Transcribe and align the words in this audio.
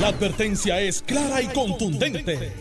La 0.00 0.08
advertencia 0.08 0.80
es 0.80 1.02
clara 1.02 1.40
y 1.40 1.46
contundente. 1.48 2.52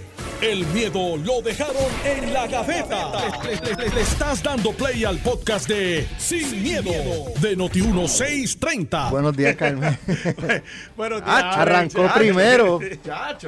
El 0.41 0.65
miedo 0.67 1.15
lo 1.17 1.41
dejaron 1.41 1.75
en 2.05 2.33
la 2.33 2.47
gaveta. 2.47 3.11
Le, 3.43 3.55
le- 3.55 3.75
le- 3.85 3.95
le 3.95 4.01
estás 4.01 4.43
dando 4.43 4.71
play 4.73 5.05
al 5.05 5.17
podcast 5.19 5.67
de 5.69 6.05
Sin, 6.17 6.61
miedo, 6.61 6.91
de 7.39 7.57
Noti1630. 7.57 9.09
Buenos 9.09 9.35
días, 9.37 9.55
Carmen. 9.57 9.97
Bueno, 10.97 11.17
Ah, 11.25 11.61
arrancó 11.61 12.07
primero. 12.13 12.79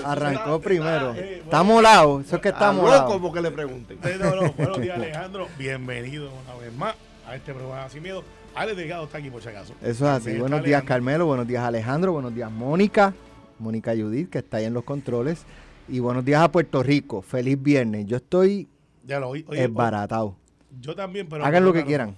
Arrancó 0.06 0.60
primero. 0.62 1.14
Está 1.14 1.64
molado. 1.64 2.22
Eso 2.22 2.38
es 2.38 2.42
que 2.42 2.50
está 2.50 2.72
molado. 2.72 3.10
loco 3.10 3.22
porque 3.22 3.42
le 3.42 3.52
pregunten. 3.52 4.00
No, 4.20 4.36
no, 4.36 4.54
buenos 4.54 4.82
días, 4.82 4.96
Alejandro. 4.98 5.48
Bienvenido 5.58 6.30
una 6.46 6.56
vez 6.60 6.74
más 6.74 6.96
a 7.28 7.36
este 7.36 7.54
programa 7.54 7.90
Sin 7.90 8.02
Miedo. 8.04 8.24
Ale 8.56 8.74
Delgado 8.74 9.04
está 9.04 9.18
aquí 9.18 9.30
por 9.30 9.42
si 9.44 9.50
acaso. 9.50 9.74
Eso 9.82 10.06
es 10.06 10.12
así. 10.12 10.32
Buenos 10.38 10.64
días, 10.64 10.80
Alejandro. 10.80 10.88
Carmelo. 10.88 11.26
Buenos 11.26 11.46
días, 11.48 11.64
Alejandro. 11.64 12.14
Buenos 12.14 12.34
días, 12.34 12.50
Mónica. 12.50 13.14
Mónica 13.60 13.94
Judith, 13.96 14.30
que 14.30 14.40
está 14.40 14.58
ahí 14.58 14.66
en 14.66 14.74
los 14.74 14.84
controles. 14.84 15.44
Y 15.88 16.00
buenos 16.00 16.26
días 16.26 16.42
a 16.42 16.52
Puerto 16.52 16.82
Rico. 16.84 17.22
Feliz 17.22 17.62
viernes. 17.62 18.06
Yo 18.06 18.18
estoy 18.18 18.68
Ya 19.06 19.20
lo 19.20 19.30
oí. 19.30 19.46
oye, 19.48 19.64
esbaratado. 19.64 20.36
Yo 20.82 20.96
también, 20.96 21.28
pero. 21.30 21.46
Hagan 21.46 21.64
lo 21.64 21.74
que 21.74 21.86
quieran. 21.86 22.16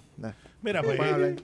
Mira, 0.60 0.82
pues, 0.82 0.98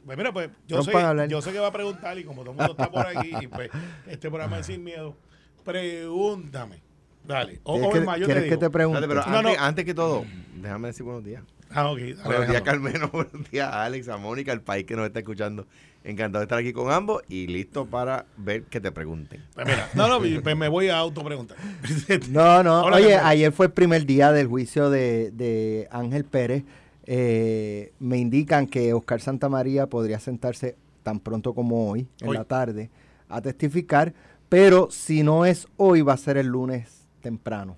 pues, 0.05 0.17
mira, 0.17 0.33
pues 0.33 0.49
yo 0.67 0.81
sé, 0.81 0.91
yo 1.29 1.41
sé 1.41 1.51
que 1.51 1.59
va 1.59 1.67
a 1.67 1.71
preguntar 1.71 2.17
y 2.17 2.23
como 2.23 2.41
todo 2.41 2.51
el 2.51 2.57
mundo 2.57 2.71
está 2.71 2.91
por 2.91 3.05
aquí, 3.05 3.31
y 3.41 3.47
pues 3.47 3.69
este 4.07 4.27
programa 4.29 4.59
es 4.59 4.65
sin 4.65 4.83
miedo, 4.83 5.15
pregúntame. 5.63 6.81
Dale. 7.25 7.61
O, 7.63 7.73
¿Quieres 7.75 7.89
o 7.89 7.93
que, 7.93 8.01
más, 8.01 8.19
yo 8.19 8.27
te 8.27 8.49
que 8.49 8.57
te 8.57 8.69
pregunte? 8.69 9.01
Espérate, 9.01 9.25
pero 9.29 9.31
No, 9.31 9.47
antes, 9.47 9.57
no. 9.57 9.63
antes 9.63 9.85
que 9.85 9.93
todo, 9.93 10.25
déjame 10.55 10.87
decir 10.89 11.03
buenos 11.03 11.23
días. 11.23 11.43
Ah, 11.69 11.89
ok. 11.91 11.99
dale, 11.99 12.15
Buenos 12.25 12.47
días. 12.49 12.61
Carmelo. 12.63 13.09
Buenos 13.13 13.49
días, 13.51 13.69
a 13.71 13.85
Alex, 13.85 14.09
a 14.09 14.17
Mónica, 14.17 14.51
al 14.51 14.61
país 14.61 14.85
que 14.85 14.95
nos 14.95 15.05
está 15.05 15.19
escuchando. 15.19 15.67
Encantado 16.05 16.41
de 16.41 16.45
estar 16.45 16.59
aquí 16.59 16.73
con 16.73 16.91
ambos 16.91 17.23
y 17.29 17.47
listo 17.47 17.85
para 17.85 18.25
ver 18.35 18.63
que 18.63 18.81
te 18.81 18.91
pregunten. 18.91 19.41
Pues 19.53 19.65
mira, 19.65 19.89
no, 19.93 20.09
no, 20.09 20.19
pues 20.19 20.57
me 20.57 20.67
voy 20.67 20.89
a 20.89 20.97
autopreguntar. 20.97 21.57
No, 22.29 22.61
no. 22.61 22.83
Hola, 22.83 22.97
Oye, 22.97 23.15
ayer 23.15 23.53
fue 23.53 23.67
el 23.67 23.71
primer 23.71 24.05
día 24.05 24.33
del 24.33 24.47
juicio 24.47 24.89
de, 24.89 25.31
de 25.31 25.87
Ángel 25.91 26.25
Pérez. 26.25 26.63
Eh, 27.05 27.93
me 27.99 28.17
indican 28.17 28.67
que 28.67 28.93
Oscar 28.93 29.21
Santamaría 29.21 29.87
podría 29.87 30.19
sentarse 30.19 30.75
tan 31.03 31.19
pronto 31.19 31.53
como 31.53 31.89
hoy, 31.89 32.07
en 32.19 32.29
Hoy. 32.29 32.35
la 32.35 32.43
tarde, 32.43 32.89
a 33.29 33.41
testificar. 33.41 34.13
Pero 34.49 34.89
si 34.91 35.23
no 35.23 35.45
es 35.45 35.67
hoy, 35.77 36.01
va 36.01 36.13
a 36.13 36.17
ser 36.17 36.35
el 36.37 36.47
lunes 36.47 37.07
temprano. 37.21 37.77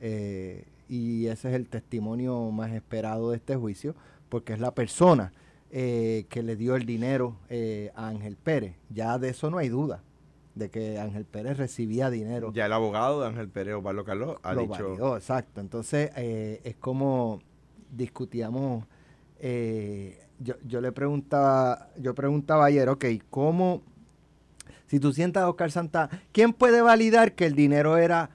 Eh, 0.00 0.64
y 0.88 1.26
ese 1.26 1.50
es 1.50 1.54
el 1.54 1.68
testimonio 1.68 2.50
más 2.50 2.72
esperado 2.72 3.30
de 3.30 3.36
este 3.36 3.54
juicio, 3.54 3.94
porque 4.28 4.54
es 4.54 4.58
la 4.60 4.74
persona 4.74 5.32
eh, 5.70 6.26
que 6.28 6.42
le 6.42 6.56
dio 6.56 6.76
el 6.76 6.84
dinero 6.86 7.36
eh, 7.48 7.90
a 7.94 8.08
Ángel 8.08 8.36
Pérez. 8.36 8.74
Ya 8.90 9.18
de 9.18 9.28
eso 9.30 9.50
no 9.50 9.58
hay 9.58 9.68
duda, 9.68 10.02
de 10.54 10.68
que 10.70 10.98
Ángel 10.98 11.24
Pérez 11.24 11.56
recibía 11.58 12.10
dinero 12.10 12.52
Ya 12.52 12.66
el 12.66 12.72
abogado 12.72 13.20
de 13.20 13.28
Ángel 13.28 13.48
Pérez 13.48 13.74
Osvaldo 13.74 14.04
Carlos 14.04 14.36
ha 14.42 14.52
lo 14.54 14.62
dicho. 14.62 15.16
exacto. 15.16 15.60
Entonces, 15.60 16.10
eh, 16.16 16.60
es 16.64 16.76
como 16.76 17.40
discutíamos, 17.90 18.84
eh, 19.38 20.20
yo, 20.38 20.54
yo 20.66 20.80
le 20.80 20.92
preguntaba, 20.92 21.88
yo 21.98 22.14
preguntaba 22.14 22.64
ayer, 22.66 22.88
ok, 22.88 23.04
¿cómo, 23.30 23.82
si 24.86 24.98
tú 25.00 25.12
sientas 25.12 25.42
a 25.44 25.48
Oscar 25.50 25.70
Santa, 25.70 26.08
¿quién 26.32 26.52
puede 26.52 26.80
validar 26.82 27.34
que 27.34 27.46
el 27.46 27.54
dinero 27.54 27.96
era 27.96 28.30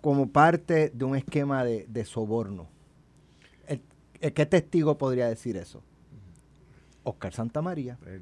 como 0.00 0.28
parte 0.30 0.90
de 0.94 1.04
un 1.04 1.16
esquema 1.16 1.64
de, 1.64 1.86
de 1.88 2.04
soborno? 2.04 2.68
El- 3.66 3.82
el- 4.20 4.32
¿Qué 4.32 4.46
testigo 4.46 4.96
podría 4.96 5.28
decir 5.28 5.56
eso? 5.56 5.82
Oscar 7.08 7.32
Santa 7.32 7.62
María. 7.62 7.98
eh, 8.06 8.20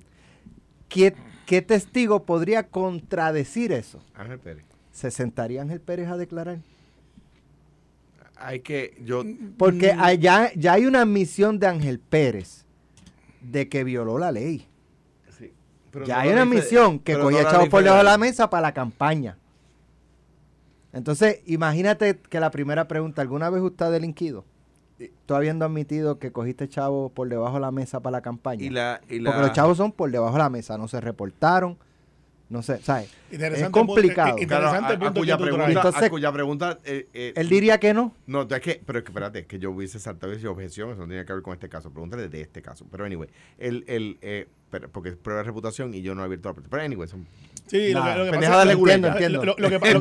¿Qué, 0.88 1.14
qué 1.46 1.62
testigo 1.62 2.24
podría 2.24 2.68
contradecir 2.68 3.72
eso? 3.72 4.00
Ángel 4.14 4.38
Pérez. 4.38 4.64
¿Se 4.92 5.10
sentaría 5.10 5.62
Ángel 5.62 5.80
Pérez 5.80 6.08
a 6.08 6.16
declarar? 6.16 6.58
Hay 8.38 8.60
que. 8.60 8.96
Yo. 9.04 9.22
Porque 9.58 9.94
Mm. 9.94 10.00
allá 10.00 10.50
ya 10.54 10.74
hay 10.74 10.86
una 10.86 11.02
admisión 11.02 11.58
de 11.58 11.66
Ángel 11.66 11.98
Pérez 11.98 12.64
de 13.40 13.68
que 13.68 13.82
violó 13.84 14.18
la 14.18 14.30
ley. 14.32 14.66
sí, 15.36 15.52
pero 15.90 16.04
ya 16.06 16.16
no 16.16 16.20
hay 16.22 16.28
una 16.30 16.42
admisión 16.42 16.98
que 16.98 17.14
cogía 17.18 17.42
no 17.42 17.58
ley 17.60 17.68
por 17.70 17.82
debajo 17.82 17.98
de 17.98 18.04
la 18.04 18.18
mesa 18.18 18.48
para 18.50 18.62
la 18.62 18.74
campaña. 18.74 19.36
Entonces, 20.92 21.40
imagínate 21.46 22.18
que 22.18 22.40
la 22.40 22.50
primera 22.50 22.88
pregunta, 22.88 23.20
¿alguna 23.22 23.50
vez 23.50 23.62
usted 23.62 23.84
ha 23.86 23.90
delinquido? 23.90 24.44
Tú 25.26 25.34
habiendo 25.34 25.64
admitido 25.66 26.18
que 26.18 26.32
cogiste 26.32 26.68
chavos 26.68 27.12
por 27.12 27.28
debajo 27.28 27.54
de 27.54 27.60
la 27.60 27.70
mesa 27.70 28.00
para 28.00 28.12
la 28.18 28.20
campaña. 28.22 28.64
Y 28.64 28.70
la, 28.70 29.00
y 29.10 29.18
la, 29.18 29.30
Porque 29.30 29.46
los 29.48 29.52
chavos 29.52 29.76
son 29.76 29.92
por 29.92 30.10
debajo 30.10 30.32
de 30.32 30.38
la 30.38 30.48
mesa, 30.50 30.78
no 30.78 30.88
se 30.88 31.00
reportaron, 31.02 31.76
no 32.48 32.62
sé, 32.62 32.78
¿sabes? 32.78 33.10
Interesante 33.30 33.64
Es 33.66 33.70
complicado. 33.70 34.38
eh, 34.38 34.46
Claro, 34.46 34.66
Interesante 34.68 34.86
a, 34.86 34.96
el 34.96 34.96
a 34.96 35.04
punto 35.04 35.20
cuya 35.20 35.36
pregunta, 35.36 35.68
Entonces- 35.70 36.02
a 36.02 36.08
cuya 36.10 36.32
pregunta 36.32 36.78
eh, 36.84 37.08
eh, 37.12 37.32
Él 37.36 37.48
diría 37.50 37.78
que 37.78 37.92
no. 37.92 38.14
No, 38.26 38.42
es 38.48 38.60
que, 38.60 38.80
pero 38.86 39.00
es 39.00 39.04
que 39.04 39.10
espérate, 39.10 39.40
es 39.40 39.46
que 39.46 39.58
yo 39.58 39.70
hubiese 39.72 39.98
saltado 39.98 40.32
esa 40.32 40.48
objeción, 40.48 40.90
eso 40.92 41.00
no 41.02 41.08
tiene 41.08 41.26
que 41.26 41.32
ver 41.34 41.42
con 41.42 41.52
este 41.52 41.68
caso. 41.68 41.90
Pregúntale 41.90 42.28
de 42.28 42.40
este 42.40 42.62
caso. 42.62 42.86
Pero 42.90 43.04
anyway, 43.04 43.28
el, 43.58 43.84
el, 43.88 44.16
eh, 44.22 44.46
pero- 44.70 44.88
porque 44.88 45.10
es 45.10 45.16
prueba 45.16 45.40
de 45.42 45.46
reputación 45.46 45.92
y 45.92 46.00
yo 46.02 46.14
no 46.14 46.22
he 46.22 46.24
abierto 46.24 46.48
la 46.48 46.54
puerta. 46.54 46.70
Pero 46.70 46.82
anyway, 46.84 47.06
son, 47.08 47.26
Sí, 47.66 47.92
lo 47.92 47.98
Nah, 48.00 48.12
que, 48.12 48.18
lo 48.20 48.24
que 48.26 48.30
pendejada 48.30 48.58
pasa, 48.64 48.72
lo- 48.72 48.78
Entiendo, 48.78 49.08
lo- 49.08 49.12
entiendo. 49.14 49.38
Lo, 49.38 49.46
lo 49.46 49.54
que, 49.56 49.92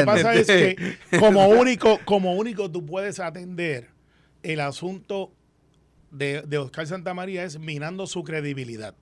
lo 0.00 0.06
pasa 0.06 0.34
es 0.34 0.46
que 0.48 0.96
como 1.20 1.46
único, 1.48 2.00
como 2.04 2.34
único 2.34 2.68
tú 2.70 2.84
puedes 2.84 3.18
atender 3.20 3.95
el 4.52 4.60
asunto 4.60 5.32
de, 6.10 6.42
de 6.42 6.58
Oscar 6.58 6.86
Santamaría 6.86 7.44
es 7.44 7.58
minando 7.58 8.06
su 8.06 8.22
credibilidad. 8.24 8.94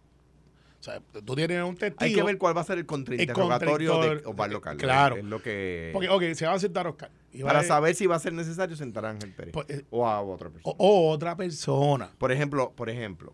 O 0.81 0.83
sea, 0.85 1.01
tú 1.25 1.35
tienes 1.35 1.63
un 1.65 1.77
testigo. 1.77 1.97
hay 2.05 2.15
que 2.15 2.23
ver 2.23 2.37
cuál 2.37 2.55
va 2.55 2.61
a 2.61 2.65
ser 2.65 2.77
el 2.79 2.85
contrainterrogatorio 2.85 4.01
de 4.01 4.23
Osvaldo 4.27 4.61
Carlos. 4.61 4.83
Claro. 4.83 5.17
Es 5.17 5.25
lo 5.25 5.41
que, 5.41 5.91
Porque, 5.95 6.11
ok, 6.11 6.23
se 6.35 6.47
va 6.47 6.53
a 6.53 6.59
sentar 6.59 6.87
Oscar. 6.87 7.11
y 7.33 7.43
para 7.43 7.61
a- 7.61 7.65
saber 7.65 7.95
si 7.95 8.07
va 8.07 8.17
a 8.17 8.19
ser 8.19 8.35
necesario 8.35 8.77
sentar 8.77 9.07
a 9.07 9.11
Ángel 9.11 9.33
Pérez. 9.33 9.53
Pues, 9.55 9.67
eh, 9.71 9.85
o 9.91 10.07
a 10.07 10.21
otra 10.21 10.51
persona. 10.51 10.75
O, 10.79 10.87
o 10.87 11.11
otra 11.11 11.37
persona. 11.37 12.11
Por 12.19 12.33
ejemplo, 12.33 12.73
por 12.77 12.91
ejemplo, 12.91 13.33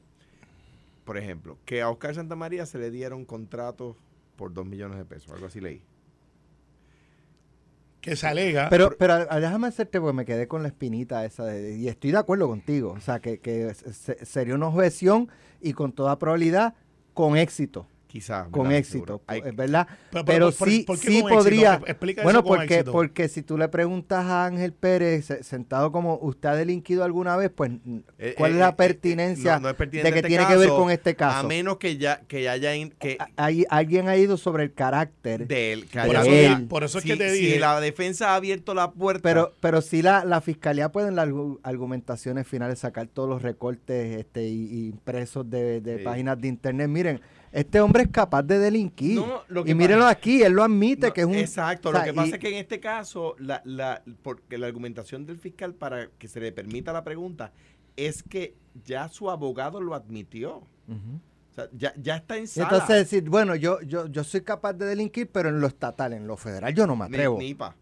por 1.04 1.18
ejemplo, 1.18 1.58
que 1.64 1.82
a 1.82 1.90
Oscar 1.90 2.14
Santamaría 2.14 2.66
se 2.66 2.78
le 2.78 2.92
dieron 2.92 3.24
contratos 3.24 3.96
por 4.36 4.52
dos 4.54 4.64
millones 4.64 4.96
de 4.98 5.04
pesos, 5.04 5.32
algo 5.32 5.46
así 5.46 5.60
leí. 5.60 5.82
Que 8.00 8.16
se 8.16 8.26
alega. 8.26 8.68
Pero, 8.70 8.96
pero 8.98 9.26
ah, 9.28 9.40
déjame 9.40 9.66
hacerte, 9.66 10.00
porque 10.00 10.14
me 10.16 10.24
quedé 10.24 10.48
con 10.48 10.62
la 10.62 10.68
espinita 10.68 11.24
esa, 11.24 11.44
de- 11.44 11.76
y 11.76 11.88
estoy 11.88 12.12
de 12.12 12.18
acuerdo 12.18 12.48
contigo. 12.48 12.92
O 12.96 13.00
sea, 13.00 13.20
que, 13.20 13.40
que 13.40 13.74
se- 13.74 14.24
sería 14.24 14.54
una 14.54 14.68
objeción 14.68 15.28
y 15.60 15.72
con 15.74 15.92
toda 15.92 16.18
probabilidad 16.18 16.74
con 17.12 17.36
éxito. 17.36 17.86
Quizás. 18.10 18.48
Con 18.48 18.64
¿verdad? 18.64 18.78
éxito, 18.78 18.98
Seguro. 19.04 19.22
Hay- 19.28 19.42
es 19.44 19.54
verdad. 19.54 19.86
Pero- 20.10 20.24
Pero, 20.24 20.24
pero, 20.24 20.50
¿por- 20.52 20.68
sí, 20.68 20.82
por 20.84 20.96
sí 20.98 21.22
podría. 21.22 21.80
Explica 21.86 22.22
eso 22.22 22.24
bueno, 22.26 22.42
con 22.42 22.56
porque, 22.58 22.74
éxito. 22.74 22.90
porque 22.92 23.28
si 23.28 23.42
tú 23.42 23.56
le 23.56 23.68
preguntas 23.68 24.24
a 24.26 24.46
Ángel 24.46 24.72
Pérez, 24.72 25.26
se- 25.26 25.44
sentado 25.44 25.92
como 25.92 26.16
usted 26.20 26.48
ha 26.48 26.56
delinquido 26.56 27.04
alguna 27.04 27.36
vez, 27.36 27.50
pues, 27.54 27.70
Eh, 28.18 28.34
¿cuál 28.36 28.50
eh, 28.50 28.54
es 28.54 28.60
la 28.60 28.70
eh, 28.70 28.74
pertinencia 28.76 29.54
no, 29.54 29.60
no 29.60 29.68
es 29.68 29.74
pertinente 29.76 30.08
de 30.08 30.12
que 30.12 30.18
este 30.18 30.28
tiene 30.28 30.46
que 30.46 30.56
ver 30.56 30.68
con 30.70 30.90
este 30.90 31.14
caso? 31.14 31.38
A 31.38 31.42
menos 31.44 31.76
que 31.76 31.98
ya 31.98 32.22
que 32.26 32.48
haya 32.48 32.74
in- 32.74 32.90
que 32.98 33.16
hay- 33.36 33.64
alguien 33.70 34.08
ha 34.08 34.16
ido 34.16 34.36
sobre 34.36 34.64
el 34.64 34.72
carácter. 34.74 35.46
de 35.46 35.72
él, 35.72 35.86
que 35.86 36.00
Por 36.00 36.16
eso- 36.16 36.30
haya- 36.30 36.62
por 36.68 36.82
eso 36.82 36.98
es 36.98 37.04
si- 37.04 37.10
que 37.10 37.16
te 37.16 37.30
si 37.34 37.42
dije- 37.44 37.60
la 37.60 37.80
defensa 37.80 38.30
ha 38.30 38.34
abierto 38.34 38.74
la 38.74 38.90
puerta. 38.90 39.22
Pero, 39.22 39.54
pero 39.60 39.80
sí 39.82 40.02
la, 40.02 40.24
la 40.24 40.40
fiscalía 40.40 40.90
puede 40.90 41.08
en 41.08 41.14
las 41.16 41.28
argu- 41.28 41.60
argumentaciones 41.62 42.46
finales 42.46 42.80
sacar 42.80 43.06
todos 43.06 43.28
los 43.28 43.42
recortes 43.42 44.16
este, 44.18 44.48
y, 44.48 44.64
y 44.66 44.86
impresos 44.88 45.48
de, 45.48 45.80
de 45.80 45.98
Sí. 45.98 46.04
páginas 46.04 46.40
de 46.40 46.48
internet. 46.48 46.88
Miren, 46.88 47.20
este 47.52 47.80
hombre 47.80 48.02
es 48.04 48.08
capaz 48.10 48.42
de 48.44 48.58
delinquir. 48.58 49.16
No, 49.18 49.42
lo 49.48 49.64
que 49.64 49.72
y 49.72 49.74
mírenlo 49.74 50.04
pasa- 50.04 50.12
aquí, 50.18 50.42
él 50.42 50.52
lo 50.52 50.62
admite 50.62 51.08
No, 51.08 51.12
que 51.12 51.20
es 51.22 51.26
un... 51.26 51.34
Exacto, 51.34 51.88
o 51.88 51.92
sea, 51.92 52.00
lo 52.00 52.04
que 52.04 52.10
y- 52.12 52.14
pasa 52.16 52.34
es 52.36 52.40
que 52.40 52.48
en 52.48 52.54
este 52.56 52.80
caso, 52.80 53.34
la, 53.38 53.60
la, 53.64 54.02
porque 54.22 54.58
la 54.58 54.66
argumentación 54.66 55.26
del 55.26 55.38
fiscal 55.38 55.74
para 55.74 56.08
que 56.18 56.28
se 56.28 56.40
le 56.40 56.52
permita 56.52 56.92
la 56.92 57.02
pregunta 57.04 57.52
es 57.96 58.22
que 58.22 58.54
ya 58.84 59.08
su 59.08 59.30
abogado 59.30 59.80
lo 59.80 59.94
admitió. 59.94 60.62
O 60.88 61.52
sea, 61.54 61.68
ya, 61.76 61.92
ya 62.00 62.16
está 62.16 62.36
en 62.36 62.46
sala. 62.46 62.68
entonces 62.70 62.96
decir, 62.96 63.28
bueno, 63.28 63.56
yo, 63.56 63.80
yo, 63.82 64.06
yo 64.06 64.22
soy 64.22 64.42
capaz 64.42 64.72
de 64.74 64.86
delinquir, 64.86 65.28
pero 65.30 65.48
en 65.48 65.60
lo 65.60 65.66
estatal, 65.66 66.12
en 66.12 66.26
lo 66.26 66.36
federal, 66.36 66.72
yo 66.72 66.86
no 66.86 66.94
me 66.94 67.08
Ni- 67.08 67.14
atrevo. 67.16 67.38
Ni, 67.38 67.54
pa. 67.54 67.74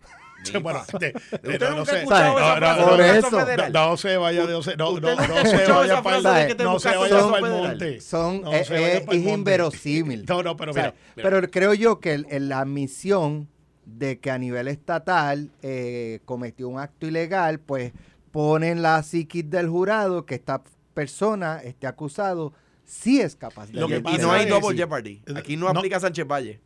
Bueno, 0.63 0.83
de- 0.99 1.13
de- 1.13 1.15
¿Usted 1.33 1.61
no, 1.71 1.77
nunca 1.77 1.93
no 1.93 1.99
esa 1.99 2.31
No, 2.31 2.57
frase 2.57 3.71
no, 3.71 3.97
se 3.97 4.17
vaya, 4.17 4.45
no 4.45 4.63
se, 4.63 4.77
no, 4.77 4.91
¿Usted 4.91 5.03
no, 5.03 5.11
nunca 5.11 5.27
no 5.29 5.37
ha 5.37 5.45
se 5.45 5.67
vaya 5.73 6.03
para 6.03 6.47
el, 6.47 6.57
te 6.57 6.65
no 6.65 6.79
se 6.79 6.97
vaya 6.97 7.29
para 7.31 7.47
el 7.47 7.53
monte. 7.53 8.01
Son, 8.01 8.43
No 8.43 8.53
eh, 8.55 8.65
se 8.65 8.73
vaya 8.75 8.95
eh, 8.95 9.01
para 9.03 9.19
el 9.19 9.27
es 9.27 9.33
inverosímil. 9.35 10.25
No, 10.29 10.43
no, 10.43 10.57
pero 10.57 10.71
O 10.71 10.75
sea, 10.75 10.83
mira, 10.85 10.95
mira. 11.17 11.29
Pero 11.31 11.51
creo 11.51 11.75
yo 11.75 12.01
que 12.01 12.15
el- 12.15 12.27
el- 12.31 12.49
la 12.49 12.61
admisión 12.61 13.49
de 13.85 14.19
que 14.21 14.31
a 14.31 14.39
nivel 14.39 14.69
estatal 14.69 15.51
eh, 15.63 16.21
cometió 16.25 16.69
un 16.69 16.79
acto 16.79 17.07
ilegal, 17.07 17.59
pues 17.61 17.93
pone 18.31 18.71
en 18.71 18.83
la 18.83 19.03
psiquis 19.03 19.49
del 19.51 19.69
jurado 19.69 20.25
que 20.27 20.35
esta 20.37 20.63
persona, 20.95 21.61
este 21.65 21.87
acusado, 21.87 22.53
sí 22.85 23.21
es 23.21 23.35
capaz 23.37 23.67
de 23.69 23.81
Lo 23.81 23.89
que 23.89 23.97
Y- 23.97 24.19
no 24.19 24.31
hay 24.33 24.47
double 24.47 24.77
jeopardy. 24.77 25.23
Aquí 25.37 25.57
no, 25.57 25.73
No. 25.73 25.79
aplica 25.81 25.99
Sánchez 26.01 26.27
Valle. 26.27 26.61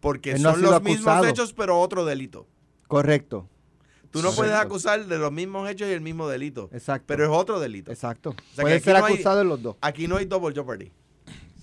Porque 0.00 0.36
son 0.38 0.60
los 0.60 0.82
mismos 0.82 1.26
hechos, 1.26 1.52
pero 1.54 1.80
otro 1.80 2.04
delito. 2.04 2.46
Correcto, 2.94 3.48
Tú 4.12 4.22
no 4.22 4.30
puedes 4.32 4.54
acusar 4.54 5.04
de 5.06 5.18
los 5.18 5.32
mismos 5.32 5.68
hechos 5.68 5.88
y 5.88 5.92
el 5.92 6.00
mismo 6.00 6.28
delito. 6.28 6.70
exacto. 6.72 7.06
Pero 7.08 7.24
es 7.24 7.30
otro 7.30 7.58
delito. 7.58 7.90
exacto. 7.90 8.36
sea, 8.54 8.62
Puede 8.62 8.78
ser 8.78 8.96
no 9.00 9.04
hay- 9.06 9.14
acusado 9.14 9.40
en 9.40 9.48
los 9.48 9.60
dos. 9.60 9.74
Aquí 9.80 10.06
no 10.06 10.16
hay 10.18 10.26
double 10.26 10.54
jeopardy. 10.54 10.92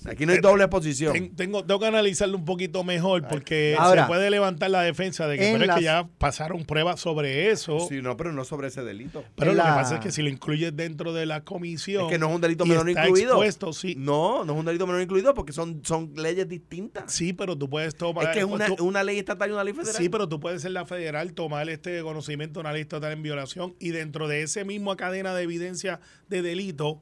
Aquí 0.10 0.26
no 0.26 0.34
hay 0.34 0.40
doble 0.40 0.64
exposición. 0.64 1.14
Ten- 1.14 1.36
tengo, 1.36 1.64
tengo 1.64 1.80
que 1.80 1.86
analizarlo 1.86 2.36
un 2.38 2.46
poquito 2.46 2.84
mejor 2.84 3.28
porque 3.28 3.76
Ahora, 3.78 4.04
se 4.04 4.08
puede 4.08 4.30
levantar 4.32 4.72
la 4.72 4.82
defensa 4.82 5.28
de 5.28 5.38
que, 5.38 5.52
en 5.52 5.62
es 5.62 5.80
ya 5.82 6.08
pasaron 6.18 6.66
pruebas 6.66 7.00
sobre 7.00 7.52
eso. 7.52 7.80
Sí, 7.88 8.02
no, 8.02 8.18
pero 8.18 8.32
no 8.34 8.44
sobre 8.44 8.70
ese 8.70 8.84
delito. 8.84 9.24
Pero 9.36 9.52
en 9.52 9.58
lo 9.58 9.64
que 9.64 9.70
pasa 9.70 9.96
es 9.96 10.00
que 10.02 10.12
si 10.12 10.22
lo 10.24 10.30
incluyes 10.30 10.76
dentro 10.76 11.14
de 11.14 11.26
la 11.26 11.44
comisión. 11.44 12.06
Es 12.06 12.12
que 12.12 12.18
no 12.18 12.30
es 12.30 12.36
un 12.36 12.42
delito 12.42 12.66
menor 12.66 12.90
incluido. 12.90 13.32
expuesto, 13.34 13.74
sí. 13.74 13.94
No, 13.98 14.44
no 14.44 14.54
es 14.54 14.60
un 14.60 14.66
delito 14.66 14.88
menor 14.88 15.02
incluido 15.02 15.34
porque 15.34 15.54
son, 15.54 15.82
son 15.84 16.12
leyes 16.16 16.48
distintas. 16.50 17.12
Sí, 17.14 17.34
pero 17.34 17.56
tú 17.58 17.70
puedes 17.70 17.96
tomar. 17.96 18.26
es 18.26 18.32
que 18.32 18.40
es 18.40 18.46
una, 18.46 18.66
tú- 18.66 18.84
una 18.86 19.04
ley 19.04 19.20
estatal 19.20 19.50
y 19.50 19.54
una 19.54 19.64
ley 19.64 19.74
federal. 19.74 19.96
Sí, 19.96 20.10
pero 20.10 20.28
tú 20.28 20.40
puedes 20.40 20.62
ser 20.64 20.72
la 20.72 20.86
federal, 20.86 21.34
tomar 21.34 21.70
este 21.70 22.02
conocimiento 22.02 22.60
de 22.60 22.62
una 22.62 22.74
ley 22.74 22.82
estatal 22.82 23.12
en 23.12 23.22
violación 23.22 23.76
y 23.80 23.90
dentro 23.90 24.28
de 24.28 24.42
ese 24.44 24.66
mismo 24.66 24.96
cadena 24.98 25.36
de 25.36 25.44
evidencia 25.44 26.00
de 26.28 26.42
delito, 26.42 27.02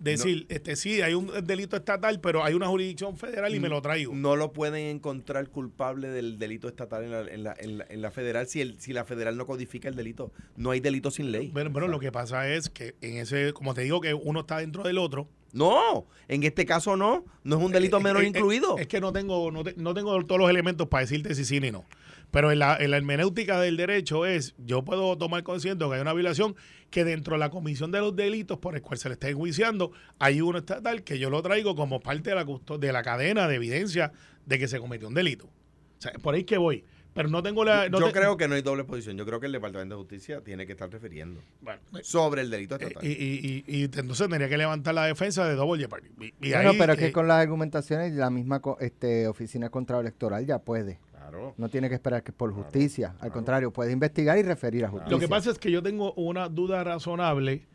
decir, 0.00 0.46
este 0.48 0.74
sí, 0.76 1.00
hay 1.02 1.14
un 1.14 1.30
delito 1.44 1.76
estatal, 1.76 2.20
pero 2.20 2.42
hay 2.42 2.54
una 2.54 2.66
jurisdicción 2.66 3.16
federal 3.16 3.54
y 3.54 3.60
me 3.60 3.68
lo 3.68 3.80
traigo. 3.82 4.14
No 4.14 4.34
lo 4.36 4.52
pueden 4.52 4.86
encontrar 4.96 5.48
culpable 5.50 6.08
del 6.08 6.38
delito 6.38 6.68
estatal 6.68 7.04
en 7.04 7.10
la, 7.12 7.20
en 7.20 7.42
la, 7.44 7.54
en 7.58 7.78
la, 7.78 7.86
en 7.88 8.02
la 8.02 8.10
federal 8.10 8.46
si, 8.46 8.60
el, 8.60 8.80
si 8.80 8.92
la 8.92 9.04
federal 9.04 9.36
no 9.36 9.46
codifica 9.46 9.88
el 9.88 9.94
delito. 9.96 10.32
No 10.56 10.70
hay 10.70 10.80
delito 10.80 11.10
sin 11.10 11.30
ley. 11.30 11.50
Pero, 11.54 11.72
pero 11.72 11.86
lo 11.88 12.00
que 12.00 12.10
pasa 12.10 12.48
es 12.48 12.68
que 12.70 12.94
en 13.02 13.18
ese, 13.18 13.52
como 13.52 13.74
te 13.74 13.82
digo, 13.82 14.00
que 14.00 14.14
uno 14.14 14.40
está 14.40 14.58
dentro 14.58 14.82
del 14.82 14.98
otro. 14.98 15.28
No, 15.52 16.06
en 16.28 16.44
este 16.44 16.64
caso 16.64 16.96
no. 16.96 17.24
No 17.42 17.58
es 17.58 17.62
un 17.64 17.72
delito 17.72 17.98
Eh, 17.98 18.02
menor 18.02 18.22
eh, 18.22 18.28
incluido. 18.28 18.78
Es 18.78 18.86
que 18.86 19.00
no 19.00 19.12
tengo, 19.12 19.50
no, 19.50 19.64
te- 19.64 19.74
no 19.76 19.94
tengo 19.94 20.24
todos 20.24 20.40
los 20.40 20.48
elementos 20.48 20.86
para 20.88 21.00
decirte 21.02 21.34
si 21.34 21.44
sí 21.44 21.58
ni 21.60 21.70
no. 21.72 21.84
Pero 22.30 22.52
en 22.52 22.60
la, 22.60 22.76
en 22.78 22.90
la 22.92 22.96
hermenéutica 22.96 23.60
del 23.60 23.76
derecho 23.76 24.24
es, 24.26 24.54
yo 24.58 24.84
puedo 24.84 25.16
tomar 25.18 25.42
consciente 25.42 25.84
que 25.88 25.94
hay 25.94 26.00
una 26.00 26.12
violación 26.12 26.54
que 26.90 27.04
dentro 27.04 27.34
de 27.34 27.40
la 27.40 27.50
comisión 27.50 27.90
de 27.90 27.98
los 28.00 28.14
delitos 28.14 28.58
por 28.58 28.74
el 28.76 28.82
cual 28.82 28.98
se 28.98 29.08
le 29.08 29.14
está 29.14 29.28
enjuiciando, 29.28 29.92
hay 30.18 30.40
uno 30.40 30.58
estatal 30.58 31.02
que 31.02 31.18
yo 31.18 31.30
lo 31.30 31.42
traigo 31.42 31.74
como 31.74 32.00
parte 32.00 32.30
de 32.30 32.36
la, 32.36 32.44
de 32.78 32.92
la 32.92 33.02
cadena 33.02 33.48
de 33.48 33.56
evidencia 33.56 34.12
de 34.46 34.58
que 34.58 34.68
se 34.68 34.78
cometió 34.78 35.08
un 35.08 35.14
delito. 35.14 35.46
O 35.46 36.02
sea, 36.02 36.12
por 36.22 36.34
ahí 36.34 36.44
que 36.44 36.56
voy. 36.58 36.84
Pero 37.12 37.28
no 37.28 37.42
tengo 37.42 37.64
la... 37.64 37.88
no 37.88 37.98
yo 37.98 38.06
te- 38.06 38.12
creo 38.12 38.36
que 38.36 38.46
no 38.46 38.54
hay 38.54 38.62
doble 38.62 38.82
exposición. 38.82 39.16
Yo 39.16 39.26
creo 39.26 39.40
que 39.40 39.46
el 39.46 39.52
Departamento 39.52 39.96
de 39.96 40.00
Justicia 40.02 40.40
tiene 40.42 40.64
que 40.64 40.72
estar 40.72 40.88
refiriendo 40.88 41.40
Bueno, 41.60 41.80
sobre 42.02 42.42
el 42.42 42.50
delito 42.50 42.76
eh, 42.76 42.84
estatal. 42.86 43.04
y, 43.04 43.10
y- 43.12 43.64
y- 43.66 43.78
y 43.80 43.84
entonces 43.84 44.28
tendría 44.28 44.48
que 44.48 44.56
levantar 44.56 44.94
la 44.94 45.06
defensa 45.06 45.44
de 45.48 45.56
double 45.56 45.80
jeopardy. 45.80 46.08
Bueno, 46.16 46.70
ahí, 46.70 46.78
pero 46.78 46.92
es 46.92 46.98
eh, 47.00 47.06
que 47.06 47.12
con 47.12 47.26
las 47.26 47.42
argumentaciones 47.42 48.12
la 48.14 48.30
misma 48.30 48.60
co- 48.60 48.78
este, 48.80 49.26
oficina 49.26 49.70
contraelectoral 49.70 50.46
ya 50.46 50.60
puede. 50.60 51.00
Claro. 51.30 51.54
No 51.56 51.68
tiene 51.68 51.88
que 51.88 51.94
esperar 51.94 52.22
que 52.22 52.32
por 52.32 52.52
justicia. 52.52 53.14
Al 53.20 53.30
contrario, 53.32 53.72
puede 53.72 53.92
investigar 53.92 54.36
y 54.38 54.42
referir 54.42 54.84
a 54.84 54.88
justicia. 54.88 55.10
Lo 55.12 55.18
que 55.20 55.28
pasa 55.28 55.50
es 55.50 55.58
que 55.58 55.70
yo 55.70 55.82
tengo 55.82 56.12
una 56.14 56.48
duda 56.48 56.82
razonable 56.84 57.66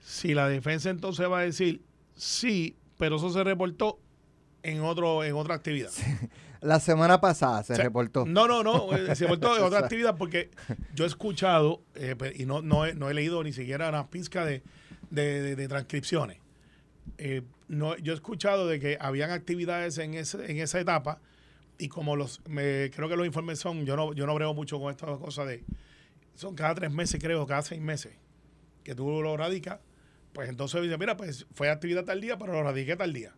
si 0.00 0.34
la 0.34 0.48
defensa 0.48 0.90
entonces 0.90 1.28
va 1.30 1.40
a 1.40 1.42
decir 1.42 1.82
sí, 2.14 2.76
pero 2.98 3.16
eso 3.16 3.30
se 3.30 3.42
reportó 3.42 3.98
en 4.62 4.80
otro 4.82 5.24
en 5.24 5.34
otra 5.34 5.54
actividad. 5.54 5.90
La 6.60 6.80
semana 6.80 7.20
pasada 7.20 7.62
se 7.62 7.74
O 7.74 7.76
sea, 7.76 7.84
reportó. 7.84 8.24
No, 8.24 8.46
no, 8.48 8.62
no, 8.62 8.94
eh, 8.96 9.14
se 9.14 9.24
reportó 9.24 9.56
en 9.58 9.64
otra 9.64 9.78
actividad 9.84 10.16
porque 10.16 10.50
yo 10.94 11.04
he 11.04 11.06
escuchado 11.06 11.82
eh, 11.94 12.14
y 12.36 12.46
no, 12.46 12.62
no, 12.62 12.86
he, 12.86 12.94
no 12.94 13.10
he 13.10 13.14
leído 13.14 13.42
ni 13.44 13.52
siquiera 13.52 13.88
una 13.90 14.08
pizca 14.08 14.44
de, 14.46 14.62
de- 15.10 15.42
de- 15.42 15.56
de 15.56 15.68
transcripciones. 15.68 16.38
Eh, 17.18 17.42
no, 17.68 17.96
yo 17.98 18.12
he 18.12 18.14
escuchado 18.16 18.66
de 18.66 18.80
que 18.80 18.96
habían 19.00 19.30
actividades 19.30 19.98
en, 19.98 20.14
ese, 20.14 20.50
en 20.50 20.58
esa 20.58 20.80
etapa 20.80 21.20
y 21.78 21.88
como 21.88 22.16
los 22.16 22.40
me, 22.48 22.90
creo 22.94 23.08
que 23.08 23.16
los 23.16 23.26
informes 23.26 23.58
son, 23.58 23.84
yo 23.84 23.96
no, 23.96 24.12
yo 24.12 24.26
no 24.26 24.34
brego 24.34 24.54
mucho 24.54 24.78
con 24.80 24.90
estas 24.90 25.18
cosas 25.18 25.48
de, 25.48 25.64
son 26.34 26.54
cada 26.54 26.74
tres 26.74 26.90
meses 26.92 27.20
creo, 27.22 27.46
cada 27.46 27.62
seis 27.62 27.80
meses 27.80 28.12
que 28.82 28.94
tú 28.94 29.22
lo 29.22 29.36
radicas, 29.36 29.80
pues 30.32 30.48
entonces 30.48 30.82
dice, 30.82 30.98
mira, 30.98 31.16
pues 31.16 31.46
fue 31.52 31.70
actividad 31.70 32.04
tal 32.04 32.20
día, 32.20 32.36
pero 32.38 32.52
lo 32.52 32.62
radiqué 32.62 32.96
tal 32.96 33.12
día. 33.12 33.32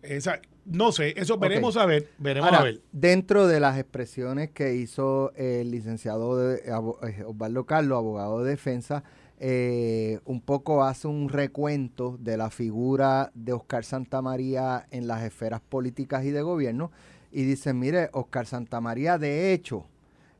Esa, 0.00 0.40
no 0.64 0.92
sé, 0.92 1.12
eso 1.16 1.38
veremos 1.38 1.76
a 1.76 1.84
ver, 1.84 2.08
veremos 2.18 2.46
Ahora, 2.46 2.60
a 2.60 2.64
ver. 2.64 2.80
dentro 2.92 3.48
de 3.48 3.58
las 3.58 3.76
expresiones 3.78 4.50
que 4.50 4.74
hizo 4.76 5.32
el 5.34 5.70
licenciado 5.72 6.36
de- 6.38 6.72
abo- 6.72 6.98
eh, 7.06 7.24
Osvaldo 7.24 7.66
Carlos, 7.66 7.98
abogado 7.98 8.44
de 8.44 8.50
defensa, 8.50 9.02
eh, 9.40 10.20
un 10.24 10.40
poco 10.40 10.84
hace 10.84 11.08
un 11.08 11.28
recuento 11.28 12.16
de 12.20 12.36
la 12.36 12.50
figura 12.50 13.30
de 13.34 13.52
Oscar 13.52 13.84
Santamaría 13.84 14.86
en 14.92 15.06
las 15.08 15.22
esferas 15.24 15.60
políticas 15.60 16.24
y 16.24 16.30
de 16.30 16.42
gobierno 16.42 16.92
y 17.30 17.42
dice, 17.44 17.74
mire, 17.74 18.10
Oscar 18.12 18.46
Santamaría, 18.46 19.18
de 19.18 19.52
hecho, 19.52 19.86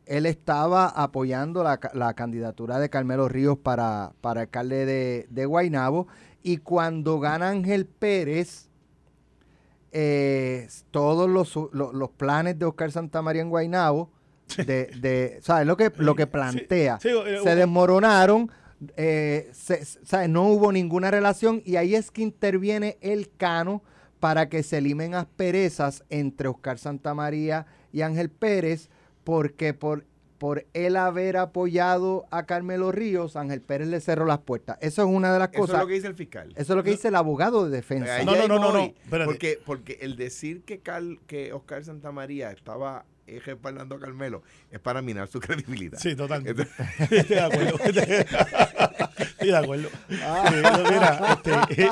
él 0.06 0.24
estaba 0.26 0.86
apoyando 0.88 1.62
la, 1.62 1.78
la 1.92 2.14
candidatura 2.14 2.78
de 2.78 2.88
Carmelo 2.88 3.28
Ríos 3.28 3.58
para, 3.58 4.12
para 4.20 4.42
alcalde 4.42 4.86
de, 4.86 5.26
de 5.28 5.46
Guaynabo 5.46 6.08
y 6.42 6.58
cuando 6.58 7.20
gana 7.20 7.50
Ángel 7.50 7.84
Pérez, 7.86 8.68
eh, 9.92 10.68
todos 10.90 11.28
los, 11.28 11.54
los, 11.72 11.92
los 11.94 12.10
planes 12.10 12.58
de 12.58 12.64
Oscar 12.64 12.90
Santamaría 12.90 13.42
en 13.42 13.50
Guaynabo, 13.50 14.10
de, 14.56 14.86
de, 15.00 15.38
¿sabes? 15.42 15.66
Lo 15.66 15.76
que, 15.76 15.92
lo 15.98 16.14
que 16.14 16.26
plantea, 16.26 16.98
Sí, 17.00 17.08
eh, 17.08 17.40
se 17.42 17.54
desmoronaron, 17.54 18.50
eh. 18.96 19.50
No 20.28 20.44
hubo 20.44 20.72
ninguna 20.72 21.10
relación 21.10 21.62
y 21.64 21.76
ahí 21.76 21.94
es 21.94 22.10
que 22.10 22.22
interviene 22.22 22.96
el 23.00 23.30
Cano 23.36 23.82
para 24.20 24.48
que 24.48 24.62
se 24.62 24.80
limen 24.80 25.14
asperezas 25.14 26.04
entre 26.10 26.48
Oscar 26.48 26.78
Santamaría 26.78 27.66
y 27.92 28.02
Ángel 28.02 28.30
Pérez, 28.30 28.90
porque 29.24 29.74
por, 29.74 30.04
por 30.38 30.66
él 30.72 30.96
haber 30.96 31.36
apoyado 31.36 32.26
a 32.30 32.44
Carmelo 32.44 32.92
Ríos, 32.92 33.36
Ángel 33.36 33.60
Pérez 33.60 33.88
le 33.88 34.00
cerró 34.00 34.26
las 34.26 34.38
puertas. 34.38 34.78
Eso 34.80 35.02
es 35.02 35.08
una 35.08 35.32
de 35.32 35.38
las 35.38 35.50
Eso 35.50 35.60
cosas. 35.60 35.76
es 35.76 35.80
lo 35.82 35.86
que 35.86 35.94
dice 35.94 36.06
el 36.08 36.14
fiscal. 36.14 36.50
Eso 36.56 36.72
es 36.72 36.76
lo 36.76 36.82
que 36.82 36.90
dice 36.90 37.08
el 37.08 37.16
abogado 37.16 37.68
de 37.68 37.76
defensa. 37.76 38.16
Ahí 38.16 38.26
No, 38.26 38.34
no, 38.36 38.48
no, 38.48 38.58
no, 38.58 38.72
no. 38.72 38.94
Porque, 39.24 39.60
porque 39.64 39.98
el 40.00 40.16
decir 40.16 40.62
que, 40.62 40.80
Cal, 40.80 41.20
que 41.26 41.52
Oscar 41.52 41.84
Santamaría 41.84 42.50
estaba 42.50 43.04
eh, 43.28 43.40
respaldando 43.44 43.94
a 43.96 44.00
Carmelo 44.00 44.42
es 44.70 44.80
para 44.80 45.02
minar 45.02 45.28
su 45.28 45.38
credibilidad. 45.40 45.98
Sí, 45.98 46.14
totalmente. 46.16 46.66
Estoy 47.10 47.24
de 47.36 47.40
acuerdo. 47.40 47.78
Estoy 49.18 49.48
de 49.50 49.56
acuerdo. 49.56 49.88
Ah. 50.22 50.50
Mira, 50.90 51.38
este, 51.44 51.82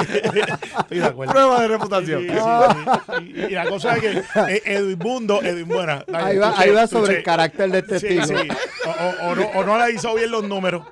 estoy 0.79 0.99
de 0.99 1.05
acuerdo. 1.05 1.33
Prueba 1.33 1.61
de 1.63 1.69
reputación. 1.69 2.23
Sí, 2.23 2.29
sí, 2.29 2.37
sí. 2.37 3.33
Y, 3.37 3.45
y 3.45 3.51
la 3.51 3.67
cosa 3.69 3.97
es 3.97 4.01
que 4.01 4.11
eh, 4.55 4.63
Edwin 4.65 4.99
Mundo, 4.99 5.41
Edwin 5.43 5.69
Buena. 5.69 6.05
Ahí 6.13 6.39
va, 6.39 6.55
ahí 6.59 6.71
va 6.71 6.87
sobre 6.87 7.19
el 7.19 7.23
carácter 7.23 7.71
del 7.71 7.83
Sí, 7.85 7.89
testigo. 7.91 8.25
sí. 8.27 8.49
O, 8.87 8.91
o- 8.91 9.31
o 9.31 9.35
no, 9.35 9.47
o 9.49 9.65
no 9.65 9.79
la 9.79 9.91
hizo 9.91 10.15
bien 10.15 10.31
los 10.31 10.45
números. 10.45 10.87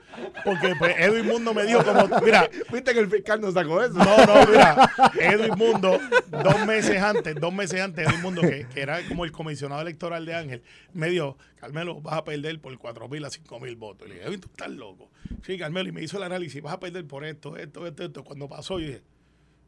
Porque 0.44 0.74
pues, 0.78 0.94
Edwin 0.98 1.26
Mundo 1.26 1.54
me 1.54 1.64
dijo 1.64 1.84
como, 1.84 2.08
mira, 2.20 2.48
Viste 2.72 2.92
que 2.92 3.00
el 3.00 3.10
fiscal 3.10 3.40
no 3.40 3.52
sacó 3.52 3.82
eso. 3.82 3.94
no, 3.94 4.26
no, 4.26 4.46
mira, 4.46 4.90
Edwin 5.20 5.54
Mundo, 5.56 6.00
dos 6.30 6.66
meses 6.66 7.00
antes, 7.00 7.34
dos 7.36 7.52
meses 7.52 7.80
antes, 7.80 8.06
Edwin 8.06 8.22
Mundo, 8.22 8.42
que, 8.42 8.66
que 8.72 8.80
era 8.80 9.06
como 9.08 9.24
el 9.24 9.32
comisionado 9.32 9.80
electoral 9.82 10.24
de 10.26 10.34
Ángel, 10.34 10.62
me 10.92 11.08
dijo, 11.08 11.38
Carmelo, 11.56 12.00
vas 12.00 12.14
a 12.14 12.24
perder 12.24 12.60
por 12.60 12.76
4 12.76 13.08
mil 13.08 13.24
a 13.24 13.30
5 13.30 13.60
mil 13.60 13.76
votos. 13.76 14.06
Y 14.06 14.10
le 14.10 14.14
dije, 14.16 14.26
Edwin, 14.28 14.40
tú 14.40 14.48
estás 14.50 14.70
loco. 14.70 15.10
Sí, 15.42 15.58
Carmelo, 15.58 15.88
y 15.88 15.92
me 15.92 16.02
hizo 16.02 16.16
el 16.16 16.24
análisis, 16.24 16.60
vas 16.62 16.74
a 16.74 16.80
perder 16.80 17.06
por 17.06 17.24
esto, 17.24 17.56
esto, 17.56 17.86
esto, 17.86 18.04
esto. 18.04 18.24
Cuando 18.24 18.48
pasó, 18.48 18.78
yo 18.78 18.86
dije, 18.86 19.02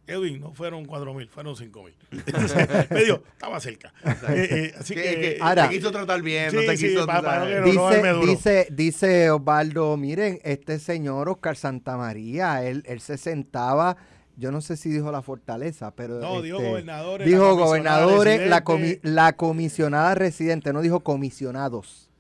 Edwin, 0.06 0.40
no 0.40 0.52
fueron 0.52 0.84
4 0.84 1.14
mil, 1.14 1.28
fueron 1.28 1.56
5 1.56 1.82
mil. 1.82 1.94
Entonces, 2.26 2.68
me 2.90 3.04
dijo, 3.04 3.22
estaba 3.32 3.58
cerca. 3.60 3.92
Eh, 4.04 4.12
eh, 4.50 4.74
así 4.78 4.94
Sí, 4.94 5.00
que, 5.00 5.38
ahora- 5.40 5.68
te 5.68 5.74
quiso 5.76 5.90
tratar 5.90 6.22
bien, 6.22 6.54
no 6.54 6.60
te 6.60 6.76
sí, 6.76 6.86
quiso... 6.88 7.00
tú 7.00 7.06
para 7.06 7.40
no- 7.60 7.64
Dice, 7.64 8.12
duro. 8.12 8.26
dice, 8.26 8.68
dice 8.70 9.30
Osvaldo, 9.30 9.96
miren, 9.96 10.38
este 10.44 10.78
señor 10.78 11.28
Oscar 11.28 11.56
Santamaría, 11.56 12.64
él, 12.64 12.82
él 12.86 13.00
se 13.00 13.16
sentaba, 13.18 13.96
yo 14.36 14.52
no 14.52 14.60
sé 14.60 14.76
si 14.76 14.90
dijo 14.90 15.10
la 15.10 15.22
fortaleza, 15.22 15.90
pero 15.94 16.20
No, 16.20 16.40
dijo 16.42 16.58
este, 16.58 16.68
gobernadores, 16.70 17.26
dijo 17.26 17.42
la 17.44 17.50
comisionada 17.56 18.04
gobernadores, 18.04 18.38
la, 18.48 18.60
residente. 18.60 19.00
comi- 19.00 19.00
la 19.02 19.32
comisionada 19.34 20.14
residente, 20.14 20.72
no 20.72 20.82
dijo 20.82 21.00
comisionados, 21.00 22.10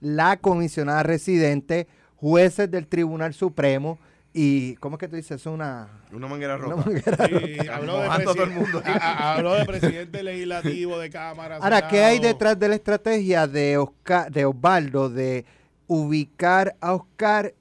la 0.00 0.36
comisionada 0.36 1.02
residente, 1.02 1.86
jueces 2.16 2.70
del 2.70 2.86
Tribunal 2.86 3.34
Supremo 3.34 3.98
y, 4.34 4.76
¿cómo 4.76 4.96
es 4.96 5.00
que 5.00 5.08
tú 5.08 5.16
dices? 5.16 5.40
Es 5.40 5.46
una... 5.46 5.88
Una 6.12 6.26
manguera 6.26 6.56
una 6.56 6.64
roja. 6.64 6.84
manguera 6.86 7.26
Sí, 7.28 7.68
habló, 7.72 7.98
de 8.00 8.06
Mojando 8.06 8.30
a 8.30 8.34
todo 8.34 8.44
el 8.44 8.50
presi- 8.50 8.54
mundo. 8.54 8.82
a- 8.86 8.90
a- 8.92 9.34
habló 9.36 9.54
de 9.54 9.64
presidente 9.66 10.22
legislativo, 10.22 10.98
de 10.98 11.10
Cámara. 11.10 11.56
Ahora, 11.56 11.86
¿qué 11.88 12.02
hay 12.02 12.18
detrás 12.18 12.58
de 12.58 12.68
la 12.68 12.74
estrategia 12.76 13.46
de, 13.46 13.76
Oscar, 13.78 14.30
de 14.32 14.44
Osvaldo 14.46 15.10
de 15.10 15.44
ubicar 15.86 16.76
a 16.80 16.94
Oscar 16.94 17.54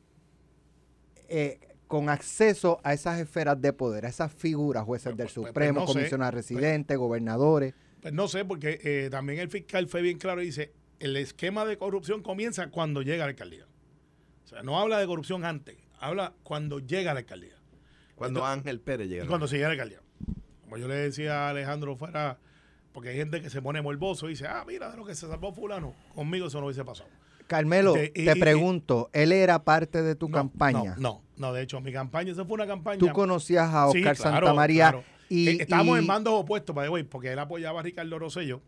eh, 1.27 1.59
con 1.87 2.09
acceso 2.09 2.79
a 2.83 2.93
esas 2.93 3.19
esferas 3.19 3.61
de 3.61 3.73
poder, 3.73 4.05
a 4.05 4.09
esas 4.09 4.31
figuras, 4.33 4.83
jueces 4.85 5.13
Pues, 5.13 5.17
del 5.17 5.25
pues, 5.27 5.33
pues, 5.35 5.47
Supremo, 5.47 5.79
no 5.81 5.87
sé. 5.87 5.93
comisionados 5.93 6.33
residentes, 6.35 6.97
gobernadores? 6.97 7.73
Pues 8.01 8.13
no 8.13 8.27
sé, 8.27 8.45
porque 8.45 8.79
eh, 8.83 9.09
también 9.11 9.39
el 9.39 9.49
fiscal 9.49 9.87
fue 9.87 10.01
bien 10.01 10.17
claro 10.17 10.41
y 10.41 10.45
dice, 10.45 10.71
el 10.99 11.17
esquema 11.17 11.65
de 11.65 11.77
corrupción 11.77 12.23
comienza 12.23 12.67
cuando 12.69 13.01
llega 13.01 13.23
a 13.23 13.27
la 13.27 13.31
alcaldía. 13.31 13.65
O 14.45 14.47
sea, 14.47 14.63
no 14.63 14.79
habla 14.79 14.99
de 14.99 15.05
corrupción 15.07 15.43
antes, 15.45 15.75
habla 16.01 16.33
cuando 16.43 16.79
llega 16.79 17.11
a 17.11 17.13
la 17.13 17.21
alcaldía. 17.21 17.55
Cuando 18.15 18.45
Ángel 18.45 18.79
Pérez 18.81 19.07
llega. 19.09 19.23
Y 19.23 19.27
cuando 19.27 19.47
se 19.47 19.55
llega 19.55 19.67
a 19.67 19.69
la 19.69 19.73
alcaldía. 19.83 19.99
Como 20.63 20.77
yo 20.77 20.87
le 20.87 20.95
decía 20.95 21.47
a 21.47 21.49
Alejandro 21.49 21.95
fuera, 21.95 22.37
porque 22.93 23.09
hay 23.09 23.15
gente 23.17 23.41
que 23.41 23.49
se 23.49 23.61
pone 23.61 23.81
morboso 23.81 24.27
y 24.27 24.31
dice, 24.31 24.47
ah, 24.47 24.63
mira, 24.67 24.89
de 24.91 24.97
lo 24.97 25.05
que 25.05 25.15
se 25.15 25.27
salvó 25.27 25.53
fulano, 25.53 25.93
conmigo 26.13 26.47
eso 26.47 26.59
no 26.59 26.67
hubiese 26.67 26.83
pasado. 26.85 27.09
Carmelo, 27.47 27.95
Este, 27.95 28.21
y- 28.21 28.25
te 28.25 28.37
y- 28.37 28.39
pregunto, 28.39 29.09
¿él 29.13 29.31
era 29.31 29.63
parte 29.63 30.01
de 30.03 30.15
tu 30.15 30.29
No, 30.29 30.35
campaña? 30.37 30.95
No, 30.97 31.01
no, 31.01 31.21
no, 31.37 31.53
de 31.53 31.63
hecho, 31.63 31.81
mi 31.81 31.91
campaña, 31.91 32.31
eso 32.31 32.45
fue 32.45 32.53
una 32.55 32.67
campaña. 32.67 32.99
¿Tú 32.99 33.09
conocías 33.11 33.69
a 33.73 33.89
Sí, 33.91 33.97
Oscar 33.99 34.15
claro, 34.15 34.31
Santamaría 34.37 34.89
claro. 34.91 35.03
Y, 35.27 35.47
Eh, 35.49 35.57
estábamos 35.61 35.97
y- 35.97 35.99
en 36.01 36.07
bandos 36.07 36.33
opuestos, 36.33 36.73
by 36.75 36.85
the 36.85 36.89
way, 36.89 37.03
porque 37.03 37.31
él 37.33 37.39
apoyaba 37.39 37.79
a 37.79 37.83
Ricardo 37.83 38.17
Rosselló 38.19 38.61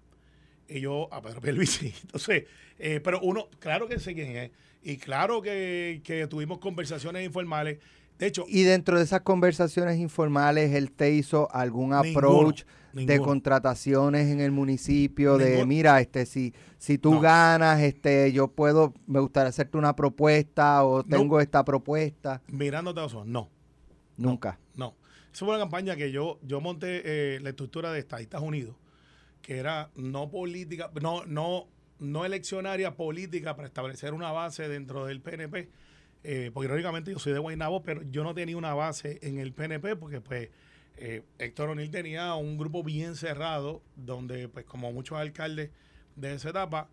y 0.67 0.81
yo 0.81 1.07
a 1.13 1.21
Pedro 1.21 1.39
Pierluisi. 1.41 1.93
Entonces, 2.03 2.45
eh, 2.79 2.99
pero 3.01 3.19
uno, 3.21 3.47
claro 3.59 3.87
que 3.87 3.99
sé 3.99 4.13
quién 4.13 4.35
es. 4.35 4.51
Y 4.83 4.97
claro 4.97 5.41
que, 5.41 6.01
que 6.03 6.27
tuvimos 6.27 6.59
conversaciones 6.59 7.25
informales. 7.25 7.79
De 8.19 8.27
hecho, 8.27 8.45
Y 8.47 8.63
dentro 8.63 8.97
de 8.97 9.03
esas 9.03 9.21
conversaciones 9.21 9.97
informales, 9.97 10.73
él 10.75 10.91
te 10.91 11.11
hizo 11.11 11.49
algún 11.53 11.89
Ninguno, 11.91 12.09
approach 12.17 12.63
de 12.93 13.05
ninguno. 13.05 13.23
contrataciones 13.23 14.27
en 14.29 14.39
el 14.39 14.51
municipio, 14.51 15.37
de 15.37 15.65
mira, 15.65 15.99
este, 15.99 16.25
si, 16.27 16.53
si 16.77 16.97
tú 16.99 17.13
No. 17.15 17.21
ganas, 17.21 17.81
este, 17.81 18.31
yo 18.31 18.49
puedo, 18.49 18.93
me 19.07 19.19
gustaría 19.19 19.49
hacerte 19.49 19.77
una 19.79 19.95
propuesta 19.95 20.83
o 20.83 21.03
tengo 21.03 21.39
esta 21.41 21.65
propuesta. 21.65 22.41
mirándote 22.47 22.99
a 22.99 23.03
los 23.03 23.13
ojos, 23.15 23.27
no. 23.27 23.49
Nunca. 24.17 24.59
No. 24.75 24.95
Esa 25.33 25.45
fue 25.45 25.55
una 25.55 25.63
campaña 25.63 25.95
que 25.95 26.11
yo, 26.11 26.39
yo 26.43 26.61
monté 26.61 27.01
eh, 27.03 27.39
la 27.39 27.49
estructura 27.49 27.91
de 27.91 27.99
Estadistas 27.99 28.41
Unidos, 28.43 28.75
que 29.41 29.57
era 29.57 29.89
no 29.95 30.29
política, 30.29 30.91
no, 31.01 31.25
no, 31.25 31.67
no 32.03 32.25
eleccionaria 32.25 32.95
política 32.95 33.55
para 33.55 33.67
establecer 33.67 34.13
una 34.13 34.31
base 34.31 34.67
dentro 34.67 35.05
del 35.05 35.21
PNP. 35.21 35.69
eh, 36.23 36.51
porque 36.53 36.65
irónicamente 36.67 37.11
yo 37.11 37.19
soy 37.19 37.33
de 37.33 37.39
Guaynabo, 37.39 37.83
pero 37.83 38.01
yo 38.03 38.23
no 38.23 38.33
tenía 38.33 38.57
una 38.57 38.73
base 38.73 39.19
en 39.23 39.39
el 39.39 39.53
PNP 39.53 39.95
porque 39.95 40.21
pues 40.21 40.49
eh, 40.97 41.23
Héctor 41.39 41.69
O'Neill 41.71 41.91
tenía 41.91 42.35
un 42.35 42.57
grupo 42.57 42.83
bien 42.83 43.15
cerrado 43.15 43.81
donde 43.95 44.47
pues 44.47 44.65
como 44.65 44.91
muchos 44.93 45.17
alcaldes 45.17 45.71
de 46.15 46.33
esa 46.35 46.49
etapa 46.49 46.89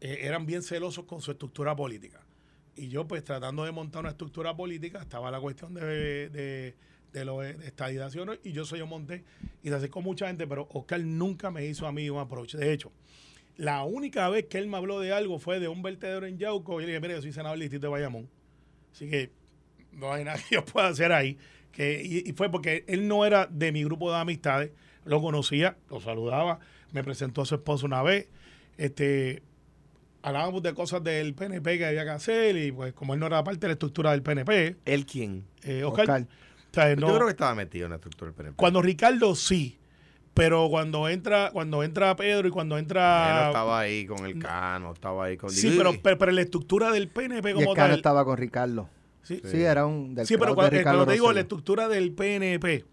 eh, 0.00 0.18
eran 0.22 0.46
bien 0.46 0.62
celosos 0.62 1.04
con 1.04 1.20
su 1.20 1.30
estructura 1.30 1.74
política. 1.76 2.20
Y 2.76 2.88
yo, 2.88 3.06
pues, 3.06 3.22
tratando 3.22 3.64
de 3.64 3.72
montar 3.72 4.00
una 4.00 4.10
estructura 4.10 4.56
política, 4.56 5.00
estaba 5.00 5.30
la 5.30 5.40
cuestión 5.40 5.74
de, 5.74 6.28
de, 6.28 6.74
de 7.12 7.24
lo 7.24 7.40
de 7.40 7.56
y 8.42 8.52
yo 8.52 8.64
soy 8.64 8.80
yo 8.80 8.86
monté 8.86 9.24
y 9.62 9.68
se 9.68 9.74
acercó 9.74 10.02
mucha 10.02 10.26
gente, 10.26 10.46
pero 10.46 10.68
Oscar 10.72 11.00
nunca 11.00 11.50
me 11.50 11.64
hizo 11.64 11.86
a 11.86 11.92
mí 11.92 12.10
un 12.10 12.18
approach. 12.18 12.54
De 12.56 12.72
hecho, 12.72 12.90
la 13.56 13.84
única 13.84 14.28
vez 14.28 14.46
que 14.46 14.58
él 14.58 14.66
me 14.68 14.76
habló 14.76 15.00
de 15.00 15.12
algo 15.12 15.38
fue 15.38 15.60
de 15.60 15.68
un 15.68 15.82
vertedero 15.82 16.26
en 16.26 16.38
Yauco. 16.38 16.80
Y 16.80 16.84
le 16.84 16.88
dije, 16.88 17.00
mire, 17.00 17.14
yo 17.14 17.22
soy 17.22 17.32
senador 17.32 17.56
del 17.58 17.62
distrito 17.68 17.86
de 17.86 17.90
Bayamón. 17.92 18.28
Así 18.92 19.08
que 19.08 19.30
no 19.92 20.12
hay 20.12 20.24
nada 20.24 20.38
que 20.38 20.54
yo 20.56 20.64
pueda 20.64 20.88
hacer 20.88 21.12
ahí. 21.12 21.38
Que, 21.72 22.02
y, 22.04 22.28
y 22.28 22.32
fue 22.34 22.50
porque 22.50 22.84
él 22.88 23.08
no 23.08 23.24
era 23.24 23.46
de 23.46 23.72
mi 23.72 23.84
grupo 23.84 24.10
de 24.12 24.18
amistades. 24.18 24.70
Lo 25.04 25.20
conocía, 25.20 25.76
lo 25.90 26.00
saludaba, 26.00 26.60
me 26.92 27.04
presentó 27.04 27.42
a 27.42 27.46
su 27.46 27.54
esposo 27.56 27.84
una 27.86 28.02
vez. 28.02 28.28
Este, 28.78 29.42
hablábamos 30.22 30.62
de 30.62 30.72
cosas 30.74 31.02
del 31.04 31.34
PNP 31.34 31.78
que 31.78 31.84
había 31.86 32.04
que 32.04 32.10
hacer 32.10 32.56
y 32.56 32.72
pues 32.72 32.92
como 32.94 33.14
él 33.14 33.20
no 33.20 33.26
era 33.26 33.44
parte 33.44 33.60
de 33.60 33.66
la 33.68 33.72
estructura 33.74 34.12
del 34.12 34.22
PNP, 34.22 34.76
¿El 34.84 35.04
quién? 35.06 35.44
eh, 35.62 35.84
Oscar, 35.84 36.02
Oscar. 36.08 36.22
o 36.22 36.74
sea, 36.74 36.96
no- 36.96 37.08
Yo 37.08 37.14
creo 37.14 37.26
que 37.26 37.32
estaba 37.32 37.54
metido 37.54 37.84
en 37.86 37.90
la 37.90 37.96
estructura 37.96 38.30
del 38.30 38.34
PNP. 38.36 38.56
cuando 38.56 38.80
Ricardo 38.82 39.34
sí, 39.34 39.78
pero 40.34 40.68
cuando 40.68 41.08
entra 41.08 41.50
cuando 41.52 41.82
entra 41.84 42.14
Pedro 42.16 42.48
y 42.48 42.50
cuando 42.50 42.76
Él 42.76 42.82
entra 42.82 43.46
estaba 43.46 43.78
ahí 43.80 44.04
con 44.06 44.26
el 44.26 44.38
Cano, 44.38 44.92
estaba 44.92 45.24
ahí 45.26 45.36
con... 45.36 45.50
sí, 45.50 45.74
pero, 45.76 45.94
y- 45.94 45.98
pero, 45.98 46.18
pero 46.18 46.32
la 46.32 46.40
estructura 46.42 46.90
del 46.90 47.08
PNP 47.08 47.50
Y 47.50 47.54
como 47.54 47.70
el 47.70 47.76
cara 47.76 47.88
tal, 47.90 47.96
estaba 47.98 48.24
con 48.24 48.36
Ricardo. 48.36 48.88
sí, 49.22 49.40
Sí, 49.44 49.62
era 49.62 49.86
un 49.86 50.14
del 50.14 50.26
Sí, 50.26 50.36
pero 50.36 50.54
cuando, 50.54 50.76
eh, 50.76 50.84
te 51.06 51.12
digo 51.12 51.32
la 51.32 51.40
estructura 51.40 51.88
del 51.88 52.12
PNP, 52.12 52.84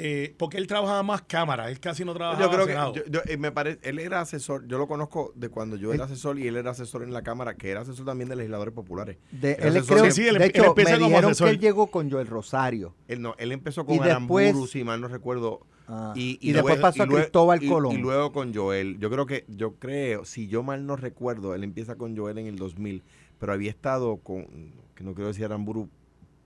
eh, 0.00 0.34
porque 0.38 0.58
él 0.58 0.68
trabajaba 0.68 1.02
más 1.02 1.22
cámara, 1.22 1.68
él 1.70 1.80
casi 1.80 2.04
no 2.04 2.14
trabajaba 2.14 2.44
Yo 2.44 2.50
creo 2.52 2.66
que 2.94 3.00
yo- 3.00 3.04
yo- 3.10 3.20
eh, 3.26 3.36
me 3.36 3.50
parece, 3.50 3.80
él 3.82 3.98
era 3.98 4.20
asesor, 4.20 4.64
yo 4.68 4.78
lo 4.78 4.86
conozco 4.86 5.32
de 5.34 5.48
cuando 5.48 5.74
yo 5.76 5.92
era 5.92 6.04
asesor 6.04 6.38
y 6.38 6.46
él 6.46 6.56
era 6.56 6.70
asesor 6.70 7.02
en 7.02 7.12
la 7.12 7.22
Cámara, 7.22 7.54
que 7.56 7.70
era 7.70 7.80
asesor 7.80 8.06
también 8.06 8.28
de 8.28 8.36
legisladores 8.36 8.72
populares. 8.72 9.16
De, 9.32 9.54
él 9.54 9.68
asesor 9.76 9.86
creo- 9.96 10.02
de- 10.04 10.10
Sí, 10.12 10.28
él- 10.28 10.38
de 10.38 10.44
él 10.44 10.50
hecho, 10.50 10.64
empieza 10.66 10.92
me 10.92 10.96
como 10.98 11.08
dijeron 11.08 11.30
asesor. 11.32 11.48
que 11.48 11.54
él 11.54 11.60
llegó 11.60 11.86
con 11.88 12.08
Joel 12.10 12.28
Rosario. 12.28 12.94
Él 13.08 13.20
no, 13.20 13.34
él 13.38 13.50
empezó 13.50 13.84
con 13.84 13.96
Y 13.96 13.98
después- 13.98 14.46
Aramburu, 14.50 14.66
si 14.68 14.84
mal 14.84 15.00
no 15.00 15.08
recuerdo. 15.08 15.66
Ah, 15.90 16.12
Y, 16.14 16.38
y 16.42 16.52
después 16.52 16.74
luego- 16.74 16.82
pasó 16.82 17.02
a 17.02 17.06
luego- 17.06 17.22
Cristóbal 17.22 17.62
y- 17.64 17.68
Colón. 17.68 17.94
Y 17.94 17.98
luego 17.98 18.30
con 18.32 18.54
Joel. 18.54 18.98
Yo 18.98 19.10
creo 19.10 19.24
que, 19.26 19.44
yo 19.48 19.74
creo, 19.76 20.24
si 20.26 20.46
yo 20.46 20.62
mal 20.62 20.86
no 20.86 20.96
recuerdo, 20.96 21.54
él 21.54 21.64
empieza 21.64 21.96
con 21.96 22.14
Joel 22.16 22.36
en 22.38 22.46
el 22.46 22.56
2000, 22.56 23.02
pero 23.40 23.52
había 23.54 23.70
estado 23.70 24.18
con, 24.18 24.46
que 24.94 25.02
no 25.04 25.14
quiero 25.14 25.28
decir 25.28 25.46
Aramburu 25.46 25.88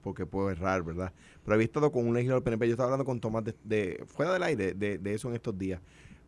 porque 0.03 0.27
puedo 0.27 0.51
errar, 0.51 0.83
¿verdad? 0.85 1.13
Pero 1.45 1.55
había 1.55 1.65
estado 1.65 1.91
con 1.91 2.07
un 2.07 2.15
legislador 2.15 2.43
PNP. 2.45 2.67
Yo 2.69 2.73
estaba 2.73 2.87
hablando 2.89 3.05
con 3.05 3.21
Tomás 3.21 3.45
de, 3.45 3.55
de- 3.65 4.05
fuera 4.07 4.33
del 4.33 4.43
aire 4.45 4.75
de, 4.75 4.99
de 4.99 5.15
eso 5.15 5.29
en 5.29 5.35
estos 5.35 5.59
días. 5.59 5.81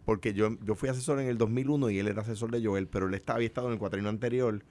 Porque 0.05 0.35
yo, 0.35 0.57
yo 0.65 0.75
fui 0.75 0.89
asesor 0.89 1.19
en 1.21 1.29
el 1.29 1.39
2001 1.39 1.91
y 1.91 1.99
él 1.99 2.09
era 2.09 2.23
asesor 2.23 2.51
de 2.51 2.65
Joel, 2.65 2.89
pero 2.89 3.07
él 3.09 3.15
estaba, 3.15 3.37
había 3.37 3.47
estado 3.47 3.69
en 3.69 3.75
el 3.75 3.79
cuatrino 3.79 4.09
anterior 4.09 4.63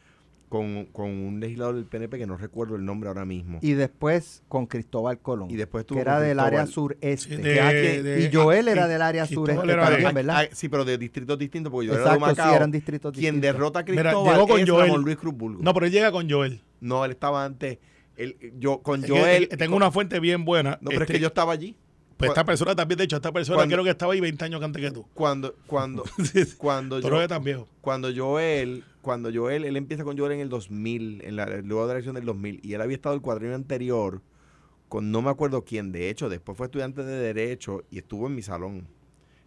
con, 0.54 0.86
con 0.92 1.10
un 1.10 1.40
legislador 1.40 1.74
del 1.74 1.86
PNP 1.86 2.20
que 2.20 2.28
no 2.28 2.38
recuerdo 2.38 2.76
el 2.76 2.86
nombre 2.86 3.08
ahora 3.08 3.26
mismo. 3.26 3.58
Y 3.64 3.72
después 3.74 4.44
con 4.48 4.68
Cristóbal 4.68 5.18
Colón. 5.18 5.50
Y 5.50 5.56
después 5.56 5.84
que 5.84 5.98
era 6.00 6.20
del 6.20 6.40
área 6.40 6.68
sureste. 6.68 7.18
Sí, 7.38 7.42
que 7.42 7.60
aquí- 7.60 8.02
de- 8.04 8.30
y 8.32 8.32
Joel 8.32 8.68
ah, 8.68 8.72
era 8.74 8.86
y- 8.86 8.90
del 8.92 9.02
área 9.02 9.26
sureste 9.26 9.64
era 9.72 9.86
de- 9.90 9.92
también, 10.04 10.14
¿verdad? 10.14 10.42
ah, 10.44 10.50
sí, 10.54 10.70
pero 10.70 10.86
de 10.86 11.00
distritos 11.00 11.40
distintos, 11.40 11.72
porque 11.72 11.88
yo 11.88 11.94
era 11.94 12.04
de 12.04 12.18
Exacto, 12.18 12.44
sí, 12.44 12.56
eran 12.56 12.70
distritos 12.70 13.12
Quien 13.14 13.36
distintos. 13.42 13.52
derrota 13.54 13.80
a 13.80 13.84
Mira, 13.84 14.02
Cristóbal 14.04 14.34
llegó 14.36 14.48
con 14.48 14.60
es 14.62 14.70
Joel. 14.70 14.86
Ramón 14.86 15.02
Luis 15.02 15.18
Cruz 15.18 15.34
Bulgo. 15.36 15.64
No, 15.64 15.74
pero 15.74 15.86
él 15.88 15.92
llega 15.92 16.12
con 16.12 16.30
Joel. 16.30 16.62
No, 16.82 17.04
él 17.04 17.10
estaba 17.12 17.44
antes. 17.46 17.80
Él, 18.16 18.38
yo, 18.60 18.78
con 18.84 19.04
Es 19.04 19.10
Joel. 19.10 19.48
tengo 19.58 19.76
una 19.76 19.90
fuente 19.90 20.20
bien 20.20 20.46
buena. 20.46 20.78
No, 20.82 20.90
pero 20.92 20.98
es 20.98 21.02
Este, 21.02 21.14
que 21.14 21.20
yo 21.20 21.28
estaba 21.30 21.52
allí. 21.54 21.76
pues 22.16 22.30
esta 22.30 22.44
persona 22.46 22.76
también, 22.76 23.00
de 23.00 23.06
hecho, 23.06 23.16
esta 23.16 23.32
persona 23.32 23.56
Cuando- 23.58 23.74
creo 23.74 23.84
que 23.84 23.90
estaba 23.90 24.14
ahí 24.14 24.20
20 24.22 24.46
años 24.46 24.62
antes 24.62 24.80
que 24.84 24.92
tú. 24.92 25.04
Cuando, 25.16 25.56
cuando, 25.66 26.04
cuando 26.60 27.00
yo, 27.00 27.28
tan 27.28 27.44
viejo. 27.44 27.68
cuando 27.82 28.10
Joel, 28.16 28.84
cuando 29.04 29.30
Joel, 29.32 29.66
él 29.66 29.78
empieza 29.78 30.04
con 30.04 30.18
Joel 30.18 30.32
en 30.32 30.40
el 30.40 30.50
2000, 30.50 31.22
en 31.26 31.36
la, 31.36 31.46
luego 31.46 31.84
de 31.84 31.88
la 31.90 31.94
elección 31.94 32.16
del 32.16 32.26
2000, 32.26 32.62
y 32.64 32.74
él 32.74 32.82
había 32.82 32.96
estado 32.96 33.14
el 33.14 33.22
cuadrino 33.22 33.54
anterior 33.54 34.22
con 34.90 35.12
no 35.12 35.22
me 35.22 35.30
acuerdo 35.30 35.66
quién, 35.66 35.92
de 35.92 36.10
hecho, 36.10 36.30
después 36.30 36.58
fue 36.58 36.68
estudiante 36.68 37.04
de 37.04 37.34
Derecho 37.34 37.84
y 37.92 37.98
estuvo 37.98 38.28
en 38.28 38.36
mi 38.36 38.42
salón, 38.42 38.88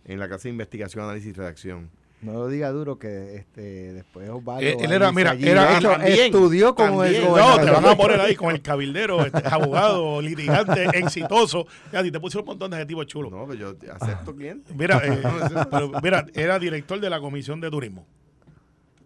en 0.05 0.19
la 0.19 0.29
clase 0.29 0.49
de 0.49 0.51
investigación, 0.53 1.05
análisis 1.05 1.31
y 1.31 1.33
redacción. 1.33 1.91
No 2.23 2.33
lo 2.33 2.49
diga 2.49 2.71
duro 2.71 2.99
que 2.99 3.37
este 3.37 3.93
después 3.93 4.29
Osvaldo. 4.29 4.63
Eh, 4.67 4.77
él 4.81 4.91
era, 4.91 5.13
mira, 5.13 5.31
allí. 5.33 5.47
era- 5.47 5.71
de 5.71 5.77
hecho, 5.79 5.91
también, 5.91 6.19
estudió 6.19 6.75
como 6.75 7.05
el. 7.05 7.23
No, 7.23 7.61
te 7.61 7.71
van 7.71 7.85
a 7.85 7.97
poner 7.97 8.21
ahí 8.21 8.35
con 8.35 8.51
el 8.51 8.63
cabildero, 8.63 9.25
este, 9.25 9.43
abogado, 9.49 10.21
litigante, 10.23 10.87
exitoso. 10.99 11.67
Ya, 11.93 12.03
te 12.03 12.19
pusieron 12.19 12.43
un 12.45 12.53
montón 12.55 12.71
de 12.71 12.79
adjetivos 12.79 13.07
chulos. 13.07 13.31
No, 13.31 13.47
pero 13.47 13.55
yo 13.73 13.77
acepto 14.01 14.35
cliente. 14.35 14.73
Mira, 14.75 15.01
eh, 15.05 15.21
pero 15.71 15.93
mira, 16.03 16.27
era 16.35 16.59
director 16.59 16.99
de 16.99 17.09
la 17.11 17.21
Comisión 17.21 17.61
de 17.61 17.71
Turismo. 17.71 18.07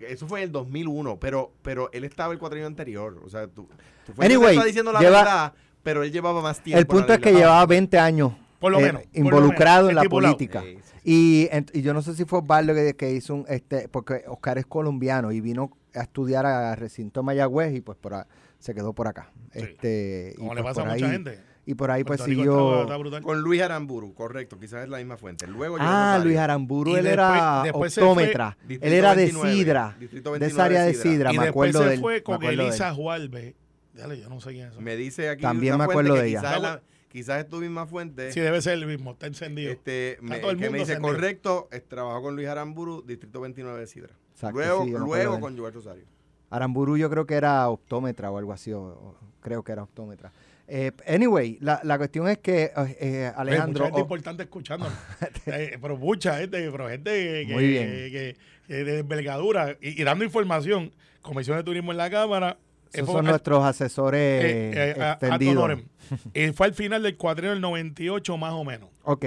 Eso 0.00 0.26
fue 0.26 0.40
en 0.40 0.44
el 0.46 0.52
2001, 0.52 1.18
pero, 1.18 1.52
pero 1.62 1.90
él 1.92 2.04
estaba 2.04 2.32
el 2.32 2.38
cuatrino 2.38 2.66
anterior. 2.66 3.20
O 3.24 3.28
sea, 3.28 3.46
tú, 3.46 3.68
tú 4.06 4.12
fuiste 4.12 4.24
Anyway, 4.26 4.48
que 4.50 4.54
está 4.56 4.66
diciendo 4.66 4.92
la 4.92 5.00
lleva- 5.00 5.18
verdad, 5.18 5.52
pero 5.82 6.02
él 6.02 6.10
llevaba 6.12 6.40
más 6.42 6.60
tiempo. 6.62 6.78
El 6.78 6.82
en 6.84 6.88
punto 6.88 7.12
es 7.12 7.18
que 7.20 7.32
llevaba 7.32 7.64
20 7.66 7.98
años 7.98 8.32
Por 8.58 8.72
lo 8.72 8.80
eh, 8.80 8.82
menos, 8.84 9.02
por 9.02 9.12
lo 9.14 9.18
involucrado 9.26 9.86
menos, 9.86 9.90
en 9.90 9.94
la 9.96 10.00
estipulado. 10.02 10.34
política. 10.36 10.62
Sí, 10.62 10.76
sí, 10.76 10.82
sí. 10.82 11.00
Y, 11.04 11.48
ent- 11.48 11.70
y 11.72 11.82
yo 11.82 11.94
no 11.94 12.02
sé 12.02 12.14
si 12.14 12.24
fue 12.24 12.40
Osvaldo 12.40 12.74
que, 12.74 12.94
que 12.94 13.12
hizo 13.12 13.34
un, 13.34 13.44
este, 13.48 13.88
porque 13.88 14.24
Oscar 14.28 14.58
es 14.58 14.66
colombiano 14.66 15.32
y 15.32 15.40
vino 15.40 15.70
a 15.94 16.00
estudiar 16.02 16.46
a 16.46 16.74
recinto 16.76 17.22
Mayagüez 17.22 17.74
y 17.74 17.80
pues 17.80 17.98
por 17.98 18.14
a- 18.14 18.26
se 18.58 18.74
quedó 18.74 18.92
por 18.92 19.08
acá. 19.08 19.30
Sí. 19.52 19.60
Este, 19.60 20.34
y 20.36 20.38
Como 20.38 20.54
le 20.54 20.62
pues 20.62 20.74
pasa 20.76 20.88
a 20.88 20.92
mucha 20.92 21.06
ahí- 21.06 21.12
gente. 21.12 21.40
Y 21.70 21.74
por 21.76 21.88
ahí 21.92 22.02
pues 22.02 22.18
Rico 22.24 22.42
siguió. 22.42 22.82
está. 23.04 23.20
Con 23.20 23.42
Luis 23.42 23.62
Aramburu, 23.62 24.12
correcto, 24.12 24.58
quizás 24.58 24.82
es 24.82 24.88
la 24.88 24.98
misma 24.98 25.16
fuente. 25.16 25.46
Luego 25.46 25.76
Ah. 25.78 26.18
Luis 26.20 26.36
Aramburu, 26.36 26.90
Y 26.90 26.94
él 26.96 27.04
después- 27.04 27.12
era 27.14 27.60
después 27.62 27.94
fue- 27.94 28.02
optómetra. 28.02 28.56
Él 28.68 28.92
era 28.92 29.14
de 29.14 29.22
29, 29.26 29.54
Sidra, 29.54 29.96
de 30.00 30.06
29 30.08 30.46
esa 30.46 30.64
área 30.64 30.82
de 30.82 30.94
Sidra. 30.94 31.32
Y 31.32 31.38
me 31.38 31.44
después 31.44 31.70
acuerdo 31.70 31.82
se 31.84 31.88
de 31.90 31.94
él. 31.94 32.00
fue 32.00 32.22
con. 32.24 32.42
Elisa 32.42 32.92
Juárez. 32.92 33.54
Dale, 33.94 34.18
yo 34.20 34.28
no 34.28 34.40
sé 34.40 34.50
quién 34.50 34.66
es 34.66 34.72
eso. 34.72 34.80
Me 34.80 34.96
dice 34.96 35.28
aquí 35.28 35.42
También 35.42 35.78
me 35.78 35.84
acuerdo 35.84 36.14
de 36.14 36.26
ella. 36.28 36.40
Quizás, 36.40 36.56
es 36.56 36.62
la- 36.62 36.82
quizás 37.08 37.40
es 37.44 37.48
tu 37.48 37.58
misma 37.58 37.86
fuente. 37.86 38.32
Sí, 38.32 38.40
debe 38.40 38.60
ser 38.62 38.72
el 38.72 38.86
mismo, 38.86 39.12
está 39.12 39.28
encendido. 39.28 39.70
Este, 39.70 40.12
Está 40.14 40.24
me, 40.24 40.38
todo 40.40 40.50
el 40.50 40.56
que 40.56 40.70
me 40.70 40.78
dice, 40.78 40.94
encendido. 40.94 41.14
correcto, 41.14 41.68
es- 41.70 41.88
trabajó 41.88 42.20
con 42.22 42.34
Luis 42.34 42.48
Aramburu, 42.48 43.02
Distrito 43.06 43.40
29 43.42 43.78
de 43.78 43.86
Sidra. 43.86 44.14
Exacto, 44.32 44.58
luego 44.58 44.84
sí, 44.86 44.90
luego 44.90 45.38
con 45.38 45.56
Joel 45.56 45.72
Rosario. 45.72 46.04
Aramburu 46.50 46.96
yo 46.96 47.08
creo 47.10 47.26
que 47.26 47.34
era 47.34 47.68
optómetra 47.68 48.28
o 48.32 48.38
algo 48.38 48.52
así, 48.52 48.72
o- 48.72 48.80
o 48.82 49.14
creo 49.40 49.62
que 49.62 49.70
era 49.70 49.84
optómetra. 49.84 50.32
Eh, 50.72 50.92
anyway, 51.08 51.58
la, 51.60 51.80
la 51.82 51.98
cuestión 51.98 52.28
es 52.28 52.38
que 52.38 52.62
eh, 52.64 52.72
eh, 53.00 53.32
Hay 53.34 53.40
Alejandro... 53.42 53.72
mucha 53.72 53.84
gente 53.86 53.98
oh, 53.98 54.02
importante 54.02 54.42
escuchándonos. 54.44 54.94
Eh, 55.46 55.78
pero 55.82 55.96
mucha 55.96 56.38
gente, 56.38 56.70
pero 56.70 56.88
gente 56.88 57.10
que, 57.46 57.52
Muy 57.52 57.66
bien. 57.66 57.88
que- 57.88 58.36
que 58.68 58.74
de 58.84 58.98
envergadura 59.00 59.76
y, 59.80 60.00
y 60.00 60.04
dando 60.04 60.24
información. 60.24 60.92
Comisión 61.22 61.56
de 61.56 61.64
Turismo 61.64 61.90
en 61.90 61.98
la 61.98 62.08
Cámara. 62.08 62.56
esos 62.92 63.06
fue- 63.06 63.16
son 63.16 63.24
nuestros 63.24 63.64
asesores 63.64 64.76
extendidos. 64.76 65.80
fue 66.54 66.66
al 66.68 66.74
final 66.74 67.02
del 67.02 67.16
cuadrino 67.16 67.50
del 67.50 67.60
98 67.60 68.36
más 68.36 68.52
o 68.52 68.62
menos. 68.62 68.90
Ok. 69.02 69.26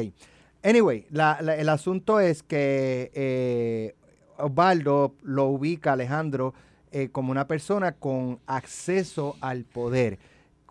Anyway, 0.63 1.05
la- 1.11 1.39
la- 1.41 1.57
el 1.57 1.67
asunto 1.67 2.21
es 2.21 2.41
que 2.41 3.93
Osvaldo 4.37 5.15
lo 5.23 5.47
ubica, 5.47 5.91
Alejandro, 5.93 6.53
eh, 6.91 7.09
como 7.11 7.31
una 7.31 7.47
persona 7.47 7.93
con 7.93 8.39
acceso 8.47 9.35
al 9.41 9.65
poder. 9.65 10.19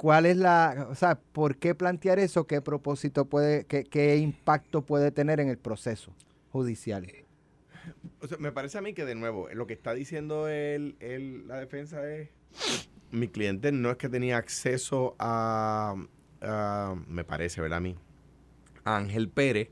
¿Cuál 0.03 0.27
es 0.27 0.37
la, 0.37 0.89
o 0.91 0.97
sea, 0.97 1.15
por 1.15 1.59
qué 1.59 1.77
plantear 1.77 2.19
eso? 2.19 2.45
¿Qué 2.49 2.61
propósito 2.61 3.27
puede, 3.27 3.67
qué, 3.67 3.85
qué 3.85 4.17
impacto 4.17 4.83
puede 4.85 5.13
tener 5.13 5.39
en 5.39 5.49
el 5.49 5.59
proceso 5.59 6.13
judicial? 6.51 7.07
O 8.21 8.27
sea, 8.27 8.37
me 8.39 8.51
parece 8.51 8.79
a 8.79 8.81
mí 8.81 8.95
que 8.95 9.05
de 9.05 9.15
nuevo, 9.15 9.49
lo 9.55 9.69
que 9.69 9.75
está 9.75 9.95
diciendo 9.95 10.49
el, 10.49 10.97
el- 10.99 11.47
la 11.47 11.57
defensa 11.61 12.05
es, 12.11 12.31
mi 13.13 13.29
cliente 13.29 13.71
no 13.71 13.93
es 13.93 13.97
que 13.97 14.09
tenía 14.09 14.39
acceso 14.39 15.15
a, 15.21 15.95
a- 16.41 16.97
me 17.07 17.23
parece, 17.23 17.61
¿verdad? 17.61 17.77
A 17.79 17.83
mí, 17.83 17.95
a 18.83 18.97
Ángel 18.97 19.29
Pérez 19.29 19.71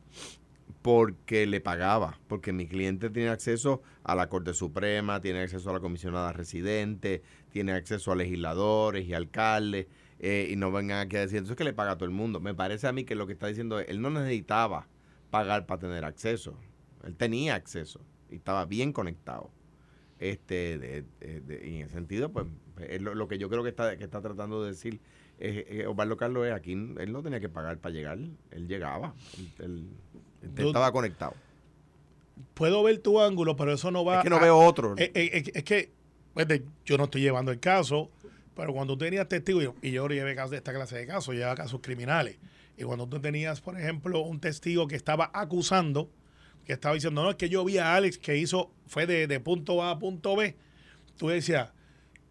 porque 0.83 1.45
le 1.47 1.61
pagaba, 1.61 2.21
porque 2.29 2.53
mi 2.53 2.69
cliente 2.69 3.11
tiene 3.11 3.31
acceso 3.31 3.83
a 4.05 4.15
la 4.15 4.29
Corte 4.29 4.55
Suprema, 4.55 5.21
tiene 5.21 5.41
acceso 5.43 5.71
a 5.71 5.73
la 5.73 5.81
comisionada 5.81 6.33
residente, 6.33 7.23
tiene 7.51 7.73
acceso 7.73 8.13
a 8.13 8.17
legisladores 8.17 9.07
y 9.07 9.13
alcaldes, 9.13 9.89
eh, 10.23 10.49
y 10.51 10.57
no 10.57 10.71
vengan 10.71 10.99
aquí 10.99 11.17
a 11.17 11.21
decir, 11.21 11.43
eso 11.43 11.53
es 11.53 11.57
que 11.57 11.65
le 11.65 11.73
paga 11.73 11.93
a 11.93 11.97
todo 11.97 12.05
el 12.05 12.11
mundo. 12.11 12.41
Me 12.41 12.55
parece 12.55 12.87
a 12.87 12.93
mí 12.93 13.05
que 13.05 13.15
lo 13.15 13.27
que 13.27 13.33
está 13.33 13.47
diciendo 13.47 13.81
es, 13.81 13.89
él 13.89 14.03
no 14.03 14.11
necesitaba 14.11 14.87
pagar 15.31 15.65
para 15.67 15.81
tener 15.81 16.05
acceso, 16.05 16.55
él 17.05 17.17
tenía 17.17 17.55
acceso 17.55 18.01
y 18.31 18.37
estaba 18.37 18.67
bien 18.67 18.93
conectado. 18.93 19.51
Este, 20.19 20.79
de, 20.79 21.05
y 21.65 21.77
en 21.77 21.87
ese 21.87 21.95
sentido, 21.95 22.31
pues, 22.31 22.47
lo, 23.01 23.27
que 23.27 23.39
yo 23.39 23.49
creo 23.49 23.63
que 23.63 23.71
está, 23.71 23.97
que 23.97 24.05
está 24.05 24.21
tratando 24.21 24.63
de 24.63 24.73
decir 24.73 25.01
es, 25.39 25.87
Osvaldo 25.87 26.19
Carlos 26.19 26.47
es 26.47 26.53
aquí, 26.53 26.73
él 26.73 27.13
no 27.13 27.23
tenía 27.23 27.41
que 27.41 27.49
pagar 27.49 27.79
para 27.79 27.95
llegar, 27.95 28.19
él 28.19 28.69
llegaba, 28.69 29.15
él 29.59 29.89
estaba 30.59 30.93
conectado. 30.93 31.33
Puedo 32.53 32.83
ver 32.83 32.99
tu 32.99 33.21
ángulo, 33.21 33.57
pero 33.57 33.73
eso 33.73 33.91
no 33.91 34.05
va. 34.05 34.19
Es 34.19 34.25
que 34.25 34.31
no 34.31 34.41
veo 34.41 34.59
otro. 34.59 34.95
Eh, 34.99 35.11
eh, 35.15 35.51
es, 35.55 35.65
que 35.65 35.91
pues, 36.35 36.47
yo 36.85 36.99
no 36.99 37.05
estoy 37.05 37.23
llevando 37.23 37.51
el 37.53 37.61
caso, 37.61 38.11
pero 38.61 38.75
cuando 38.75 38.95
tú 38.95 39.07
tenías 39.07 39.27
testigos, 39.27 39.75
y 39.81 39.91
yo 39.91 40.07
llevé 40.07 40.35
casos 40.35 40.51
de 40.51 40.59
esta 40.59 40.75
clase 40.75 40.99
de 40.99 41.07
casos, 41.07 41.35
llevaba 41.35 41.55
casos 41.55 41.81
criminales. 41.83 42.37
Y 42.77 42.85
cuando 42.85 43.09
tú 43.09 43.19
tenías, 43.19 43.63
por 43.63 43.79
ejemplo, 43.81 44.21
un 44.21 44.39
testigo 44.39 44.87
que 44.87 44.97
estaba 44.97 45.31
acusando, 45.33 46.11
que 46.67 46.75
estaba 46.75 46.95
diciendo, 46.95 47.23
no, 47.23 47.31
es 47.31 47.37
que 47.37 47.49
yo 47.49 47.65
vi 47.65 47.79
a 47.79 47.95
Alex 47.95 48.19
que 48.19 48.37
hizo, 48.37 48.71
fue 48.87 49.07
de, 49.07 49.27
de 49.27 49.41
punto 49.41 49.83
A 49.83 49.93
a 49.93 49.99
punto 49.99 50.37
B, 50.37 50.57
tú 51.17 51.29
decías, 51.29 51.71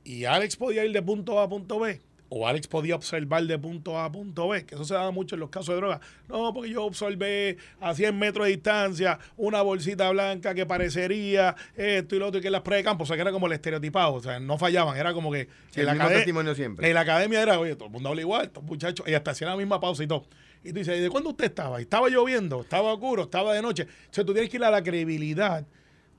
¿y 0.03 0.25
Alex 0.25 0.55
podía 0.55 0.85
ir 0.85 0.91
de 0.91 1.01
punto 1.01 1.39
A 1.39 1.45
a 1.45 1.49
punto 1.49 1.79
B? 1.79 1.99
O 2.29 2.47
Alex 2.47 2.67
podía 2.67 2.95
observar 2.95 3.43
de 3.43 3.57
punto 3.57 3.97
A 3.97 4.05
a 4.05 4.11
punto 4.11 4.47
B, 4.47 4.65
que 4.65 4.75
eso 4.75 4.85
se 4.85 4.93
da 4.93 5.09
mucho 5.11 5.35
en 5.35 5.41
los 5.41 5.49
casos 5.49 5.69
de 5.69 5.75
droga. 5.75 5.99
No, 6.27 6.53
porque 6.53 6.69
yo 6.69 6.85
observé 6.85 7.57
a 7.81 7.93
100 7.93 8.17
metros 8.17 8.45
de 8.45 8.51
distancia 8.51 9.19
una 9.35 9.61
bolsita 9.61 10.09
blanca 10.11 10.53
que 10.53 10.65
parecería 10.65 11.55
esto 11.75 12.15
y 12.15 12.19
lo 12.19 12.27
otro, 12.27 12.39
y 12.39 12.43
que 12.43 12.49
las 12.49 12.61
pruebas 12.61 12.79
de 12.79 12.83
campo, 12.83 13.03
o 13.03 13.07
sea, 13.07 13.15
que 13.15 13.21
era 13.21 13.31
como 13.31 13.47
el 13.47 13.53
estereotipado, 13.53 14.13
o 14.13 14.21
sea, 14.21 14.39
no 14.39 14.57
fallaban, 14.57 14.97
era 14.97 15.13
como 15.13 15.31
que... 15.31 15.47
el 15.75 15.85
la 15.85 16.07
testimonio 16.07 16.53
siempre. 16.55 16.87
En 16.87 16.93
la 16.93 17.01
academia 17.01 17.41
era, 17.41 17.59
oye, 17.59 17.75
todo 17.75 17.87
el 17.87 17.91
mundo 17.91 18.09
habla 18.09 18.21
igual, 18.21 18.45
estos 18.45 18.63
muchachos, 18.63 19.07
y 19.07 19.13
hasta 19.13 19.31
hacían 19.31 19.49
la 19.49 19.57
misma 19.57 19.79
pausa 19.79 20.03
y 20.03 20.07
todo. 20.07 20.27
Y 20.63 20.69
tú 20.69 20.79
dices, 20.79 20.97
¿y 20.97 21.01
de 21.01 21.09
cuándo 21.09 21.29
usted 21.31 21.45
estaba? 21.45 21.79
¿Estaba 21.79 22.09
lloviendo? 22.09 22.61
¿Estaba 22.61 22.93
oscuro? 22.93 23.23
¿Estaba 23.23 23.53
de 23.53 23.61
noche? 23.61 23.83
O 23.83 24.13
sea, 24.13 24.25
tú 24.25 24.33
tienes 24.33 24.49
que 24.51 24.57
ir 24.57 24.63
a 24.63 24.71
la 24.71 24.83
credibilidad 24.83 25.65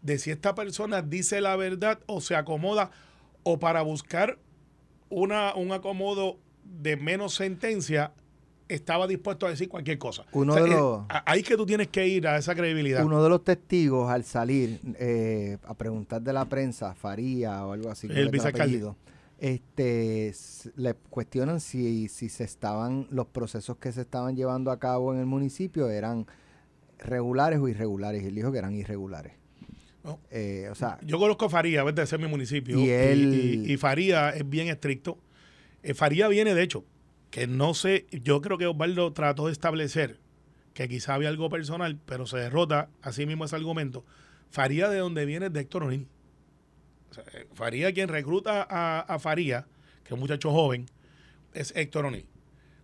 de 0.03 0.19
si 0.19 0.31
esta 0.31 0.55
persona 0.55 1.03
dice 1.03 1.41
la 1.41 1.57
verdad 1.57 2.01
o 2.07 2.21
se 2.21 2.35
acomoda 2.35 2.91
o 3.43 3.59
para 3.59 3.83
buscar 3.83 4.39
una, 5.11 5.55
un 5.55 5.73
acomodo 5.73 6.39
de 6.65 6.97
menos 6.97 7.35
sentencia, 7.35 8.13
estaba 8.69 9.07
dispuesto 9.07 9.47
a 9.47 9.51
decir 9.51 9.69
cualquier 9.69 9.99
cosa. 9.99 10.25
Uno 10.33 10.55
de 10.55 10.69
los, 10.69 11.03
ahí 11.27 11.43
que 11.43 11.57
tú 11.57 11.67
tienes 11.67 11.89
que 11.89 12.07
ir 12.07 12.27
a 12.27 12.37
esa 12.39 12.55
credibilidad. 12.55 13.05
Uno 13.05 13.23
de 13.23 13.29
los 13.29 13.45
testigos 13.45 14.11
al 14.11 14.25
salir 14.25 14.81
eh, 14.99 15.59
a 15.65 15.75
preguntar 15.75 16.23
de 16.23 16.33
la 16.33 16.45
prensa, 16.45 16.95
Faría 16.95 17.67
o 17.67 17.73
algo 17.73 17.91
así, 17.91 18.09
el 18.09 18.31
vicealcalde. 18.31 18.93
Este, 19.39 20.35
le 20.77 20.95
cuestionan 20.95 21.61
si, 21.61 22.09
si 22.09 22.29
se 22.29 22.45
estaban, 22.45 23.07
los 23.11 23.27
procesos 23.27 23.79
que 23.79 23.91
se 23.91 24.03
estaban 24.03 24.37
llevando 24.37 24.71
a 24.71 24.79
cabo 24.79 25.15
en 25.15 25.21
el 25.21 25.27
municipio 25.27 25.89
eran 25.89 26.27
regulares 26.99 27.59
o 27.59 27.67
irregulares. 27.67 28.23
Y 28.23 28.27
él 28.27 28.35
dijo 28.35 28.53
que 28.53 28.59
eran 28.59 28.75
irregulares. 28.75 29.40
Eh, 30.31 30.69
o 30.71 30.75
sea, 30.75 30.99
yo 31.03 31.19
conozco 31.19 31.47
a 31.47 31.51
Faría, 31.51 31.85
de 31.85 32.07
ser 32.07 32.19
mi 32.19 32.27
municipio. 32.27 32.79
Y, 32.79 33.73
y, 33.73 33.77
Faría 33.77 34.31
es 34.31 34.49
bien 34.49 34.69
estricto. 34.69 35.19
Eh, 35.83 35.95
Faría 35.95 36.29
viene, 36.29 36.55
de 36.55 36.63
hecho, 36.63 36.85
que 37.31 37.47
no 37.47 37.75
sé, 37.75 38.07
yo 38.11 38.41
creo 38.41 38.59
que 38.59 38.67
Osvaldo 38.67 39.13
trató 39.13 39.47
de 39.47 39.53
establecer 39.53 40.19
que 40.75 40.89
quizá 40.89 41.15
había 41.15 41.29
algo 41.29 41.51
personal, 41.51 41.99
pero 42.07 42.27
se 42.27 42.39
derrota 42.39 42.89
así 43.03 43.27
mismo 43.27 43.45
ese 43.45 43.57
argumento. 43.57 44.05
Faría 44.51 44.89
de 44.89 44.99
donde 44.99 45.27
viene 45.27 45.51
de 45.51 45.61
Héctor 45.61 45.85
O'Neill. 45.85 46.09
Eh, 47.33 47.47
Faría, 47.53 47.93
quien 47.93 48.09
recluta 48.09 48.67
a, 48.69 49.01
a, 49.01 49.19
Faría, 49.19 49.67
que 50.03 50.09
es 50.09 50.13
un 50.13 50.21
muchacho 50.21 50.51
joven, 50.51 50.87
es 51.53 51.75
Héctor 51.77 52.07
O'Neill. 52.07 52.27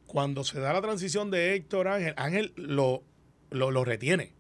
Cuando 0.07 0.45
se 0.45 0.61
da 0.61 0.73
la 0.73 0.83
transición 0.83 1.31
de 1.31 1.55
Héctor 1.55 1.89
Ángel, 1.89 2.15
Ángel 2.17 2.53
lo, 2.57 3.03
lo, 3.51 3.71
lo 3.71 3.85
retiene 3.85 4.36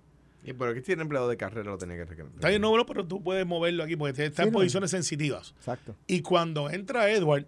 y 0.47 0.53
pero 0.53 0.71
aquí 0.71 0.81
tiene 0.81 1.03
empleado 1.03 1.29
de 1.29 1.37
carrera, 1.37 1.71
lo 1.71 1.79
tenía 1.79 1.97
que 1.97 2.05
reclamar. 2.05 2.35
Está 2.35 2.49
bien, 2.49 2.63
no, 2.63 2.87
pero 2.87 3.05
tú 3.05 3.23
puedes 3.23 3.45
moverlo 3.45 3.83
aquí 3.83 3.97
porque 3.97 4.27
está 4.27 4.45
en 4.45 4.53
posiciones 4.53 4.93
sensitivas. 4.93 5.55
Exacto. 5.59 5.97
Y 6.07 6.23
cuando 6.23 6.71
entra 6.71 7.11
Edward, 7.11 7.47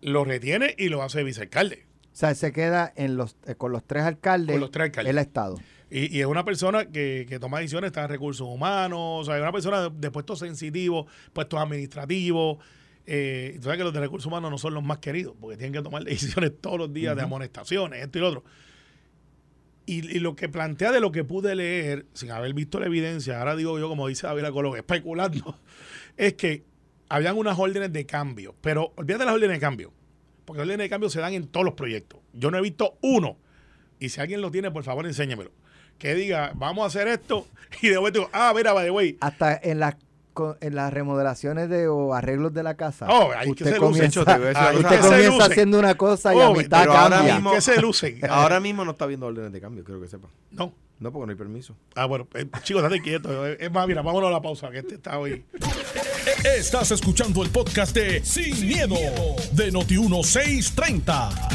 lo 0.00 0.24
retiene 0.24 0.74
y 0.78 0.88
lo 0.88 1.02
hace 1.02 1.24
vicealcalde. 1.24 1.86
O 2.12 2.16
sea, 2.16 2.34
se 2.34 2.52
queda 2.52 2.92
en 2.94 3.16
los, 3.16 3.36
eh, 3.46 3.56
con 3.56 3.72
los 3.72 3.84
tres 3.84 4.04
alcaldes. 4.04 4.54
Con 4.54 4.60
los 4.60 4.70
tres 4.70 4.86
alcaldes. 4.86 5.10
El 5.10 5.18
Estado. 5.18 5.56
Y, 5.90 6.20
es 6.20 6.26
una 6.26 6.44
persona 6.44 6.86
que, 6.86 7.26
que, 7.28 7.38
toma 7.38 7.58
decisiones, 7.58 7.88
está 7.88 8.04
en 8.04 8.08
recursos 8.08 8.46
humanos, 8.48 8.98
o 9.00 9.24
sea, 9.24 9.36
es 9.36 9.42
una 9.42 9.52
persona 9.52 9.90
de, 9.90 10.10
puestos 10.10 10.38
sensitivos, 10.38 11.06
puestos 11.32 11.60
administrativos. 11.60 12.58
Eh, 13.04 13.54
tú 13.56 13.64
sabes 13.64 13.78
que 13.78 13.84
los 13.84 13.92
de 13.92 14.00
recursos 14.00 14.26
humanos 14.26 14.50
no 14.50 14.56
son 14.56 14.72
los 14.72 14.82
más 14.82 14.98
queridos, 14.98 15.34
porque 15.38 15.56
tienen 15.56 15.72
que 15.72 15.82
tomar 15.82 16.04
decisiones 16.04 16.52
todos 16.60 16.78
los 16.78 16.92
días 16.92 17.16
de 17.16 17.22
amonestaciones, 17.22 18.02
esto 18.02 18.18
y 18.18 18.20
lo 18.22 18.28
otro. 18.28 18.44
Y, 19.84 20.20
lo 20.20 20.36
que 20.36 20.48
plantea 20.48 20.92
de 20.92 21.00
lo 21.00 21.10
que 21.10 21.24
pude 21.24 21.54
leer, 21.54 22.06
sin 22.14 22.30
haber 22.30 22.54
visto 22.54 22.78
la 22.78 22.86
evidencia, 22.86 23.38
ahora 23.38 23.56
digo 23.56 23.78
yo, 23.78 23.88
como 23.88 24.06
dice 24.06 24.26
David 24.26 24.50
Colón, 24.52 24.76
especulando, 24.76 25.58
es 26.16 26.34
que 26.34 26.64
habían 27.08 27.36
unas 27.36 27.58
órdenes 27.58 27.92
de 27.92 28.06
cambio. 28.06 28.54
Pero 28.60 28.92
olvídate 28.96 29.24
las 29.24 29.34
órdenes 29.34 29.56
de 29.56 29.60
cambio, 29.60 29.92
porque 30.44 30.58
las 30.58 30.66
órdenes 30.66 30.84
de 30.84 30.90
cambio 30.90 31.10
se 31.10 31.20
dan 31.20 31.34
en 31.34 31.48
todos 31.48 31.64
los 31.64 31.74
proyectos. 31.74 32.20
Yo 32.32 32.50
no 32.50 32.58
he 32.58 32.62
visto 32.62 32.96
uno, 33.02 33.38
y 33.98 34.08
si 34.08 34.20
alguien 34.20 34.40
lo 34.40 34.50
tiene, 34.50 34.70
por 34.70 34.84
favor, 34.84 35.06
enséñamelo. 35.06 35.52
Que 35.98 36.14
diga, 36.14 36.52
vamos 36.54 36.84
a 36.84 36.86
hacer 36.86 37.08
esto, 37.08 37.46
y 37.82 37.88
de 37.88 37.98
vuelta 37.98 38.20
digo, 38.20 38.30
ah, 38.32 38.52
mira, 38.54 38.72
by 38.72 38.86
the 38.86 38.90
way. 38.90 39.16
Hasta 39.20 39.58
en 39.62 39.80
las 39.80 39.96
en 40.60 40.74
las 40.74 40.92
remodelaciones 40.92 41.68
de 41.68 41.88
o 41.88 42.14
arreglos 42.14 42.52
de 42.52 42.62
la 42.62 42.74
casa. 42.74 43.06
Oh, 43.08 43.30
usted 43.46 43.54
que 43.54 43.72
se 43.72 43.76
comienza, 43.76 44.20
usted 44.20 45.00
comienza 45.00 45.44
haciendo 45.44 45.78
una 45.78 45.94
cosa 45.94 46.34
y 46.34 46.40
a 46.40 46.48
oh, 46.48 46.54
mitad 46.54 46.84
cambia. 46.86 47.02
Ahora 47.02 47.22
mismo, 47.22 47.52
que 47.52 47.60
se 47.60 47.80
luce. 47.80 48.18
ahora 48.28 48.60
mismo 48.60 48.84
no 48.84 48.92
está 48.92 49.06
viendo 49.06 49.26
órdenes 49.26 49.52
de 49.52 49.60
cambio, 49.60 49.84
creo 49.84 50.00
que 50.00 50.08
sepa. 50.08 50.28
No. 50.50 50.72
No, 50.98 51.10
porque 51.10 51.26
no 51.26 51.32
hay 51.32 51.36
permiso. 51.38 51.74
Ah, 51.96 52.04
bueno, 52.06 52.28
eh, 52.34 52.46
chicos, 52.62 52.84
estate 52.84 53.02
quieto. 53.02 53.44
Es 53.44 53.72
más, 53.72 53.88
mira, 53.88 54.02
vámonos 54.02 54.28
a 54.28 54.32
la 54.32 54.40
pausa, 54.40 54.70
que 54.70 54.78
este 54.78 54.94
está 54.94 55.18
hoy. 55.18 55.44
Estás 56.44 56.92
escuchando 56.92 57.42
el 57.42 57.50
podcast 57.50 57.92
de 57.92 58.24
Sin, 58.24 58.68
miedo, 58.68 58.94
de 59.50 59.72
Noti1630. 59.72 61.50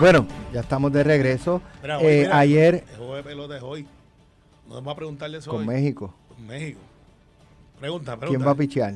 Bueno, 0.00 0.26
ya 0.50 0.60
estamos 0.60 0.90
de 0.92 1.04
regreso. 1.04 1.60
eh, 2.00 2.26
ayer. 2.32 2.84
El 2.98 3.16
de 3.16 3.22
pelota 3.22 3.62
hoy. 3.62 3.86
Nos 4.66 4.76
vamos 4.76 4.92
a 4.94 4.96
preguntarle 4.96 5.38
eso. 5.38 5.50
Con 5.50 5.66
México. 5.66 6.14
Con 6.28 6.46
México. 6.46 6.80
Pregunta, 7.80 8.16
pregunta. 8.16 8.26
¿Quién 8.26 8.46
va 8.46 8.52
a 8.52 8.56
pichear? 8.56 8.94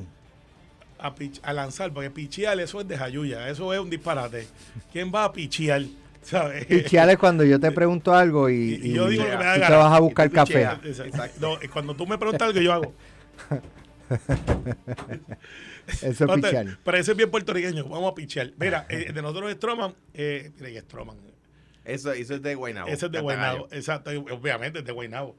A, 1.43 1.53
lanzar, 1.53 1.93
porque 1.93 2.11
pichear 2.11 2.61
eso 2.61 2.81
es 2.81 2.88
de 2.88 2.97
Jayuya, 2.97 3.49
eso 3.49 3.73
es 3.73 3.81
un 3.81 3.88
disparate. 3.88 4.47
¿Quién 4.93 5.11
va 5.14 5.25
a 5.25 5.33
pichear? 5.33 5.83
¿sabes? 6.23 6.66
Pichear 6.66 7.09
es 7.09 7.16
cuando 7.16 7.45
yo 7.45 7.59
te 7.59 7.73
pregunto 7.73 8.14
algo 8.14 8.51
y, 8.51 8.93
yo 8.93 9.09
digo 9.09 9.25
que 9.25 9.37
me 9.37 9.45
da 9.45 9.55
tú 9.55 9.61
te 9.61 9.73
vas 9.73 9.93
a 9.93 10.01
buscar 10.01 10.31
café. 10.31 10.69
No, 11.40 11.59
cuando 11.73 11.95
tú 11.95 12.07
me 12.07 12.19
preguntas 12.19 12.49
algo, 12.49 12.61
yo 12.61 12.73
hago. 12.73 12.93
Eso 16.03 16.25
es 16.25 16.31
pichear. 16.35 16.79
Pero 16.85 16.97
ese 16.97 17.12
es 17.12 17.16
bien 17.16 17.31
puertorriqueño. 17.31 17.85
Vamos 17.88 18.12
a 18.12 18.14
pichear. 18.14 18.53
Mira, 18.59 18.87
eh, 18.88 19.12
de 19.12 19.23
nosotros 19.23 19.51
Stroman, 19.53 19.95
eh, 20.14 20.53
mira, 20.61 20.81
Stroman. 20.83 21.16
Eso, 21.85 22.12
eso 22.12 22.35
es 22.35 22.43
de 22.43 22.55
Guaynabo. 22.55 22.88
Eso 22.88 23.07
es 23.07 23.12
de 23.12 23.21
Guaynabo, 23.21 23.69
exacto. 23.73 24.11
Obviamente 24.11 24.81
es 24.81 24.85
de 24.85 24.93
Guaynabo. 24.93 25.37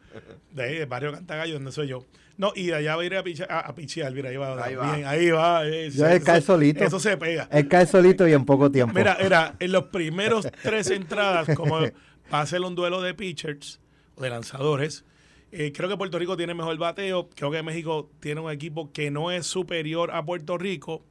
De 0.51 0.63
ahí, 0.63 0.77
del 0.79 0.87
barrio 0.87 1.11
Cantagallo, 1.13 1.53
donde 1.53 1.71
soy 1.71 1.87
yo. 1.87 2.05
No, 2.41 2.53
y 2.55 2.65
de 2.65 2.73
allá 2.73 2.95
va 2.95 3.03
a 3.03 3.05
ir 3.05 3.15
a, 3.15 3.23
pichar, 3.23 3.51
a, 3.51 4.09
mira, 4.09 4.29
ahí 4.31 4.35
va. 4.35 4.65
Ahí 4.65 4.73
va. 4.73 4.95
Bien, 4.95 5.07
ahí 5.07 5.29
va. 5.29 5.63
eso, 5.63 6.03
cae 6.25 6.41
solito. 6.41 6.83
Eso 6.83 6.99
se 6.99 7.15
pega. 7.15 7.47
Él 7.51 7.67
cae 7.67 7.85
solito 7.85 8.27
y 8.27 8.33
en 8.33 8.45
poco 8.45 8.71
tiempo. 8.71 8.95
Mira, 8.95 9.15
era 9.19 9.53
en 9.59 9.71
los 9.71 9.83
primeros 9.89 10.47
tres 10.63 10.89
entradas, 10.89 11.55
como 11.55 11.81
va 11.81 12.41
a 12.41 12.45
ser 12.47 12.61
un 12.61 12.73
duelo 12.73 12.99
de 12.99 13.13
pitchers, 13.13 13.79
o 14.15 14.23
de 14.23 14.31
lanzadores, 14.31 15.05
eh, 15.51 15.71
creo 15.71 15.87
que 15.87 15.97
Puerto 15.97 16.17
Rico 16.17 16.35
tiene 16.35 16.55
mejor 16.55 16.75
bateo. 16.79 17.29
Creo 17.29 17.51
que 17.51 17.61
México 17.61 18.09
tiene 18.19 18.41
un 18.41 18.49
equipo 18.49 18.91
que 18.91 19.11
no 19.11 19.29
es 19.29 19.45
superior 19.45 20.09
a 20.09 20.25
Puerto 20.25 20.57
Rico, 20.57 21.05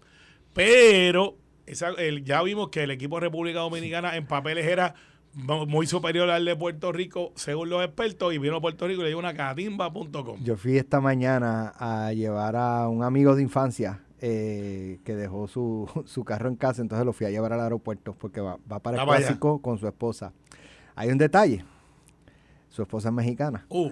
pero 0.53 1.37
ya 2.25 2.43
vimos 2.43 2.71
que 2.71 2.83
el 2.83 2.91
equipo 2.91 3.21
de 3.21 3.21
República 3.21 3.61
Dominicana 3.61 4.17
en 4.17 4.27
papeles 4.27 4.67
era 4.67 4.97
muy 5.35 5.87
superior 5.87 6.29
al 6.31 6.45
de 6.45 6.57
Puerto 6.57 6.93
Rico, 6.93 7.33
según 7.37 7.71
los 7.71 7.85
expertos, 7.85 8.35
y 8.35 8.39
vino 8.39 8.57
a 8.57 8.61
Puerto 8.61 8.87
Rico 8.87 9.01
y 9.01 9.05
le 9.05 9.09
dio 9.11 9.19
una 9.19 9.35
catimba.com. 9.35 10.43
Yo 10.43 10.57
fui 10.57 10.77
esta 10.77 11.01
mañana 11.01 11.73
a 11.79 12.13
llevar 12.13 12.57
a 12.57 12.89
un 12.89 13.03
amigo 13.03 13.37
de 13.37 13.43
infancia 13.43 14.01
eh, 14.21 14.99
que 15.05 15.15
dejó 15.15 15.49
su, 15.49 15.89
su, 16.07 16.25
carro 16.25 16.49
en 16.49 16.57
casa, 16.57 16.83
entonces 16.83 17.07
lo 17.07 17.13
fui 17.13 17.27
a 17.27 17.31
llevar 17.31 17.53
al 17.53 17.61
aeropuerto 17.61 18.15
porque 18.19 18.41
va, 18.41 18.59
va 18.71 18.81
para 18.81 19.03
el 19.03 19.09
clásico 19.09 19.63
con 19.63 19.79
su 19.79 19.87
esposa. 19.87 20.33
Hay 20.95 21.11
un 21.11 21.19
detalle, 21.19 21.65
su 22.69 22.83
esposa 22.83 23.09
es 23.09 23.15
mexicana. 23.15 23.65
Uh. 23.69 23.91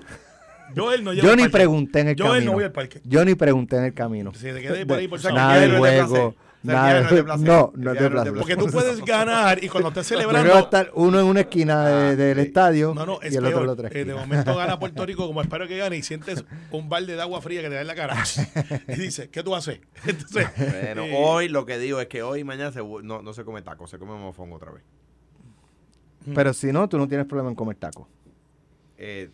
Joel 0.76 1.02
no 1.02 1.12
lleva 1.14 1.28
Yo 1.28 1.36
ni 1.36 1.48
pregunté 1.48 2.00
en 2.00 2.08
el 2.08 2.16
no 2.16 2.26
camino. 2.26 2.52
voy 2.52 2.64
al 2.64 2.72
parque. 2.72 3.00
Yo 3.04 3.24
ni 3.24 3.34
pregunté 3.34 3.76
en 3.76 3.84
el 3.84 3.94
camino. 3.94 4.34
Si 4.34 4.42
te 4.42 4.60
quedes 4.60 4.84
por 4.84 4.98
ahí 4.98 5.08
por 5.08 5.20
San 5.20 5.34
nada 5.34 5.54
no 5.66 5.72
de 5.72 5.78
juego. 5.78 6.34
No 6.62 6.88
es 6.88 7.10
de 7.10 7.24
placer. 7.24 7.46
no, 7.46 7.72
no 7.76 7.92
es 7.92 7.98
de 7.98 8.04
de 8.04 8.10
placer. 8.10 8.34
Porque 8.34 8.56
tú 8.56 8.66
puedes 8.66 9.04
ganar 9.04 9.62
y 9.62 9.68
cuando 9.68 9.88
estés 9.90 10.04
va 10.12 10.16
a 10.16 10.22
celebrando. 10.22 10.58
estar 10.58 10.90
uno 10.94 11.20
en 11.20 11.26
una 11.26 11.40
esquina 11.40 11.86
de- 11.86 12.16
del 12.16 12.38
estadio 12.40 12.92
No, 12.94 13.06
no, 13.06 13.20
es 13.22 13.32
y 13.32 13.36
el 13.36 13.46
otro 13.46 13.60
en 13.60 13.66
la 13.66 13.72
otra 13.72 13.88
Eh, 13.88 13.92
de 13.92 14.00
esquina. 14.00 14.16
momento 14.20 14.56
gana 14.56 14.78
Puerto 14.80 15.06
Rico, 15.06 15.26
como 15.26 15.40
espero 15.40 15.68
que 15.68 15.76
gane, 15.78 15.96
y 15.96 16.02
sientes 16.02 16.44
un 16.72 16.88
balde 16.88 17.14
de 17.14 17.22
agua 17.22 17.40
fría 17.40 17.62
que 17.62 17.68
te 17.68 17.74
da 17.76 17.80
en 17.82 17.86
la 17.86 17.94
cara. 17.94 18.16
Y 18.88 18.96
dices, 18.96 19.28
¿qué 19.30 19.42
tú 19.42 19.54
haces? 19.54 19.80
Entonces, 20.06 20.48
Bueno, 20.56 21.04
eh, 21.04 21.14
hoy 21.16 21.48
lo 21.48 21.64
que 21.64 21.78
digo 21.78 22.00
es 22.00 22.08
que 22.08 22.22
hoy 22.22 22.40
y 22.40 22.44
mañana 22.44 22.72
se, 22.72 22.80
no, 22.80 23.22
no 23.22 23.32
se 23.32 23.44
come 23.44 23.62
taco, 23.62 23.86
se 23.86 23.98
come 23.98 24.12
mofongo 24.14 24.56
otra 24.56 24.72
vez. 24.72 24.82
Pero 26.34 26.52
si 26.52 26.72
no, 26.72 26.88
tú 26.88 26.98
no 26.98 27.08
tienes 27.08 27.26
problema 27.26 27.48
en 27.50 27.54
comer 27.54 27.76
tacos. 27.76 28.06
Eh, 28.98 29.30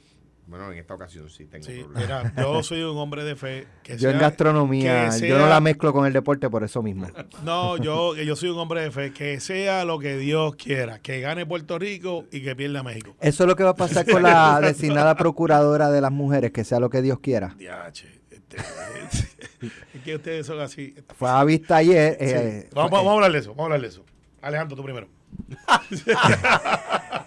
bueno, 0.46 0.70
en 0.72 0.78
esta 0.78 0.94
ocasión 0.94 1.28
sí 1.30 1.46
tengo 1.46 1.64
Sí, 1.64 1.82
problemas. 1.84 2.24
mira, 2.32 2.32
yo 2.42 2.62
soy 2.62 2.82
un 2.82 2.96
hombre 2.98 3.24
de 3.24 3.34
fe. 3.36 3.66
Que 3.82 3.96
Yo 3.96 4.10
en 4.10 4.18
sea- 4.18 4.28
gastronomía, 4.28 5.08
que 5.18 5.28
yo 5.28 5.38
no 5.38 5.46
la 5.46 5.60
mezclo 5.60 5.92
con 5.92 6.06
el 6.06 6.12
deporte 6.12 6.48
por 6.50 6.62
eso 6.64 6.82
mismo. 6.82 7.06
No, 7.44 7.76
yo, 7.78 8.14
yo 8.16 8.36
soy 8.36 8.50
un 8.50 8.58
hombre 8.58 8.82
de 8.82 8.90
fe. 8.90 9.12
Que 9.12 9.40
sea 9.40 9.84
lo 9.84 9.98
que 9.98 10.16
Dios 10.16 10.56
quiera. 10.56 10.98
Que 10.98 11.20
gane 11.20 11.44
Puerto 11.46 11.78
Rico 11.78 12.24
y 12.30 12.42
que 12.42 12.54
pierda 12.56 12.82
México. 12.82 13.14
Eso 13.20 13.44
es 13.44 13.48
lo 13.48 13.56
que 13.56 13.64
va 13.64 13.70
a 13.70 13.74
pasar 13.74 14.04
con 14.08 14.22
la 14.22 14.60
designada 14.62 15.14
procuradora 15.16 15.90
de 15.90 16.00
las 16.00 16.12
mujeres, 16.12 16.52
que 16.52 16.64
sea 16.64 16.80
lo 16.80 16.90
que 16.90 17.02
Dios 17.02 17.18
quiera. 17.20 17.54
Diache, 17.58 18.20
este, 18.30 18.56
es 19.94 20.02
que 20.02 20.16
ustedes 20.16 20.46
son 20.46 20.60
así. 20.60 20.94
Fue 21.16 21.28
a 21.30 21.42
vista 21.44 21.76
ayer. 21.76 22.16
Sí. 22.18 22.24
eh, 22.26 22.68
vamos, 22.74 22.90
fue- 22.90 22.98
vamos 22.98 23.10
a 23.10 23.14
hablar 23.14 23.32
de 23.32 23.38
eso. 23.38 23.50
Vamos 23.50 23.62
a 23.62 23.64
hablar 23.66 23.80
de 23.80 23.88
eso. 23.88 24.04
Alejandro, 24.42 24.76
tú 24.76 24.82
primero. 24.84 25.08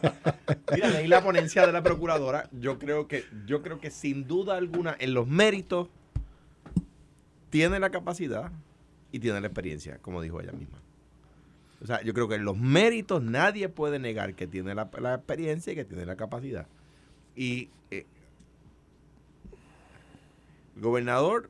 Mira, 0.74 0.90
leí 0.90 1.08
la 1.08 1.24
ponencia 1.24 1.66
de 1.66 1.72
la 1.72 1.84
procuradora. 1.84 2.50
Yo 2.52 2.80
creo 2.80 3.08
que, 3.08 3.26
yo 3.46 3.62
creo 3.62 3.80
que 3.80 3.92
sin 3.92 4.28
duda 4.28 4.58
alguna, 4.58 4.96
en 5.00 5.14
los 5.14 5.28
méritos, 5.28 5.90
tiene 7.50 7.80
la 7.80 7.90
capacidad 7.90 8.52
y 9.12 9.20
tiene 9.20 9.42
la 9.42 9.48
experiencia, 9.48 9.98
como 10.00 10.22
dijo 10.22 10.42
ella 10.42 10.52
misma. 10.52 10.78
O 11.82 11.86
sea, 11.86 12.02
yo 12.02 12.14
creo 12.14 12.28
que 12.28 12.36
en 12.36 12.46
los 12.46 12.58
méritos 12.58 13.22
nadie 13.22 13.70
puede 13.70 14.00
negar 14.00 14.34
que 14.34 14.48
tiene 14.48 14.74
la, 14.74 14.90
la 15.00 15.16
experiencia 15.16 15.74
y 15.74 15.76
que 15.76 15.86
tiene 15.86 16.06
la 16.06 16.16
capacidad. 16.16 16.68
Y 17.36 17.70
eh, 17.92 18.06
el 20.76 20.82
gobernador 20.82 21.50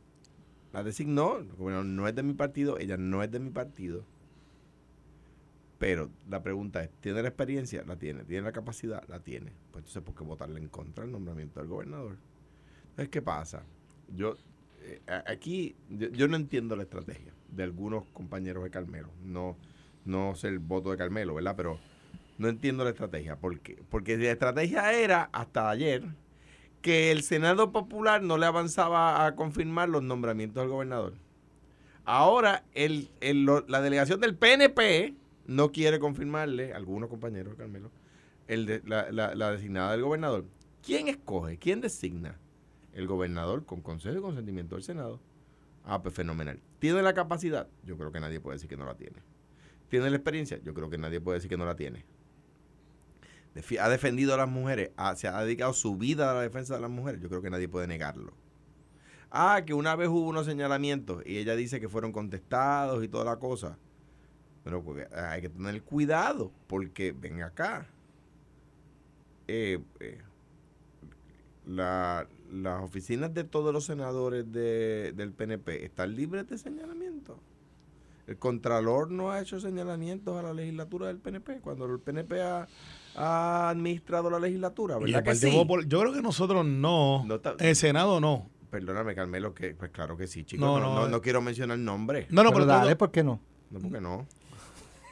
la 0.73 0.83
designó, 0.83 1.37
el 1.37 1.47
gobernador 1.53 1.85
no 1.85 2.07
es 2.07 2.15
de 2.15 2.23
mi 2.23 2.33
partido, 2.33 2.77
ella 2.77 2.97
no 2.97 3.23
es 3.23 3.31
de 3.31 3.39
mi 3.39 3.49
partido. 3.49 4.03
Pero 5.77 6.09
la 6.29 6.41
pregunta 6.41 6.83
es, 6.83 6.89
¿tiene 7.01 7.21
la 7.21 7.27
experiencia? 7.29 7.83
La 7.85 7.97
tiene. 7.97 8.23
¿Tiene 8.23 8.43
la 8.43 8.51
capacidad? 8.51 9.03
La 9.07 9.19
tiene. 9.19 9.51
Pues 9.71 9.83
entonces, 9.85 10.01
¿por 10.03 10.15
qué 10.15 10.23
votarle 10.23 10.59
en 10.59 10.69
contra 10.69 11.03
del 11.03 11.11
nombramiento 11.11 11.59
del 11.59 11.69
gobernador? 11.69 12.17
Entonces, 12.89 13.09
¿qué 13.09 13.21
pasa? 13.21 13.63
Yo, 14.15 14.35
eh, 14.81 15.01
aquí, 15.27 15.75
yo, 15.89 16.27
no 16.27 16.35
entiendo 16.35 16.75
la 16.75 16.83
estrategia 16.83 17.31
de 17.51 17.63
algunos 17.63 18.05
compañeros 18.13 18.63
de 18.63 18.71
Carmelo. 18.71 19.09
No, 19.23 19.55
no 20.05 20.33
sé 20.35 20.47
el 20.47 20.59
voto 20.59 20.89
de 20.91 20.97
Carmelo, 20.97 21.35
¿verdad? 21.35 21.55
Pero 21.55 21.79
no 22.39 22.47
entiendo 22.47 22.83
la 22.83 22.89
estrategia. 22.91 23.35
¿Por 23.35 23.59
qué? 23.59 23.77
Porque 23.89 24.17
la 24.17 24.31
estrategia 24.31 24.91
era, 24.93 25.29
hasta 25.31 25.69
ayer, 25.69 26.03
que 26.81 27.11
el 27.11 27.21
Senado 27.23 27.71
Popular 27.71 28.23
no 28.23 28.37
le 28.39 28.47
avanzaba 28.47 29.25
a 29.27 29.35
confirmar 29.35 29.89
los 29.89 30.01
nombramientos 30.03 30.63
del 30.63 30.71
gobernador. 30.71 31.13
Ahora, 32.05 32.63
el, 32.73 33.09
el- 33.21 33.45
la 33.67 33.81
delegación 33.81 34.19
del 34.21 34.35
PNP 34.35 35.13
no 35.47 35.71
quiere 35.71 35.99
confirmarle, 35.99 36.73
algunos 36.73 37.09
compañeros 37.09 37.55
Carmelo, 37.55 37.91
el 38.47 38.65
de- 38.65 38.81
la, 38.85 39.11
la- 39.11 39.51
designada 39.51 39.91
del 39.91 40.03
gobernador. 40.03 40.45
¿Quién 40.83 41.07
escoge? 41.07 41.57
¿Quién 41.57 41.81
designa? 41.81 42.37
El 42.93 43.07
gobernador 43.07 43.65
con 43.65 43.81
consejo 43.81 44.17
y 44.17 44.21
consentimiento 44.21 44.75
del 44.75 44.83
Senado. 44.83 45.19
Ah, 45.83 46.01
pues 46.01 46.13
fenomenal. 46.13 46.59
¿Tiene 46.79 47.01
la 47.01 47.13
capacidad? 47.13 47.67
Yo 47.83 47.97
creo 47.97 48.11
que 48.11 48.19
nadie 48.19 48.39
puede 48.39 48.55
decir 48.55 48.69
que 48.69 48.77
no 48.77 48.85
la 48.85 48.95
tiene. 48.95 49.17
¿Tiene 49.89 50.09
la 50.09 50.15
experiencia? 50.17 50.59
Yo 50.63 50.73
creo 50.73 50.89
que 50.89 50.97
nadie 50.97 51.21
puede 51.21 51.37
decir 51.37 51.49
que 51.49 51.57
no 51.57 51.65
la 51.65 51.75
tiene. 51.75 52.05
Ha 53.79 53.89
defendido 53.89 54.33
a 54.35 54.37
las 54.37 54.49
mujeres, 54.49 54.91
ha- 54.97 55.15
se 55.15 55.27
ha 55.27 55.41
dedicado 55.41 55.73
su 55.73 55.95
vida 55.97 56.29
a 56.29 56.33
la 56.35 56.41
defensa 56.41 56.75
de 56.75 56.81
las 56.81 56.91
mujeres. 56.91 57.21
Yo 57.21 57.29
creo 57.29 57.41
que 57.41 57.49
nadie 57.49 57.67
puede 57.67 57.87
negarlo. 57.87 58.33
Ah, 59.31 59.63
que 59.65 59.73
una 59.73 59.95
vez 59.95 60.09
hubo 60.09 60.27
unos 60.27 60.45
señalamientos 60.45 61.23
y 61.25 61.37
ella 61.37 61.55
dice 61.55 61.79
que 61.79 61.89
fueron 61.89 62.11
contestados 62.11 63.03
y 63.03 63.07
toda 63.07 63.25
la 63.25 63.37
cosa. 63.39 63.77
Pero 64.67 64.83
porque 64.83 65.07
hay 65.15 65.39
que 65.39 65.47
tener 65.47 65.81
cuidado 65.81 66.51
porque 66.67 67.13
ven 67.17 67.41
acá. 67.41 67.87
Eh, 69.47 69.79
eh, 70.01 70.17
la- 71.65 72.27
las 72.51 72.83
oficinas 72.83 73.33
de 73.33 73.45
todos 73.45 73.71
los 73.73 73.85
senadores 73.85 74.51
de- 74.51 75.13
del 75.15 75.31
PNP 75.31 75.85
están 75.85 76.13
libres 76.17 76.49
de 76.49 76.57
señalamiento. 76.57 77.39
El 78.27 78.35
Contralor 78.35 79.09
no 79.09 79.31
ha 79.31 79.39
hecho 79.39 79.57
señalamientos 79.61 80.37
a 80.37 80.41
la 80.41 80.53
legislatura 80.53 81.07
del 81.07 81.19
PNP 81.19 81.61
cuando 81.61 81.85
el 81.85 81.97
PNP 82.01 82.41
ha, 82.41 82.67
ha 83.15 83.69
administrado 83.69 84.29
la 84.29 84.39
legislatura, 84.41 84.97
¿verdad 84.97 85.23
que 85.23 85.33
sí? 85.35 85.49
Popular- 85.49 85.87
yo 85.87 86.01
creo 86.01 86.11
que 86.11 86.21
nosotros 86.21 86.65
no. 86.65 87.23
No 87.25 87.35
está- 87.35 87.55
el 87.57 87.75
Senado 87.77 88.19
no. 88.19 88.49
Perdóname, 88.69 89.15
Carmelo, 89.15 89.53
que 89.53 89.73
pues 89.75 89.91
claro 89.91 90.17
que 90.17 90.27
sí, 90.27 90.43
chicos. 90.43 90.59
No, 90.59 90.77
No, 90.77 90.87
no, 90.93 90.95
no, 90.99 91.07
eh. 91.07 91.09
no 91.09 91.21
quiero 91.21 91.41
mencionar 91.41 91.79
nombres. 91.79 92.29
No, 92.29 92.43
no, 92.43 92.49
pero 92.49 92.65
pero, 92.65 92.77
dale, 92.79 92.97
¿por 92.97 93.11
qué 93.11 93.23
no? 93.23 93.39
No, 93.71 93.79
porque 93.79 94.01
no. 94.01 94.27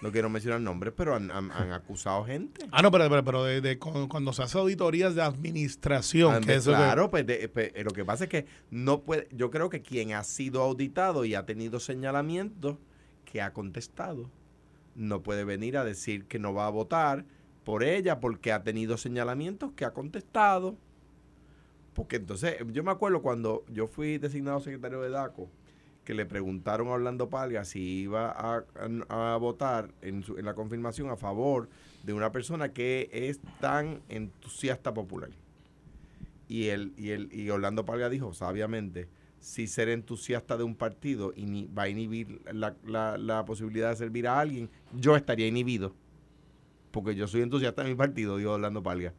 No 0.06 0.12
quiero 0.12 0.30
mencionar 0.30 0.62
nombres, 0.62 0.94
pero 0.96 1.16
han, 1.16 1.32
han- 1.32 1.52
han 1.52 1.72
acusado 1.72 2.24
gente. 2.26 2.66
Ah, 2.72 2.82
no, 2.84 2.92
pero, 2.92 3.10
pero, 3.10 3.24
pero 3.24 3.44
de, 3.44 3.60
de 3.62 3.80
cu- 3.80 4.08
cuando 4.08 4.34
se 4.34 4.44
hace 4.44 4.58
auditorías 4.60 5.16
de 5.16 5.24
administración, 5.24 6.44
que 6.44 6.54
eso 6.56 6.72
que- 6.72 6.78
claro, 6.78 7.10
pues, 7.10 7.26
de- 7.26 7.50
pues, 7.50 7.72
eh, 7.74 7.84
lo 7.84 7.90
que 7.92 8.06
pasa 8.06 8.26
es 8.26 8.30
que 8.30 8.46
no 8.70 9.02
puede, 9.02 9.28
yo 9.32 9.50
creo 9.50 9.70
que 9.70 9.82
quien 9.82 10.14
ha 10.14 10.24
sido 10.24 10.62
auditado 10.62 11.26
y 11.26 11.34
ha 11.34 11.46
tenido 11.46 11.80
señalamientos 11.80 12.78
que 13.26 13.42
ha 13.42 13.52
contestado, 13.52 14.30
no 14.94 15.24
puede 15.24 15.44
venir 15.44 15.76
a 15.78 15.84
decir 15.84 16.26
que 16.26 16.38
no 16.38 16.54
va 16.54 16.68
a 16.68 16.70
votar 16.70 17.26
por 17.64 17.84
ella 17.84 18.20
porque 18.20 18.52
ha 18.52 18.62
tenido 18.64 18.98
señalamientos 18.98 19.72
que 19.76 19.86
ha 19.86 19.92
contestado. 19.94 20.78
Porque 21.94 22.18
entonces, 22.18 22.58
yo 22.74 22.84
me 22.84 22.92
acuerdo 22.92 23.22
cuando 23.22 23.64
yo 23.70 23.88
fui 23.88 24.18
designado 24.18 24.60
secretario 24.60 25.02
de 25.02 25.10
DACO, 25.10 25.50
que 26.06 26.14
le 26.14 26.26
preguntaron 26.26 26.88
a 26.88 26.92
Orlando 26.92 27.30
Palga 27.30 27.66
si 27.66 27.80
iba 28.04 28.32
a, 28.32 28.64
a- 29.10 29.38
votar 29.38 29.90
en, 30.02 30.24
su- 30.24 30.38
en 30.38 30.46
la 30.46 30.54
confirmación 30.54 31.10
a 31.10 31.18
favor 31.18 31.68
de 32.04 32.14
una 32.14 32.32
persona 32.32 32.72
que 32.72 33.10
es 33.12 33.40
tan 33.60 34.02
entusiasta 34.08 34.94
popular. 34.94 35.32
Y, 36.48 36.68
él, 36.68 36.94
y, 36.96 37.10
él, 37.10 37.30
y 37.34 37.50
Orlando 37.50 37.86
Palga 37.86 38.08
dijo 38.10 38.34
sabiamente, 38.34 39.08
si 39.40 39.68
ser 39.68 39.90
entusiasta 39.90 40.58
de 40.58 40.64
un 40.64 40.76
partido 40.76 41.34
ini- 41.34 41.68
va 41.76 41.84
a 41.84 41.90
inhibir 41.90 42.40
la, 42.54 42.76
la- 42.86 43.18
la 43.18 43.44
posibilidad 43.46 43.90
de 43.90 43.96
servir 43.96 44.28
a 44.28 44.40
alguien, 44.40 44.70
yo 44.94 45.16
estaría 45.16 45.48
inhibido. 45.48 45.94
Porque 46.92 47.16
yo 47.16 47.28
soy 47.28 47.42
entusiasta 47.42 47.84
de 47.84 47.90
mi 47.90 47.96
partido, 47.96 48.38
dijo 48.38 48.52
Orlando 48.52 48.82
Palga. 48.84 49.14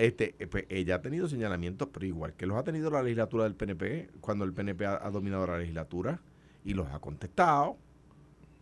Este, 0.00 0.34
eh, 0.38 0.46
pues, 0.46 0.64
ella 0.70 0.94
ha 0.94 1.02
tenido 1.02 1.28
señalamientos, 1.28 1.90
pero 1.92 2.06
igual 2.06 2.32
que 2.32 2.46
los 2.46 2.56
ha 2.56 2.64
tenido 2.64 2.90
la 2.90 3.02
legislatura 3.02 3.44
del 3.44 3.54
PNP, 3.54 4.08
cuando 4.22 4.46
el 4.46 4.54
PNP 4.54 4.86
ha, 4.86 5.10
dominado 5.10 5.46
la 5.46 5.58
legislatura, 5.58 6.22
y 6.64 6.72
los 6.72 6.88
ha 6.88 7.00
contestado. 7.00 7.76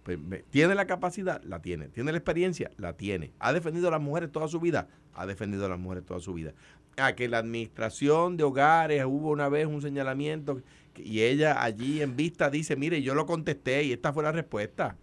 Pues, 0.03 0.19
¿Tiene 0.51 0.75
la 0.75 0.89
capacidad? 0.89 1.41
La 1.45 1.63
tiene. 1.63 1.91
¿Tiene 1.91 2.11
la 2.11 2.19
experiencia? 2.19 2.73
La 2.77 2.95
tiene. 2.95 3.31
¿Ha 3.39 3.53
defendido 3.53 3.87
a 3.87 3.93
las 3.93 4.01
mujeres 4.01 4.33
toda 4.33 4.49
su 4.49 4.59
vida? 4.59 4.89
Ha 5.15 5.27
defendido 5.27 5.67
a 5.67 5.69
las 5.69 5.79
mujeres 5.79 6.05
toda 6.05 6.19
su 6.19 6.35
vida. 6.35 6.55
A 6.97 7.13
que 7.13 7.29
la 7.29 7.39
administración 7.39 8.37
de 8.37 8.43
hogares 8.43 9.05
hubo 9.05 9.31
una 9.31 9.49
vez 9.49 9.69
un 9.69 9.81
señalamiento 9.81 10.61
y 10.97 11.21
ella 11.21 11.63
allí 11.63 12.03
en 12.03 12.17
vista 12.17 12.51
dice, 12.51 12.75
mire, 12.75 13.01
yo 13.01 13.15
lo 13.15 13.27
contesté 13.27 13.85
y 13.85 13.93
esta 13.93 14.13
fue 14.13 14.25
la 14.25 14.33
respuesta. 14.33 14.97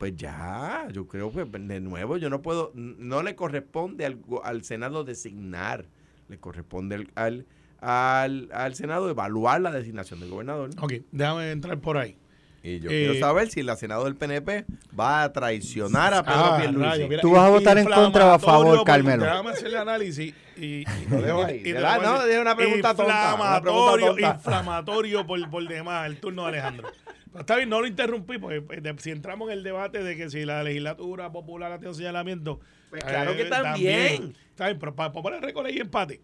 Pues 0.00 0.16
ya, 0.16 0.88
yo 0.92 1.06
creo 1.06 1.30
que 1.30 1.44
de 1.44 1.78
nuevo 1.78 2.16
yo 2.16 2.30
no 2.30 2.40
puedo, 2.40 2.72
no 2.74 3.22
le 3.22 3.34
corresponde 3.36 4.06
al, 4.06 4.16
go- 4.16 4.42
al 4.42 4.64
Senado 4.64 5.04
designar, 5.04 5.84
le 6.30 6.38
corresponde 6.38 6.94
al, 6.94 7.10
al, 7.16 7.46
al, 7.82 8.48
al 8.50 8.74
Senado 8.74 9.10
evaluar 9.10 9.60
la 9.60 9.70
designación 9.70 10.20
del 10.20 10.30
gobernador. 10.30 10.70
Ok, 10.80 10.94
déjame 11.12 11.50
entrar 11.50 11.78
por 11.80 11.98
ahí. 11.98 12.16
Y 12.62 12.80
yo 12.80 12.90
Eh, 12.90 13.08
quiero 13.10 13.14
saber 13.26 13.50
si 13.50 13.62
la 13.62 13.76
Senado 13.76 14.04
del 14.04 14.16
PNP 14.16 14.64
va 14.98 15.22
a 15.22 15.32
traicionar 15.34 16.14
a 16.14 16.22
Pedro 16.22 16.36
Ah, 16.44 16.56
Pierluisi. 16.58 16.88
rayo, 16.90 17.08
mira, 17.08 17.20
¿Tú 17.20 17.32
vas 17.32 17.42
a 17.46 17.50
votar 17.50 17.76
en 17.76 17.84
contra 17.84 18.26
o 18.26 18.30
a 18.32 18.38
favor, 18.38 18.82
Carmelo? 18.84 19.24
Déjame 19.24 19.50
hacer 19.50 19.66
el 19.66 19.76
análisis 19.76 20.34
y, 20.56 20.64
y- 20.64 20.84
No, 21.10 21.46
es 21.46 22.38
una 22.40 22.56
pregunta 22.56 22.94
tonta, 22.94 23.34
una 23.34 23.60
pregunta 23.60 23.92
Inflamatorio, 23.92 24.06
tonta. 24.06 24.34
inflamatorio 24.34 25.26
por, 25.26 25.50
por 25.50 25.68
demás, 25.68 26.06
el 26.06 26.18
turno 26.20 26.42
de 26.44 26.48
Alejandro. 26.48 26.88
Pero 27.32 27.40
está 27.40 27.56
bien, 27.56 27.68
no 27.68 27.80
lo 27.80 27.86
interrumpí, 27.86 28.38
porque 28.38 28.60
pues, 28.60 28.80
si 28.98 29.10
entramos 29.10 29.48
en 29.50 29.58
el 29.58 29.62
debate 29.62 30.02
de 30.02 30.16
que 30.16 30.30
si 30.30 30.44
la 30.44 30.62
legislatura 30.64 31.30
popular 31.30 31.70
ha 31.72 31.76
tenido 31.76 31.94
señalamiento. 31.94 32.60
Pues 32.90 33.04
claro 33.04 33.36
que 33.36 33.44
también. 33.44 34.34
Está 34.50 34.66
bien, 34.66 34.78
pero 34.78 34.94
para, 34.94 35.12
poner 35.12 35.40
récord 35.40 35.68
y 35.68 35.78
empate. 35.78 36.20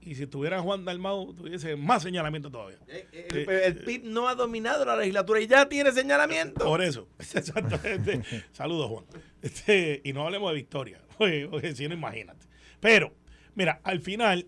Y 0.00 0.16
si 0.16 0.26
tuviera 0.26 0.60
Juan 0.60 0.84
Dalmau, 0.84 1.32
tuviese 1.32 1.76
más 1.76 2.02
señalamiento 2.02 2.50
todavía. 2.50 2.78
Eh, 2.88 3.08
eh, 3.12 3.26
El, 3.30 3.50
el 3.50 3.84
PIB 3.84 4.04
no 4.04 4.28
ha 4.28 4.34
dominado 4.34 4.84
la 4.84 4.96
legislatura 4.96 5.40
y 5.40 5.46
ya 5.46 5.66
tiene 5.66 5.92
señalamiento. 5.92 6.64
Por 6.64 6.82
eso. 6.82 7.08
Exactamente. 7.18 8.22
Saludos, 8.52 8.90
Juan. 8.90 9.04
Este, 9.40 10.02
y 10.04 10.12
no 10.12 10.26
hablemos 10.26 10.50
de 10.50 10.56
victoria, 10.56 11.00
porque, 11.18 11.48
porque 11.50 11.74
si 11.74 11.88
no, 11.88 11.94
imagínate. 11.94 12.46
Pero, 12.80 13.14
mira, 13.54 13.80
al 13.82 14.00
final, 14.00 14.46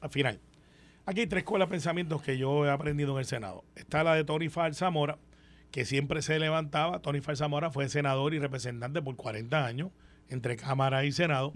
al 0.00 0.10
final, 0.10 0.40
Aquí 1.08 1.20
hay 1.20 1.26
tres 1.26 1.44
escuelas 1.44 1.68
de 1.68 1.70
pensamientos 1.70 2.20
que 2.20 2.36
yo 2.36 2.66
he 2.66 2.70
aprendido 2.70 3.12
en 3.12 3.20
el 3.20 3.24
Senado. 3.24 3.64
Está 3.76 4.04
la 4.04 4.14
de 4.14 4.24
Tony 4.24 4.50
Far 4.50 4.74
Zamora, 4.74 5.18
que 5.70 5.86
siempre 5.86 6.20
se 6.20 6.38
levantaba. 6.38 7.00
Tony 7.00 7.22
Far 7.22 7.34
Zamora 7.34 7.70
fue 7.70 7.88
senador 7.88 8.34
y 8.34 8.38
representante 8.38 9.00
por 9.00 9.16
40 9.16 9.64
años 9.64 9.90
entre 10.28 10.58
Cámara 10.58 11.06
y 11.06 11.12
Senado. 11.12 11.54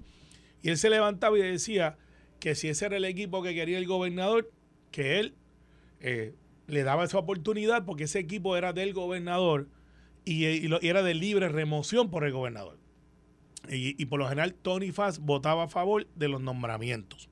Y 0.63 0.71
él 0.71 0.79
se 0.79 0.89
levantaba 0.89 1.39
y 1.39 1.43
decía 1.43 1.99
que 2.41 2.55
si 2.55 2.69
ese 2.69 2.87
era 2.87 2.97
el 2.97 3.05
equipo 3.05 3.43
que 3.43 3.55
quería 3.55 3.77
el 3.77 3.87
gobernador, 3.87 4.51
que 4.91 5.21
él 5.21 5.35
eh, 6.01 6.35
le 6.67 6.83
daba 6.83 7.05
esa 7.05 7.19
oportunidad 7.19 7.85
porque 7.85 8.05
ese 8.05 8.21
equipo 8.21 8.57
era 8.57 8.73
del 8.73 8.95
gobernador 8.95 9.69
y, 10.25 10.47
y 10.47 10.79
era 10.81 11.03
de 11.03 11.13
libre 11.13 11.51
remoción 11.51 12.09
por 12.09 12.25
el 12.25 12.33
gobernador. 12.33 12.79
Y, 13.69 14.03
y 14.03 14.07
por 14.07 14.19
lo 14.19 14.27
general 14.31 14.55
Tony 14.55 14.93
Fass 14.93 15.19
votaba 15.19 15.65
a 15.65 15.69
favor 15.69 16.07
de 16.15 16.29
los 16.29 16.41
nombramientos. 16.41 17.29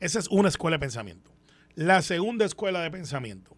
Esa 0.00 0.18
es 0.18 0.26
una 0.26 0.48
escuela 0.48 0.78
de 0.78 0.80
pensamiento. 0.80 1.31
La 1.74 2.02
segunda 2.02 2.44
escuela 2.44 2.82
de 2.82 2.90
pensamiento, 2.90 3.56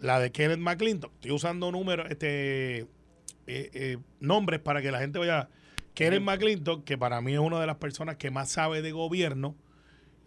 la 0.00 0.18
de 0.18 0.32
Kenneth 0.32 0.58
McClintock. 0.58 1.12
Estoy 1.14 1.30
usando 1.30 1.70
números, 1.70 2.06
este, 2.10 2.80
eh, 2.80 2.86
eh, 3.46 3.98
nombres 4.18 4.60
para 4.60 4.82
que 4.82 4.90
la 4.90 4.98
gente 4.98 5.18
vaya. 5.18 5.48
Kenneth 5.94 6.22
McClintock, 6.22 6.84
que 6.84 6.98
para 6.98 7.20
mí 7.20 7.34
es 7.34 7.38
una 7.38 7.60
de 7.60 7.66
las 7.66 7.76
personas 7.76 8.16
que 8.16 8.30
más 8.30 8.50
sabe 8.50 8.82
de 8.82 8.90
gobierno 8.90 9.54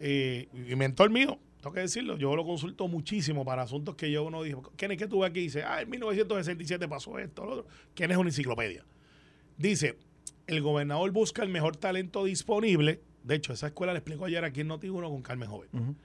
eh, 0.00 0.48
y 0.52 0.74
mentor 0.76 1.10
mío, 1.10 1.38
tengo 1.60 1.74
que 1.74 1.80
decirlo, 1.80 2.16
yo 2.16 2.36
lo 2.36 2.44
consulto 2.46 2.86
muchísimo 2.88 3.44
para 3.44 3.62
asuntos 3.62 3.96
que 3.96 4.10
yo 4.10 4.24
uno 4.24 4.42
dijo, 4.42 4.72
Kenneth, 4.76 5.00
¿qué 5.00 5.06
tuve 5.06 5.26
aquí? 5.26 5.40
Dice, 5.40 5.62
ah, 5.64 5.82
en 5.82 5.90
1967 5.90 6.88
pasó 6.88 7.18
esto, 7.18 7.44
lo 7.44 7.52
otro. 7.52 7.66
Kenneth 7.94 8.12
es 8.12 8.18
una 8.18 8.28
enciclopedia. 8.30 8.84
Dice, 9.58 9.98
el 10.46 10.62
gobernador 10.62 11.10
busca 11.10 11.42
el 11.42 11.48
mejor 11.48 11.76
talento 11.76 12.24
disponible. 12.24 13.02
De 13.24 13.34
hecho, 13.34 13.52
esa 13.52 13.66
escuela 13.66 13.92
le 13.92 13.98
explicó 13.98 14.26
ayer 14.26 14.44
aquí 14.44 14.60
en 14.60 14.68
Noti1 14.68 15.08
con 15.10 15.22
Carmen 15.22 15.48
Joven. 15.48 15.68
Ujú. 15.72 15.96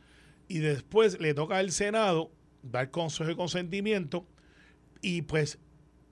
Y 0.52 0.60
después 0.60 1.18
le 1.22 1.34
toca 1.34 1.60
al 1.60 1.72
Senado 1.72 2.30
dar 2.62 2.92
consejo 2.92 3.32
y 3.32 3.38
consentimiento. 3.38 4.28
Y 5.02 5.22
pues 5.22 5.60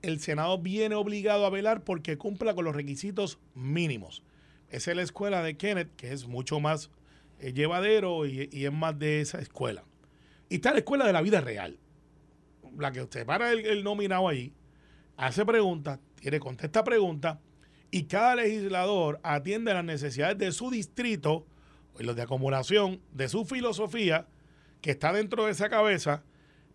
el 0.00 0.18
Senado 0.18 0.56
viene 0.56 0.94
obligado 0.94 1.44
a 1.44 1.50
velar 1.50 1.84
porque 1.84 2.16
cumpla 2.16 2.54
con 2.54 2.64
los 2.64 2.74
requisitos 2.74 3.38
mínimos. 3.54 4.22
Esa 4.70 4.92
es 4.92 4.96
la 4.96 5.02
escuela 5.02 5.42
de 5.42 5.58
Kenneth, 5.58 5.94
que 5.94 6.14
es 6.14 6.26
mucho 6.26 6.58
más 6.58 6.90
eh, 7.38 7.52
llevadero 7.52 8.24
y, 8.24 8.48
es 8.50 8.72
más 8.72 8.98
de 8.98 9.20
esa 9.20 9.40
escuela. 9.40 9.84
Y 10.48 10.54
está 10.54 10.72
la 10.72 10.78
escuela 10.78 11.06
de 11.06 11.12
la 11.12 11.20
vida 11.20 11.42
real. 11.42 11.78
La 12.78 12.92
que 12.92 13.02
usted 13.02 13.26
para 13.26 13.52
el, 13.52 13.66
el 13.66 13.84
nominado 13.84 14.26
allí, 14.26 14.54
hace 15.18 15.44
preguntas, 15.44 16.00
tiene, 16.18 16.40
contesta 16.40 16.82
preguntas, 16.82 17.36
y 17.90 18.04
cada 18.04 18.36
legislador 18.36 19.20
atiende 19.22 19.74
las 19.74 19.84
necesidades 19.84 20.38
de 20.38 20.50
su 20.50 20.70
distrito, 20.70 21.44
y 21.98 22.02
los 22.04 22.16
de 22.16 22.22
acumulación, 22.22 23.00
de 23.12 23.28
su 23.28 23.44
filosofía, 23.44 24.26
que 24.80 24.90
está 24.92 25.12
dentro 25.12 25.44
de 25.46 25.52
esa 25.52 25.68
cabeza, 25.68 26.22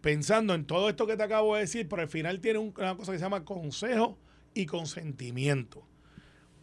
pensando 0.02 0.54
en 0.54 0.66
todo 0.66 0.90
esto 0.90 1.08
que 1.08 1.18
te 1.18 1.24
acabo 1.24 1.56
de 1.56 1.62
decir, 1.62 1.88
pero 1.90 2.02
al 2.04 2.08
final 2.08 2.40
tiene 2.42 2.60
un- 2.60 2.74
una 2.78 2.96
cosa 2.96 3.12
que 3.12 3.18
se 3.18 3.24
llama 3.24 3.44
consejo 3.44 4.18
y 4.54 4.66
consentimiento. 4.68 5.84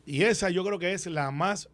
Y 0.06 0.22
esa 0.22 0.50
yo 0.50 0.64
creo 0.64 0.78
que 0.78 0.92
es 0.92 1.06
la 1.06 1.30
más 1.30 1.68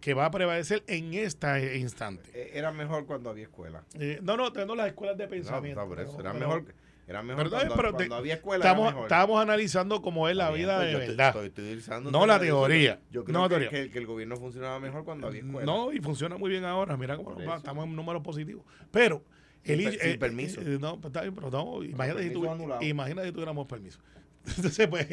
que 0.00 0.14
va 0.14 0.26
a 0.26 0.30
prevalecer 0.30 0.82
en 0.88 1.14
este 1.14 1.76
instante. 1.78 2.30
Eh, 2.34 2.50
Era 2.54 2.72
mejor 2.72 3.06
cuando 3.06 3.30
había 3.30 3.44
escuela. 3.44 3.84
Eh, 3.94 4.18
no, 4.22 4.36
no, 4.36 4.52
tengo 4.52 4.74
las 4.74 4.88
escuelas 4.88 5.16
de 5.16 5.28
pensamiento. 5.28 5.80
no, 5.80 5.88
pero- 5.88 6.02
Era 6.02 6.32
pero- 6.32 6.34
mejor, 6.34 6.74
era 7.06 7.22
mejor 7.22 7.50
cuando, 7.50 7.74
pero 7.74 7.90
cuando 7.92 8.08
te- 8.08 8.14
había 8.14 8.34
escuela. 8.34 8.64
estamos, 8.64 8.94
estamos 9.02 9.40
analizando 9.42 10.00
cómo 10.02 10.28
es 10.28 10.36
la 10.36 10.50
bien, 10.50 10.62
vida 10.62 10.76
pues 10.76 10.86
de 10.86 10.92
yo 10.92 10.98
te- 11.00 11.06
verdad. 11.08 11.44
estoy- 11.44 12.10
No 12.10 12.26
la 12.26 12.38
teoría. 12.40 13.00
Yo 13.10 13.24
creo 13.24 13.32
No 13.38 13.42
que, 13.44 13.48
teoría. 13.50 13.70
que- 13.70 13.90
que 13.90 13.98
el 13.98 14.06
gobierno 14.06 14.36
funcionaba 14.36 14.78
mejor 14.80 15.04
cuando 15.04 15.26
había 15.26 15.40
escuela. 15.40 15.66
No, 15.66 15.92
y 15.92 16.00
funciona 16.00 16.36
muy 16.36 16.50
bien 16.50 16.64
ahora. 16.64 16.96
Mira 16.96 17.16
cómo 17.16 17.34
va, 17.44 17.56
estamos 17.56 17.84
en 17.86 17.96
números 17.96 18.22
positivos. 18.22 18.64
Pero, 18.90 19.24
Sin 19.64 19.80
el- 19.80 19.92
sin 20.00 20.10
eh, 20.10 20.18
permiso. 20.18 20.60
eh, 20.60 20.78
no, 20.80 21.00
pues 21.00 21.06
está 21.10 21.22
bien, 21.22 21.34
pero 21.34 21.50
no, 21.50 21.82
imagínate, 21.84 22.22
si, 22.24 22.28
permiso 22.30 22.40
tu- 22.46 22.50
anulado. 22.50 22.82
imagínate 22.82 23.26
si 23.28 23.32
tuviéramos 23.32 23.66
permiso. 23.66 23.98
Entonces, 24.56 24.88
pues, 24.88 25.06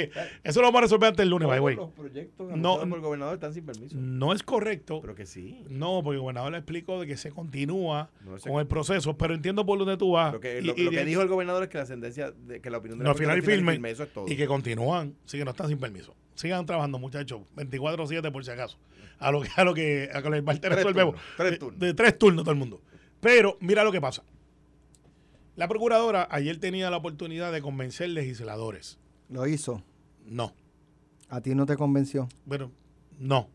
eso 0.44 0.62
lo 0.62 0.68
vamos 0.68 0.80
a 0.80 0.82
resolver 0.82 1.10
antes 1.10 1.20
del 1.20 1.30
lunes, 1.30 1.48
by 1.48 1.76
los 1.76 1.92
proyectos 1.92 2.58
No, 2.58 2.80
por 2.80 2.98
el 2.98 3.02
gobernador 3.02 3.36
están 3.36 3.54
sin 3.54 3.66
permiso. 3.66 3.96
No 3.98 4.34
es 4.34 4.42
correcto. 4.42 5.02
Pero 5.02 5.14
que 5.16 5.26
sí. 5.26 5.64
No, 5.70 6.02
porque 6.04 6.16
el 6.16 6.22
gobernador 6.22 6.52
le 6.52 6.58
explicó 6.58 7.00
de 7.00 7.06
que 7.08 7.16
se 7.16 7.32
continúa 7.32 8.10
No, 8.26 8.38
con 8.38 8.60
el 8.60 8.68
proceso, 8.68 9.18
pero 9.18 9.36
entiendo 9.36 9.66
por 9.66 9.78
dónde 9.78 9.98
tú 9.98 10.12
vas. 10.14 10.34
Lo 10.34 10.40
que, 10.40 10.62
lo, 10.62 10.74
y 10.76 10.84
lo 10.84 10.92
que 10.92 11.06
dijo 11.06 11.22
el 11.22 11.28
gobernador 11.28 11.64
es 11.64 11.70
que 11.70 11.78
la 11.78 11.86
sentencia, 11.86 12.32
de, 12.32 12.60
que 12.60 12.70
la 12.70 12.80
opinión 12.80 12.98
de 13.00 13.06
la 13.06 13.12
No, 13.12 13.16
final 13.16 13.38
y 13.38 13.42
firme. 13.42 13.80
Eso 13.90 14.04
es 14.04 14.14
todo. 14.14 14.26
Y 14.28 14.36
que 14.36 14.48
continúan, 14.48 15.16
sí 15.26 15.38
que 15.38 15.46
no 15.46 15.52
están 15.52 15.68
sin 15.68 15.78
permiso. 15.78 16.16
Sigan 16.36 16.66
trabajando, 16.66 16.98
muchachos, 17.00 17.42
24-7 17.56 18.32
por 18.32 18.44
si 18.46 18.52
acaso. 18.52 18.78
A 19.20 19.32
lo 19.32 19.42
que 19.42 19.50
a 19.56 19.64
lo 19.64 19.74
que 19.74 20.10
a 20.14 20.22
que 20.22 20.28
el 20.30 20.44
martes 20.44 20.62
Tres 20.62 20.76
resolvemos. 20.76 21.16
turnos, 21.16 21.36
tres 21.38 21.60
De-. 21.80 21.88
De, 21.88 21.94
tres 21.94 22.18
turnos 22.18 22.44
todo 22.46 22.54
el 22.54 22.58
mundo. 22.58 22.82
Pero 23.20 23.58
mira 23.60 23.84
lo 23.84 23.92
que 23.92 24.00
pasa. 24.00 24.24
La 25.58 25.68
procuradora 25.68 26.26
ayer 26.32 26.58
tenía 26.58 26.90
la 26.90 26.96
oportunidad 26.98 27.52
de 27.52 27.62
convencer 27.62 28.10
legisladores. 28.10 28.98
Lo 29.30 29.48
hizo. 29.48 29.84
No. 30.26 30.54
¿A 31.30 31.42
ti 31.42 31.54
no 31.56 31.66
te 31.66 31.76
convenció? 31.78 32.28
Bueno, 32.46 32.72
no. 33.20 33.48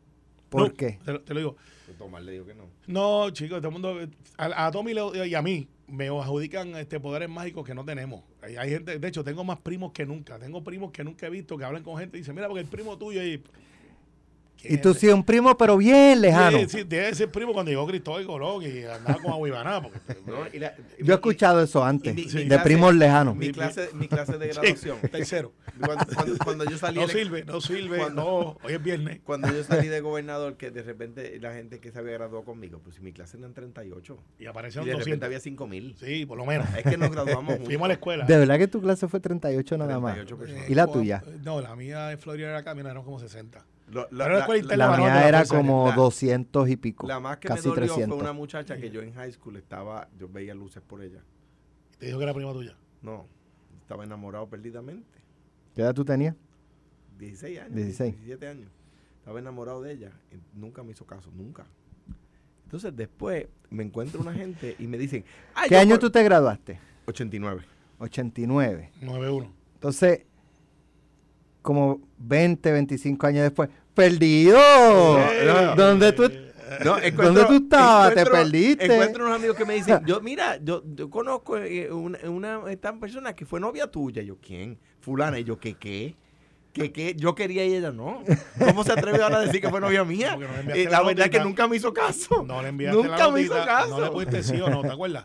¿Por 0.49 0.69
No, 0.69 0.75
qué? 0.75 0.99
Te, 1.05 1.13
lo- 1.13 1.21
te 1.23 1.35
lo 1.35 1.41
digo. 1.41 1.57
Pues 1.87 1.99
Tomás 1.99 2.23
le 2.23 2.33
dijo 2.33 2.47
que 2.47 2.55
no. 2.55 2.65
No, 2.87 3.31
chicos, 3.31 3.59
todo 3.61 3.69
el 3.69 3.73
mundo. 3.73 3.99
A, 4.39 4.67
a 4.67 4.71
Tommy 4.71 4.95
le- 4.95 5.27
y 5.29 5.35
a 5.35 5.43
mí 5.43 5.69
me 5.89 6.07
adjudican 6.09 6.75
este 6.77 7.01
poderes 7.01 7.29
mágicos 7.29 7.65
que 7.67 7.75
no 7.75 7.85
tenemos. 7.85 8.23
Hay, 8.43 8.57
hay 8.57 8.71
gente, 8.71 8.99
de 8.99 9.09
hecho, 9.09 9.25
tengo 9.25 9.43
más 9.45 9.59
primos 9.59 9.93
que 9.93 10.07
nunca. 10.07 10.39
Tengo 10.39 10.63
primos 10.63 10.93
que 10.93 11.03
nunca 11.05 11.27
he 11.27 11.31
visto 11.31 11.59
que 11.59 11.65
hablan 11.65 11.83
con 11.83 11.99
gente 11.99 12.17
y 12.17 12.21
dicen, 12.21 12.35
mira, 12.35 12.47
porque 12.49 12.61
el 12.63 12.69
primo 12.69 12.97
tuyo 12.97 13.21
ahí. 13.21 13.43
Y 14.69 14.79
tú 14.79 14.95
sí, 14.95 15.09
un 15.09 15.25
primo, 15.25 15.57
pero 15.57 15.77
bien 15.77 16.21
lejano. 16.21 16.59
Sí, 16.59 16.67
sí, 16.69 16.85
debe 16.85 17.15
ser 17.15 17.31
primo 17.31 17.53
cuando 17.53 17.71
llegó 17.71 17.87
Cristóbal 17.87 18.25
Colón 18.27 18.63
y 18.63 18.85
andaba 18.85 19.21
con 19.23 19.33
Aguibaná. 19.33 19.83
Porque, 19.83 19.99
No, 20.27 20.35
y 20.53 20.59
la- 20.59 20.75
Yo 20.99 21.05
he 21.05 21.07
y- 21.07 21.11
escuchado 21.13 21.63
eso 21.63 21.85
antes, 21.85 22.13
y 22.13 22.17
mi- 22.17 22.29
Sí. 22.29 22.37
mi 22.39 22.45
de 22.45 22.49
clase- 22.57 22.63
primos 22.65 22.95
lejanos. 22.95 23.37
Mi 23.37 23.51
clase, 23.53 23.89
mi 23.95 24.09
clase 24.09 24.39
de 24.39 24.53
Sí, 24.53 24.59
graduación. 24.61 24.99
tercero. 25.11 25.53
Cuando, 25.85 26.07
cuando- 26.15 26.39
cuando 26.45 26.65
yo 26.65 26.79
salí 26.79 27.01
No 27.01 27.09
sirve, 27.09 27.45
no 27.45 27.61
sirve. 27.61 27.99
Cuando- 27.99 28.23
No, 28.23 28.67
hoy 28.67 28.75
es 28.75 28.83
viernes. 28.83 29.21
cuando 29.25 29.53
yo 29.53 29.63
salí 29.65 29.89
de 29.89 30.01
gobernador, 30.01 30.57
que 30.57 30.71
de 30.71 30.83
repente 30.83 31.39
la 31.41 31.53
gente 31.53 31.81
que 31.81 31.91
se 31.91 31.99
había 31.99 32.13
graduado 32.13 32.45
conmigo, 32.45 32.81
pues 32.83 32.97
si 32.97 33.03
mi 33.03 33.13
clase 33.13 33.37
eran 33.39 33.53
38. 33.55 34.19
Y 34.39 34.45
Y 34.45 34.47
aparecieron 34.47 34.87
de 34.87 34.93
repente 34.93 35.11
200. 35.11 35.27
había 35.27 35.41
5 35.41 35.67
mil. 35.67 35.97
Sí, 35.99 36.27
por 36.27 36.39
lo 36.39 36.47
menos. 36.47 36.67
Es 36.77 36.85
que 36.85 36.97
nos 36.97 37.11
graduamos 37.11 37.47
juntos. 37.55 37.65
Fuimos 37.67 37.85
a 37.87 37.89
la 37.89 37.95
escuela. 37.95 38.25
De 38.25 38.39
verdad 38.39 38.59
que 38.59 38.69
tu 38.69 38.81
clase 38.81 39.09
fue 39.09 39.21
38 39.21 39.77
nada 39.77 39.99
más. 39.99 40.15
38 40.15 40.39
personas. 40.39 40.71
¿Y 40.71 40.75
la 40.75 40.87
tuya? 40.87 41.23
No, 41.43 41.61
la 41.61 41.75
mía 41.77 42.07
de 42.07 42.17
Florida 42.17 42.49
era 42.51 42.59
acá, 42.59 42.75
mira, 42.75 42.91
eran 42.91 43.03
como 43.03 43.19
60. 43.19 43.65
La 43.89 44.97
mía 44.97 45.29
era 45.29 45.45
como 45.45 45.89
La- 45.89 45.95
200 45.95 46.69
y 46.69 46.77
pico. 46.77 47.07
La 47.07 47.21
más 47.21 47.37
que 47.39 47.49
casi 47.49 47.69
me 47.69 47.75
dolió 47.75 47.87
300. 47.95 48.17
fue 48.19 48.23
una 48.25 48.33
muchacha 48.33 48.77
que 48.77 48.91
yo 48.91 49.03
en 49.03 49.13
high 49.15 49.33
school 49.33 49.57
estaba, 49.57 50.09
yo 50.19 50.29
veía 50.29 50.55
luces 50.55 50.83
por 50.83 51.03
ella. 51.03 51.21
Te 51.99 52.07
dijo 52.07 52.19
que 52.19 52.25
era 52.25 52.35
prima 52.35 52.53
tuya. 52.53 52.75
No, 53.03 53.27
estaba 53.81 54.05
enamorado 54.05 54.49
perdidamente. 54.49 55.19
¿Qué 55.75 55.83
edad 55.83 55.95
tú 55.95 56.05
tenías? 56.05 56.35
16 57.19 57.61
años. 57.61 57.75
16. 57.77 58.15
17 58.17 58.49
años. 58.49 58.71
Estaba 59.19 59.39
enamorado 59.39 59.83
de 59.83 59.93
ella. 59.93 60.13
y 60.33 60.59
nunca 60.59 60.83
me 60.83 60.93
hizo 60.93 61.05
caso, 61.07 61.31
nunca. 61.35 61.65
Entonces 62.65 62.95
después 62.97 63.47
me 63.71 63.83
encuentro 63.85 64.21
una 64.21 64.33
gente 64.33 64.75
y 64.79 64.87
me 64.87 64.99
dicen, 64.99 65.25
"Ay, 65.55 65.69
¿Qué 65.69 65.77
año 65.77 65.91
por-". 65.91 66.01
tú 66.01 66.11
te 66.11 66.23
graduaste? 66.23 66.79
89. 67.07 67.63
89. 67.99 68.91
9-1. 69.03 69.53
Entonces, 69.75 70.25
como 71.65 71.99
20, 72.19 72.73
25 72.73 73.27
años 73.27 73.43
después, 73.43 73.71
¡perdido! 73.95 74.59
no, 75.47 75.75
¿Dónde 75.75 76.13
tú 76.13 76.31
No, 76.85 76.97
¿Dónde 77.23 77.45
tú 77.47 77.55
estabas? 77.55 78.13
¿Te 78.13 78.27
perdiste? 78.27 78.85
Encuentro 78.85 79.25
unos 79.25 79.37
amigos 79.37 79.57
que 79.57 79.65
me 79.65 79.73
dicen, 79.73 80.03
yo, 80.07 80.21
mira, 80.21 80.59
yo, 80.63 80.83
yo 80.95 81.09
conozco 81.09 81.57
eh, 81.57 81.91
una, 81.91 82.19
una 82.29 82.71
esta 82.71 82.93
persona 83.01 83.35
que 83.35 83.47
fue 83.47 83.61
novia 83.61 83.87
tuya. 83.87 84.21
Yo, 84.21 84.37
¿quién? 84.37 84.79
Fulana. 85.01 85.39
Y 85.39 85.45
yo, 85.45 85.59
¿qué 85.59 85.73
qué? 85.75 86.15
¿Qué 86.75 86.93
qué? 86.93 87.15
Yo 87.17 87.35
quería 87.35 87.65
y 87.65 87.75
ella 87.75 87.93
no. 87.93 88.23
¿Cómo 88.59 88.85
se 88.85 88.93
atreve 88.93 89.23
ahora 89.23 89.39
a 89.39 89.41
decir 89.41 89.63
que 89.63 89.71
fue 89.71 89.81
novia 89.81 90.05
mía? 90.05 90.37
No 90.37 90.75
Eh, 90.75 90.85
la 90.85 90.91
la 90.91 91.03
verdad 91.03 91.27
es 91.27 91.31
que 91.31 91.41
nunca 91.41 91.67
me 91.67 91.77
hizo 91.77 91.95
caso. 91.95 92.43
No 92.43 92.61
le 92.61 92.69
enviaste 92.69 93.03
Nunca 93.03 93.17
la 93.17 93.31
me 93.31 93.41
hizo 93.41 93.55
caso. 93.55 93.89
No 93.89 94.05
le 94.05 94.11
pusiste 94.11 94.43
sí 94.43 94.61
o 94.61 94.69
no, 94.69 94.83
¿te 94.83 94.91
acuerdas? 94.91 95.25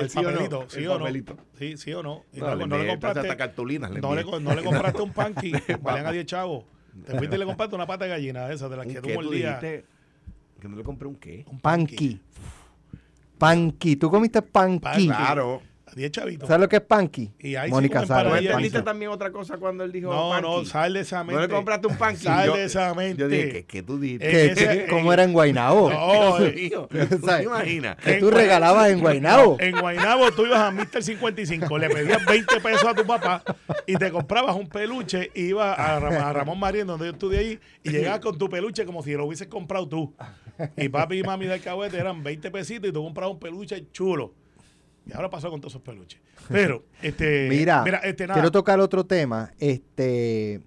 El, 0.00 0.04
El 0.06 0.10
sí 0.10 0.18
o 0.18 0.22
no, 0.22 0.28
papelito, 0.30 0.62
el 0.62 0.70
sí 0.70 0.86
o 0.86 0.92
no. 0.92 0.98
papelito. 1.00 1.36
Sí, 1.58 1.76
sí 1.76 1.92
o 1.92 2.02
no. 2.02 2.24
Y 2.32 2.40
No, 2.40 2.46
no, 2.48 2.54
le 2.56 2.66
no 2.66 2.66
le 2.68 2.74
envié 2.82 2.90
compraste. 2.94 3.20
hasta 3.20 3.36
cartulinas 3.36 3.90
le 3.90 4.00
no, 4.00 4.14
le, 4.14 4.24
no 4.24 4.54
le 4.54 4.62
compraste 4.62 5.02
un 5.02 5.12
panqui, 5.14 5.52
valían 5.80 6.06
a 6.06 6.12
10 6.12 6.26
chavos. 6.26 6.64
Te 7.06 7.16
fuiste 7.16 7.36
y 7.36 7.38
le 7.38 7.44
compraste 7.46 7.74
una 7.76 7.86
pata 7.86 8.04
de 8.04 8.10
gallina 8.10 8.48
de 8.48 8.54
esas, 8.54 8.68
de 8.70 8.76
las 8.76 8.86
¿Un 8.86 8.94
que 8.94 9.00
tú 9.00 9.08
mordías. 9.10 9.60
dijiste? 9.60 9.86
Que 10.60 10.68
no 10.68 10.76
le 10.76 10.82
compré 10.82 11.06
un 11.08 11.14
qué. 11.16 11.44
Un 11.48 11.60
Panqui. 11.60 12.20
Panqui. 13.38 13.96
¿Tú 13.96 14.10
comiste 14.10 14.42
panqui? 14.42 14.80
Panqui. 14.80 15.06
Claro. 15.06 15.62
A 15.90 15.94
10 15.94 16.10
chavitos. 16.12 16.46
¿Sabes 16.46 16.60
lo 16.60 16.68
que 16.68 16.76
es 16.76 16.82
panqui? 16.82 17.32
Y 17.38 17.54
ahí 17.56 17.70
Mónica 17.70 17.94
comen 18.00 18.08
sabe. 18.08 18.20
¿Tú 18.22 18.24
para 18.24 18.28
lo 18.28 18.30
que 18.30 18.36
es 18.36 18.40
allá. 18.40 18.50
entendiste 18.50 18.82
también 18.82 19.10
otra 19.10 19.30
cosa 19.32 19.56
cuando 19.58 19.82
él 19.84 19.90
dijo 19.92 20.10
No, 20.12 20.40
no, 20.40 20.64
sal 20.64 20.92
de 20.92 21.00
esa 21.00 21.24
mente. 21.24 21.34
No 21.34 21.40
le 21.48 21.48
compraste 21.52 21.86
un 21.88 21.96
panqui. 21.96 22.22
Sal 22.24 22.46
Yo- 22.46 22.54
de 22.56 22.64
esa 22.64 22.94
mente. 22.94 23.20
Yo 23.20 23.28
dije, 23.28 23.48
¿qué, 23.52 23.64
qué 23.66 23.82
tú 23.82 23.98
dijiste? 23.98 24.28
¿Qué- 24.30 24.46
ese- 24.52 24.68
qué- 24.68 24.86
¿Cómo 24.88 25.12
era 25.12 25.24
en 25.24 25.32
Guaynabo? 25.32 25.90
No, 25.90 26.38
Dios 26.38 26.48
eh, 26.48 26.52
mío, 26.54 26.88
¿Tú 26.90 26.96
¿sabes? 27.26 27.38
te 27.38 27.42
imaginas? 27.44 27.96
Que 27.96 28.14
tú 28.14 28.30
regalabas 28.30 28.90
en 28.90 29.00
Guaynabo. 29.00 29.56
En 29.60 29.78
Guaynabo 29.80 30.30
tú 30.32 30.46
ibas 30.46 30.60
a 30.60 30.70
Mr. 30.70 31.02
55, 31.02 31.78
le 31.78 31.88
pedías 31.90 32.24
20 32.24 32.60
pesos 32.60 32.84
a 32.84 32.94
tu 32.94 33.04
papá 33.04 33.42
y 33.86 33.96
te 33.96 34.10
comprabas 34.10 34.54
un 34.56 34.68
peluche 34.68 35.30
y 35.34 35.46
ibas 35.46 35.78
a, 35.78 35.98
Ram- 35.98 36.22
a 36.22 36.32
Ramón 36.32 36.58
Marín, 36.58 36.86
donde 36.86 37.06
yo 37.06 37.12
estudié 37.12 37.38
ahí, 37.40 37.58
y 37.82 37.90
llegabas 37.90 38.20
con 38.20 38.38
tu 38.38 38.48
peluche 38.48 38.84
como 38.84 39.02
si 39.02 39.12
lo 39.12 39.24
hubieses 39.26 39.48
comprado 39.48 39.88
tú. 39.88 40.14
Y 40.76 40.88
papi 40.88 41.18
y 41.18 41.22
mami 41.22 41.46
del 41.46 41.60
cahuete 41.60 41.96
eran 41.98 42.22
20 42.22 42.50
pesitos 42.50 42.90
y 42.90 42.92
tú 42.92 43.02
comprabas 43.02 43.32
un 43.34 43.40
peluche 43.40 43.86
chulo. 43.92 44.34
Y 45.06 45.12
ahora 45.12 45.30
pasó 45.30 45.50
con 45.50 45.60
todos 45.60 45.72
esos 45.72 45.82
peluches. 45.82 46.20
Pero, 46.48 46.84
este. 47.02 47.48
Mira, 47.48 47.84
este, 48.04 48.26
nada. 48.26 48.34
quiero 48.34 48.50
tocar 48.50 48.80
otro 48.80 49.04
tema. 49.04 49.52
Este. 49.58 50.60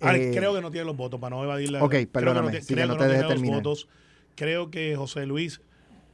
Ay, 0.00 0.22
eh, 0.22 0.30
creo 0.34 0.54
que 0.54 0.60
no 0.60 0.70
tiene 0.70 0.86
los 0.86 0.96
votos 0.96 1.18
para 1.20 1.36
no 1.36 1.44
evadir 1.44 1.70
la. 1.70 1.82
Ok, 1.82 1.90
creo 1.90 2.00
que 2.02 2.06
perdóname, 2.08 2.52
no, 2.52 2.60
sí, 2.60 2.74
creo 2.74 2.86
que 2.88 2.94
no 2.94 2.98
te 2.98 3.08
tiene 3.08 3.34
los 3.34 3.42
votos. 3.42 3.88
Creo 4.34 4.70
que 4.70 4.94
José 4.96 5.26
Luis 5.26 5.60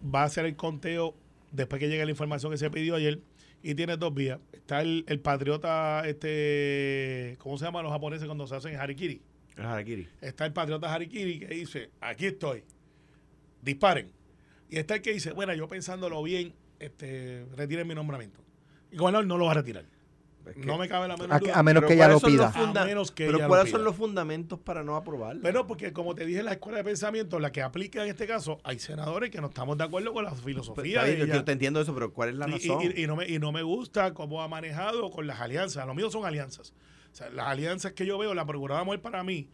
va 0.03 0.23
a 0.23 0.25
hacer 0.25 0.47
el 0.47 0.57
conteo 0.57 1.15
después 1.53 1.81
que 1.81 1.89
llegue 1.89 2.05
la 2.05 2.11
información 2.11 2.53
que 2.53 2.59
se 2.59 2.71
pidió 2.71 2.97
ayer. 2.97 3.21
Y 3.63 3.75
tiene 3.75 3.97
dos 3.97 4.13
vías. 4.13 4.41
Está 4.53 4.83
el, 4.83 5.05
el 5.09 5.21
patriota, 5.21 6.03
este. 6.07 7.37
¿Cómo 7.39 7.57
se 7.59 7.65
llama 7.65 7.83
los 7.83 7.93
japoneses 7.93 8.27
cuando 8.27 8.47
se 8.47 8.57
hacen 8.57 8.77
harikiri? 8.77 9.23
El 9.57 9.67
harakiri. 9.67 10.09
Está 10.21 10.47
el 10.47 10.53
patriota 10.53 10.93
Harikiri 10.93 11.39
que 11.39 11.47
dice, 11.47 11.91
aquí 12.01 12.27
estoy, 12.27 12.65
disparen. 13.63 14.11
Y 14.69 14.79
está 14.79 14.97
el 14.97 15.03
que 15.03 15.13
dice, 15.13 15.33
bueno, 15.33 15.55
yo 15.55 15.69
pensándolo 15.69 16.23
bien, 16.23 16.55
este, 16.87 17.47
retiren 17.57 17.87
mi 17.87 17.95
nombramiento. 17.95 18.41
Y 18.91 18.97
gobernador 18.97 19.27
no 19.27 19.39
lo 19.39 19.47
va 19.47 19.53
a 19.53 19.55
retirar. 19.55 19.85
Es 20.47 20.57
que- 20.57 20.67
no 20.67 20.77
me 20.77 20.87
cabe 20.89 21.09
la 21.09 21.17
menor 21.17 21.33
a, 21.33 21.39
duda. 21.39 21.59
a 21.59 21.63
menos 21.63 21.81
Pero 21.81 21.89
que 21.89 21.95
ella 21.95 22.09
lo 22.09 22.21
¿cuáles 22.21 22.21
son 22.21 22.45
los 22.45 22.53
pida. 22.53 22.63
A 22.63 22.67
funda- 22.67 22.85
menos 22.85 23.11
que 23.11 23.25
Pero 23.27 23.39
lo 23.39 23.49
¿cuáles 23.49 23.71
son 23.71 23.83
los 23.83 23.97
fundamentos 23.97 24.59
para 24.59 24.85
no 24.85 24.95
aprobarlo? 24.95 25.41
Bueno, 25.41 25.67
porque 25.67 25.95
como 25.95 26.15
te 26.15 26.27
dije 26.27 26.41
en 26.41 26.45
la 26.45 26.53
escuela 26.53 26.77
de 26.79 26.85
pensamiento, 26.85 27.39
la 27.41 27.51
que 27.51 27.63
aplica 27.63 28.03
en 28.05 28.11
este 28.11 28.27
caso, 28.27 28.59
hay 28.63 28.79
senadores 28.79 29.31
que 29.31 29.41
no 29.41 29.47
estamos 29.47 29.79
de 29.79 29.85
acuerdo 29.85 30.13
con 30.13 30.23
la 30.25 30.31
Pues, 30.33 30.43
filosofía 30.43 30.97
está 31.01 31.05
bien, 31.07 31.21
de 31.21 31.27
yo, 31.29 31.35
yo 31.37 31.45
te 31.45 31.53
entiendo 31.53 31.81
eso, 31.81 31.95
pero 31.95 32.13
¿cuál 32.13 32.29
es 32.29 32.35
la 32.35 32.47
Y- 32.49 32.53
razón? 32.53 32.83
y, 32.95 33.01
y 33.03 33.07
no 33.07 33.17
me, 33.17 33.27
y 33.27 33.39
no 33.39 33.53
me 33.53 33.63
gusta 33.63 34.13
cómo 34.13 34.43
ha 34.43 34.49
manejado 34.49 35.11
con 35.11 35.27
las 35.27 35.41
alianzas. 35.41 35.87
Lo 35.87 35.95
mío 35.95 36.11
son 36.11 36.27
alianzas. 36.27 36.75
O 37.11 37.17
sea, 37.17 37.31
las 37.31 37.47
alianzas 37.47 37.93
que 37.93 38.05
yo 38.05 38.19
veo, 38.19 38.35
la 38.35 38.45
Procuradora 38.45 38.85
Mujer 38.85 39.01
para 39.01 39.25
mí 39.25 39.49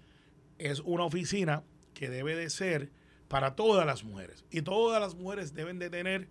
es 0.59 0.81
una 0.81 1.05
oficina 1.05 1.63
que 1.95 2.11
debe 2.11 2.35
de 2.35 2.51
ser 2.51 2.91
para 3.29 3.55
todas 3.55 3.87
las 3.87 4.03
mujeres. 4.03 4.45
Y 4.51 4.63
todas 4.63 5.01
las 5.01 5.15
mujeres 5.15 5.55
deben 5.55 5.79
de 5.79 5.89
tener 5.89 6.29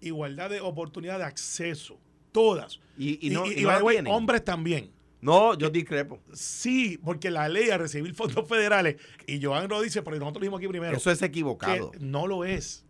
igualdad 0.00 0.50
de 0.50 0.60
oportunidad 0.60 1.18
de 1.18 1.24
acceso. 1.24 1.98
Todas. 2.32 2.78
y, 2.98 3.26
y 3.26 3.30
no, 3.30 3.46
y 3.46 3.60
y 3.60 3.64
way, 3.66 3.98
hombres 4.06 4.44
también. 4.44 4.90
No, 5.20 5.54
yo 5.58 5.68
discrepo. 5.70 6.20
Sí, 6.32 6.98
porque 7.02 7.30
la 7.30 7.48
ley 7.48 7.70
a 7.70 7.78
recibir 7.78 8.14
fondos 8.14 8.46
federales, 8.48 8.96
y 9.26 9.42
Joan 9.42 9.68
lo 9.68 9.80
dice, 9.80 10.02
pero 10.02 10.16
nosotros 10.18 10.42
dijimos 10.42 10.58
aquí 10.58 10.68
primero, 10.68 10.96
Eso 10.96 11.10
es 11.10 11.18
que 11.18 11.24
equivocado. 11.24 11.90
no 11.98 12.26
lo 12.26 12.44
es. 12.44 12.84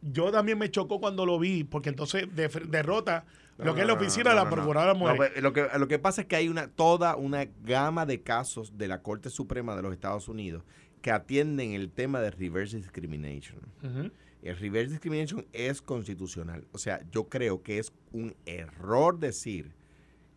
Yo 0.00 0.32
también 0.32 0.58
me 0.58 0.70
chocó 0.70 0.98
cuando 1.00 1.26
lo 1.26 1.38
vi, 1.38 1.64
porque 1.64 1.88
entonces 1.90 2.26
derrota 2.34 3.24
lo 3.58 3.66
No, 3.66 3.74
que 3.74 3.82
es 3.82 3.86
la 3.86 3.92
oficina 3.92 4.30
de 4.30 4.36
la. 4.36 4.48
Procuradora 4.50 4.94
Mujer. 4.94 5.42
lo, 5.42 5.52
que, 5.52 5.66
lo 5.78 5.86
que 5.86 5.98
pasa 5.98 6.22
es 6.22 6.26
que 6.26 6.36
hay 6.36 6.48
una 6.48 6.68
toda 6.68 7.14
una 7.16 7.46
gama 7.62 8.06
de 8.06 8.22
casos 8.22 8.76
de 8.78 8.88
la 8.88 9.02
Corte 9.02 9.28
Suprema 9.30 9.76
de 9.76 9.82
los 9.82 9.92
Estados 9.92 10.28
Unidos 10.28 10.64
que 11.02 11.10
atienden 11.10 11.72
el 11.72 11.90
tema 11.90 12.20
de 12.20 12.30
reverse 12.30 12.78
discrimination. 12.78 13.58
Ujú. 13.82 14.10
El 14.42 14.56
reverse 14.58 14.90
discrimination 14.90 15.46
es 15.52 15.80
constitucional. 15.82 16.66
O 16.72 16.78
sea, 16.78 17.00
yo 17.12 17.28
creo 17.28 17.62
que 17.62 17.78
es 17.78 17.92
un 18.12 18.34
error 18.46 19.18
decir 19.18 19.72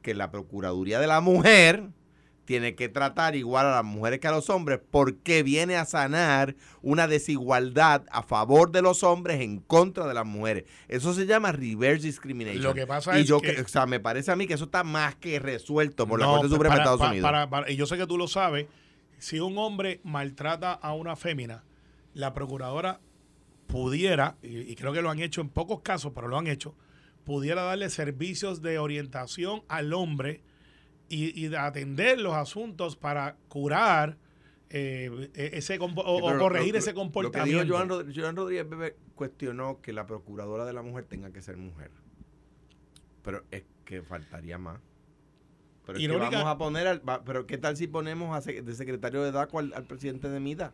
que 0.02 0.14
la 0.14 0.30
Procuraduría 0.32 1.00
de 1.00 1.08
la 1.08 1.22
Mujer 1.22 1.90
tiene 2.46 2.76
que 2.76 2.90
tratar 2.90 3.36
igual 3.36 3.66
a 3.66 3.72
las 3.72 3.84
mujeres 3.84 4.20
que 4.20 4.28
a 4.28 4.32
los 4.32 4.52
hombres 4.52 4.80
porque 4.92 5.42
viene 5.42 5.78
a 5.78 5.86
sanar 5.86 6.56
una 6.84 7.08
desigualdad 7.08 8.04
a 8.12 8.22
favor 8.22 8.72
de 8.72 8.84
los 8.84 9.02
hombres 9.02 9.42
en 9.42 9.58
contra 9.62 10.06
de 10.08 10.14
las 10.14 10.28
mujeres. 10.28 10.66
Eso 10.88 11.16
se 11.16 11.26
llama 11.26 11.52
reverse 11.52 12.06
discrimination. 12.06 12.62
Lo 12.64 12.76
que 12.76 12.86
pasa 12.86 13.18
y 13.18 13.22
es 13.24 13.28
yo 13.28 13.42
que- 13.42 13.60
o 13.60 13.68
sea, 13.68 13.88
me 13.88 14.00
parece 14.00 14.32
a 14.32 14.36
mí 14.36 14.46
que 14.46 14.54
eso 14.54 14.66
está 14.66 14.84
más 14.84 15.16
que 15.16 15.40
resuelto 15.40 16.06
por 16.08 16.20
la 16.20 16.28
Corte 16.28 16.50
Suprema 16.50 16.76
de 16.76 16.82
Estados 16.82 17.02
Unidos. 17.10 17.28
para- 17.28 17.50
para- 17.50 17.72
y 17.72 17.76
yo 17.76 17.88
sé 17.88 17.98
que 17.98 18.06
tú 18.06 18.16
lo 18.20 18.28
sabes, 18.28 18.68
si 19.18 19.40
un 19.40 19.58
hombre 19.58 20.00
maltrata 20.04 20.74
a 20.74 20.94
una 20.94 21.16
fémina, 21.16 21.64
la 22.14 22.36
procuradora 22.36 23.00
pudiera, 23.68 24.38
y, 24.42 24.60
y 24.60 24.76
creo 24.76 24.94
que 24.94 25.02
lo 25.02 25.10
han 25.10 25.20
hecho 25.20 25.42
en 25.42 25.50
pocos 25.50 25.82
casos, 25.82 26.12
pero 26.14 26.28
lo 26.28 26.38
han 26.38 26.48
hecho, 26.48 26.76
pudiera 27.24 27.64
darle 27.64 27.90
servicios 27.90 28.62
de 28.62 28.78
orientación 28.80 29.64
al 29.68 29.94
hombre 29.94 30.42
y, 31.10 31.40
y 31.40 31.48
de 31.50 31.58
atender 31.58 32.20
los 32.20 32.34
asuntos 32.34 32.96
para 32.96 33.38
curar 33.48 34.18
eh, 34.70 35.30
ese 35.36 35.78
o, 35.80 36.38
corregir 36.40 36.74
lo- 36.74 36.80
ese 36.80 36.94
comportamiento. 36.94 37.64
Lo 37.64 37.64
que 37.64 37.64
dijo 37.66 37.78
Joan, 37.78 37.90
Rod- 37.90 38.14
Joan 38.16 38.36
Rodríguez 38.36 38.70
Bebe 38.70 38.96
cuestionó 39.16 39.80
que 39.82 39.94
la 39.94 40.06
procuradora 40.08 40.66
de 40.66 40.74
la 40.74 40.82
mujer 40.82 41.06
tenga 41.06 41.32
que 41.32 41.42
ser 41.42 41.58
mujer. 41.58 41.92
Pero 43.24 43.44
es 43.52 43.64
que 43.86 44.02
faltaría 44.02 44.58
más. 44.58 44.80
Pero 45.86 45.98
es 45.98 46.02
que 46.08 46.08
vamos 46.38 46.52
a 46.56 46.58
poner 46.58 46.88
al, 46.88 47.02
pero 47.26 47.46
qué 47.46 47.58
tal 47.60 47.78
si 47.78 47.88
ponemos 47.88 48.36
a 48.36 48.42
de 48.52 48.74
secretario 48.74 49.22
de 49.24 49.32
DACO 49.32 49.60
al, 49.60 49.74
al 49.74 49.86
presidente 49.86 50.30
de 50.30 50.40
MIDA? 50.40 50.74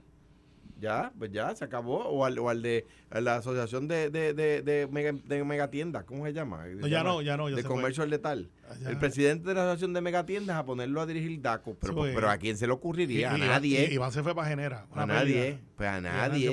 Ya, 0.82 1.12
pues 1.18 1.32
ya, 1.32 1.56
se 1.56 1.64
acabó. 1.64 2.00
O 2.10 2.26
al, 2.26 2.38
o 2.40 2.50
al 2.50 2.62
de 2.64 2.86
a 3.12 3.22
la 3.22 3.36
asociación 3.36 3.88
de, 3.88 4.10
de, 4.10 4.34
de, 4.34 4.62
de, 4.64 4.88
mega, 4.88 5.12
de 5.14 5.44
megatiendas, 5.44 6.04
¿cómo 6.06 6.26
se 6.26 6.34
llama? 6.34 6.66
No, 6.66 6.88
ya 6.88 7.04
no, 7.04 7.22
ya 7.22 7.38
no, 7.38 7.50
ya 7.50 7.56
De 7.58 7.64
comercio 7.64 8.02
al 8.04 8.10
letal. 8.10 8.50
Ah, 8.68 8.74
ya. 8.82 8.90
El 8.90 8.98
presidente 8.98 9.48
de 9.50 9.54
la 9.54 9.62
asociación 9.62 9.94
de 9.94 10.02
megatiendas 10.02 10.58
a 10.58 10.66
ponerlo 10.66 11.00
a 11.00 11.06
dirigir 11.06 11.40
DACO. 11.40 11.76
Pero, 11.80 11.94
Sí, 11.94 12.00
pues. 12.00 12.16
pero 12.16 12.30
¿a 12.32 12.38
quién 12.38 12.58
se 12.58 12.66
le 12.66 12.74
Y- 12.74 12.76
ocurriría? 12.76 13.32
a 13.32 13.38
nadie. 13.38 13.88
y- 13.92 13.94
Iván 13.94 14.12
se 14.12 14.24
fue 14.24 14.34
para 14.34 14.48
Genera. 14.50 14.88
a 14.94 15.06
nadie. 15.06 15.60
Pues 15.78 15.88
a 15.88 16.02
nadie. 16.02 16.50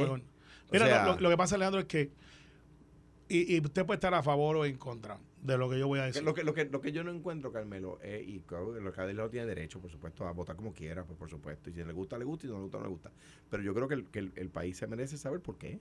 Mira, 0.71 0.85
O 0.85 0.89
sea- 0.89 1.07
lo, 1.07 1.21
lo 1.21 1.31
que 1.31 1.37
pasa, 1.39 1.57
Leandro, 1.57 1.81
es 1.81 1.87
que. 1.87 2.11
Y, 3.29 3.55
y 3.57 3.61
usted 3.61 3.85
puede 3.85 3.97
estar 3.97 4.15
a 4.15 4.23
favor 4.23 4.57
o 4.57 4.65
en 4.65 4.77
contra 4.77 5.19
de 5.43 5.59
lo 5.59 5.69
que 5.69 5.79
yo 5.79 5.87
voy 5.87 6.01
a 6.01 6.05
decir. 6.05 6.23
Lo 6.23 6.35
que, 6.35 6.43
lo, 6.43 6.55
que, 6.55 6.65
lo 6.65 6.81
que 6.81 6.93
yo 6.93 7.05
no 7.05 7.13
encuentro, 7.13 7.53
Carmelo, 7.53 7.99
es, 8.03 8.27
y 8.27 8.43
lo 8.49 8.93
que 8.93 9.13
lo 9.15 9.31
tiene 9.31 9.47
derecho, 9.47 9.81
por 9.81 9.91
supuesto, 9.91 10.27
a 10.27 10.33
votar 10.33 10.57
como 10.57 10.73
quiera, 10.73 11.05
pues 11.05 11.19
por 11.19 11.29
supuesto. 11.29 11.71
Y 11.71 11.75
si 11.75 11.85
le 11.85 11.93
gusta, 11.93 12.19
le 12.19 12.25
gusta, 12.25 12.47
y 12.47 12.49
si 12.49 12.53
no 12.53 12.59
le 12.59 12.65
gusta, 12.65 12.79
no 12.79 12.85
le 12.85 12.91
gusta. 12.91 13.13
Pero 13.51 13.63
yo 13.63 13.75
creo 13.75 13.89
que 13.89 13.95
el, 13.95 14.05
que 14.07 14.19
el, 14.19 14.33
el 14.37 14.51
país 14.51 14.77
se 14.77 14.87
merece 14.87 15.17
saber 15.17 15.41
por 15.41 15.57
qué. 15.57 15.79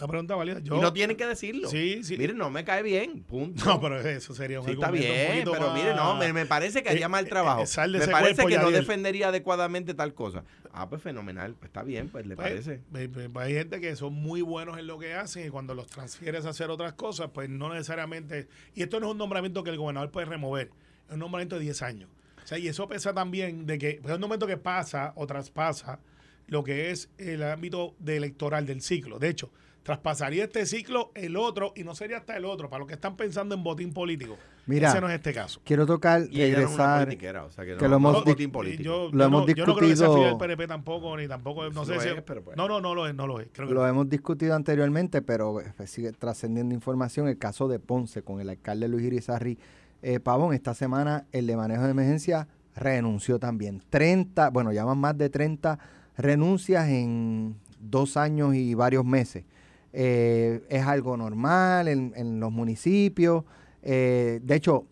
La 0.00 0.08
pregunta 0.08 0.34
válida. 0.34 0.60
Yo, 0.60 0.76
y 0.76 0.80
no 0.80 0.92
tienen 0.92 1.16
que 1.16 1.26
decirlo. 1.26 1.68
Sí, 1.68 2.02
sí. 2.02 2.16
Miren, 2.16 2.38
no 2.38 2.50
me 2.50 2.64
cae 2.64 2.82
bien, 2.82 3.22
punto. 3.22 3.64
No, 3.66 3.80
pero 3.80 4.00
eso 4.00 4.34
sería 4.34 4.60
un 4.60 4.66
Sí, 4.66 4.72
está 4.72 4.86
un 4.90 4.92
bien, 4.98 5.42
pero 5.44 5.60
más- 5.68 5.74
mire, 5.74 5.94
no, 5.94 6.16
me, 6.16 6.32
me 6.32 6.46
parece 6.46 6.82
que 6.82 6.88
haría 6.88 7.06
Eh, 7.06 7.08
mal 7.08 7.26
eh, 7.26 7.28
trabajo. 7.28 7.62
eh, 7.62 7.88
me 7.88 8.06
parece 8.08 8.46
que 8.46 8.58
no 8.58 8.70
defendería 8.70 9.28
adecuadamente 9.28 9.94
tal 9.94 10.14
cosa. 10.14 10.44
Ah, 10.72 10.88
pues 10.88 11.02
fenomenal, 11.02 11.54
pues 11.54 11.68
está 11.68 11.82
bien, 11.82 12.08
pues 12.08 12.26
le 12.26 12.36
Pues, 12.36 12.48
parece. 12.48 12.80
ve- 12.90 13.28
Hay 13.40 13.54
gente 13.54 13.80
que 13.80 13.94
son 13.96 14.14
muy 14.14 14.40
buenos 14.40 14.78
en 14.78 14.86
lo 14.86 14.98
que 14.98 15.14
hacen 15.14 15.46
y 15.46 15.50
cuando 15.50 15.74
los 15.74 15.86
transfieres 15.88 16.46
a 16.46 16.50
hacer 16.50 16.70
otras 16.70 16.92
cosas, 16.94 17.30
pues 17.34 17.48
no 17.50 17.72
necesariamente. 17.74 18.48
Y 18.74 18.82
esto 18.82 19.00
no 19.00 19.06
es 19.06 19.12
un 19.12 19.18
nombramiento 19.18 19.62
que 19.64 19.70
el 19.70 19.76
gobernador 19.78 20.10
puede 20.10 20.26
remover, 20.26 20.70
es 21.08 21.12
un 21.14 21.18
nombramiento 21.18 21.56
de 21.56 21.62
10 21.62 21.82
años. 21.82 22.08
O 22.42 22.46
sea, 22.46 22.56
y 22.58 22.68
eso 22.68 22.88
pesa 22.88 23.12
también 23.12 23.66
de 23.66 23.78
que 23.78 23.98
pues, 24.00 24.12
es 24.12 24.16
un 24.16 24.20
momento 24.22 24.46
que 24.46 24.56
pasa 24.56 25.12
o 25.16 25.26
traspasa 25.26 25.98
lo 26.46 26.64
que 26.64 26.90
es 26.90 27.10
el 27.18 27.42
ámbito 27.42 27.94
de 27.98 28.16
electoral 28.16 28.64
del 28.66 28.80
ciclo. 28.80 29.18
De 29.18 29.28
hecho, 29.28 29.50
traspasaría 29.90 30.44
este 30.44 30.66
ciclo 30.66 31.10
el 31.16 31.36
otro 31.36 31.72
y 31.74 31.82
no 31.82 31.96
sería 31.96 32.18
hasta 32.18 32.36
el 32.36 32.44
otro. 32.44 32.70
Para 32.70 32.78
los 32.78 32.86
que 32.88 32.94
están 32.94 33.16
pensando 33.16 33.56
en 33.56 33.64
botín 33.64 33.92
político, 33.92 34.36
Mira, 34.66 34.90
ese 34.90 35.00
no 35.00 35.08
es 35.08 35.16
este 35.16 35.34
caso. 35.34 35.60
Quiero 35.64 35.84
tocar, 35.84 36.22
Y 36.30 36.38
no 36.38 36.44
regresar. 36.44 37.08
o 37.08 37.50
sea 37.50 37.64
que, 37.64 37.74
que 37.76 37.82
no, 37.82 37.88
lo 37.88 37.96
hemos 37.96 38.12
no 38.12 38.24
botín 38.24 38.52
político. 38.52 38.82
Yo, 38.84 39.10
Lo 39.10 39.18
yo 39.18 39.24
hemos 39.24 39.46
no, 39.48 39.52
yo 39.52 39.66
no 39.66 39.74
creo 39.74 39.88
que 39.88 39.96
sea 39.96 40.06
discutido- 40.06 40.38
PNP 40.38 40.68
tampoco, 40.68 41.16
ni 41.16 41.26
tampoco, 41.26 41.68
no 41.70 41.84
sé 41.84 41.98
si... 41.98 42.08
es, 42.08 42.22
pero 42.22 42.44
pues. 42.44 42.56
No, 42.56 42.68
no, 42.68 42.80
no 42.80 42.94
lo 42.94 43.08
es, 43.08 43.14
no 43.16 43.26
lo 43.26 43.40
es. 43.40 43.48
Creo 43.52 43.66
que 43.66 43.74
Lo 43.74 43.80
no. 43.82 43.88
hemos 43.88 44.08
discutido 44.08 44.54
anteriormente, 44.54 45.22
pero 45.22 45.60
eh, 45.60 45.72
sigue 45.86 46.12
trascendiendo 46.12 46.72
información. 46.72 47.26
El 47.26 47.36
caso 47.36 47.66
de 47.66 47.80
Ponce 47.80 48.22
con 48.22 48.40
el 48.40 48.48
alcalde 48.48 48.86
Luis 48.86 49.04
Irizarry 49.06 49.58
eh, 50.02 50.20
Pavón. 50.20 50.54
Esta 50.54 50.72
semana 50.74 51.26
el 51.32 51.48
de 51.48 51.56
manejo 51.56 51.82
de 51.82 51.90
emergencia 51.90 52.46
renunció 52.76 53.40
también. 53.40 53.82
30, 53.90 54.50
bueno, 54.50 54.72
llaman 54.72 54.98
más 54.98 55.18
de 55.18 55.30
30 55.30 55.80
renuncias 56.16 56.88
en 56.88 57.56
dos 57.80 58.16
años 58.16 58.54
y 58.54 58.74
varios 58.74 59.04
meses. 59.04 59.44
Eh, 59.92 60.62
es 60.68 60.86
algo 60.86 61.16
normal 61.16 61.88
en, 61.88 62.12
en 62.16 62.40
los 62.40 62.52
municipios. 62.52 63.44
Eh, 63.82 64.40
de 64.42 64.54
hecho, 64.54 64.86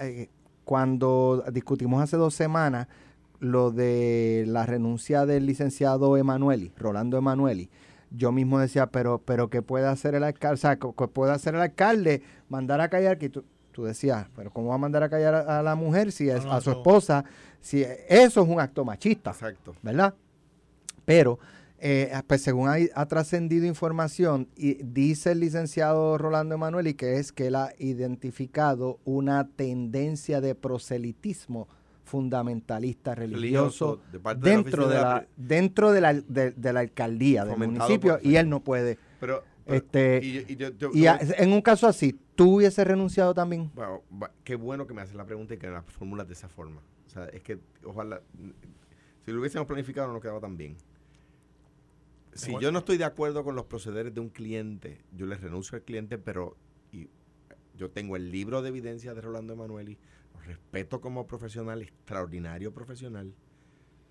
eh, 0.00 0.28
cuando 0.64 1.44
discutimos 1.52 2.02
hace 2.02 2.16
dos 2.16 2.34
semanas 2.34 2.88
lo 3.40 3.72
de 3.72 4.44
la 4.46 4.66
renuncia 4.66 5.26
del 5.26 5.46
licenciado 5.46 6.16
Emanueli, 6.16 6.72
Rolando 6.76 7.18
Emanueli, 7.18 7.70
yo 8.10 8.30
mismo 8.30 8.58
decía, 8.58 8.86
pero, 8.86 9.18
pero 9.24 9.50
¿qué 9.50 9.62
puede 9.62 9.86
hacer 9.86 10.14
el 10.14 10.22
alcalde? 10.22 10.54
O 10.54 10.56
sea, 10.58 10.76
¿qué 10.76 11.08
puede 11.08 11.32
hacer 11.32 11.54
el 11.54 11.60
alcalde? 11.60 12.22
Mandar 12.48 12.80
a 12.80 12.88
callar, 12.88 13.18
que 13.18 13.30
tú, 13.30 13.44
tú 13.72 13.84
decías, 13.84 14.28
pero 14.36 14.50
¿cómo 14.50 14.68
va 14.68 14.74
a 14.76 14.78
mandar 14.78 15.02
a 15.02 15.08
callar 15.08 15.34
a, 15.34 15.58
a 15.58 15.62
la 15.62 15.74
mujer 15.74 16.12
si 16.12 16.28
es 16.28 16.44
No, 16.44 16.50
no, 16.50 16.56
a 16.56 16.60
su 16.60 16.70
esposa? 16.70 17.24
Si 17.60 17.82
eso 18.08 18.42
es 18.42 18.48
un 18.48 18.60
acto 18.60 18.84
machista. 18.84 19.30
Exacto. 19.30 19.74
¿verdad? 19.82 20.14
Pero, 21.04 21.38
eh, 21.84 22.12
pues 22.28 22.42
según 22.42 22.68
ha 22.94 23.06
trascendido 23.06 23.66
información, 23.66 24.48
y 24.56 24.74
dice 24.84 25.32
el 25.32 25.40
licenciado 25.40 26.16
Rolando 26.16 26.54
Emanueli 26.54 26.94
que 26.94 27.16
es 27.16 27.32
que 27.32 27.48
él 27.48 27.56
ha 27.56 27.72
identificado 27.78 29.00
una 29.04 29.48
tendencia 29.48 30.40
de 30.40 30.54
proselitismo 30.54 31.66
fundamentalista 32.04 33.14
religioso, 33.14 34.00
de 34.12 34.18
dentro, 34.36 34.86
de 34.88 34.94
de 34.96 35.00
la, 35.00 35.26
dentro 35.36 35.92
de 35.92 36.00
la, 36.00 36.12
de, 36.14 36.50
de 36.52 36.72
la 36.72 36.80
alcaldía 36.80 37.44
del 37.44 37.56
municipio 37.58 38.18
y 38.22 38.36
él 38.36 38.48
no 38.48 38.60
puede. 38.60 38.98
Pero, 39.18 39.42
pero- 39.64 39.76
Este, 39.76 40.20
y, 40.22 40.32
yo- 40.34 40.40
y 40.48 40.56
yo- 40.56 40.68
yo- 40.78 40.90
Y 40.92 41.02
yo- 41.02 41.10
a- 41.12 41.18
en 41.38 41.52
un 41.52 41.62
caso 41.62 41.86
así, 41.88 42.16
¿tú 42.36 42.56
hubieses 42.56 42.86
renunciado 42.86 43.34
también? 43.34 43.70
Bueno, 43.74 44.02
qué 44.44 44.54
bueno 44.56 44.86
que 44.86 44.94
me 44.94 45.02
haces 45.02 45.14
la 45.16 45.24
pregunta 45.24 45.54
y 45.54 45.58
que 45.58 45.68
la 45.68 45.82
formulas 45.82 46.26
de 46.28 46.34
esa 46.34 46.48
forma. 46.48 46.80
O 47.06 47.10
sea, 47.10 47.24
es 47.26 47.42
que 47.42 47.58
ojalá, 47.84 48.20
si 49.24 49.32
lo 49.32 49.40
hubiésemos 49.40 49.66
planificado 49.66 50.06
no 50.08 50.12
nos 50.14 50.22
quedaba 50.22 50.40
tan 50.40 50.56
bien. 50.56 50.76
Si 52.34 52.52
yo 52.60 52.72
no 52.72 52.80
estoy 52.80 52.96
de 52.96 53.04
acuerdo 53.04 53.44
con 53.44 53.54
los 53.54 53.66
procederes 53.66 54.14
de 54.14 54.20
un 54.20 54.30
cliente, 54.30 55.04
yo 55.12 55.26
le 55.26 55.36
renuncio 55.36 55.76
al 55.76 55.82
cliente, 55.82 56.18
pero 56.18 56.56
y 56.92 57.08
Yo 57.76 57.90
tengo 57.90 58.16
el 58.16 58.30
libro 58.30 58.62
de 58.62 58.68
evidencia 58.68 59.14
de 59.14 59.20
Rolando 59.20 59.52
Emanueli, 59.54 59.98
lo 60.34 60.40
respeto 60.40 61.00
como 61.00 61.26
profesional, 61.26 61.82
extraordinario 61.82 62.72
profesional, 62.72 63.34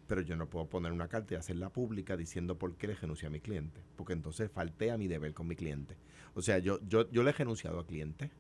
pero 0.08 0.22
yo 0.22 0.36
no 0.36 0.50
puedo 0.50 0.68
poner 0.68 0.92
una 0.92 1.08
carta 1.08 1.36
y 1.36 1.38
hacerla 1.38 1.70
pública 1.70 2.18
diciendo 2.18 2.58
por 2.58 2.76
qué 2.76 2.88
le 2.88 2.96
renuncié 2.96 3.28
a 3.28 3.32
mi 3.32 3.40
cliente, 3.40 3.82
porque 3.96 4.14
entonces 4.14 4.52
falté 4.52 4.92
a 4.92 4.98
mi 4.98 5.08
deber 5.08 5.34
con 5.34 5.48
mi 5.48 5.56
cliente. 5.56 5.96
O 6.34 6.42
sea, 6.42 6.60
yo, 6.60 6.80
yo, 6.88 7.10
yo 7.12 7.24
le 7.24 7.30
he 7.30 7.34
renunciado 7.34 7.80
a 7.80 7.86
cliente, 7.86 8.32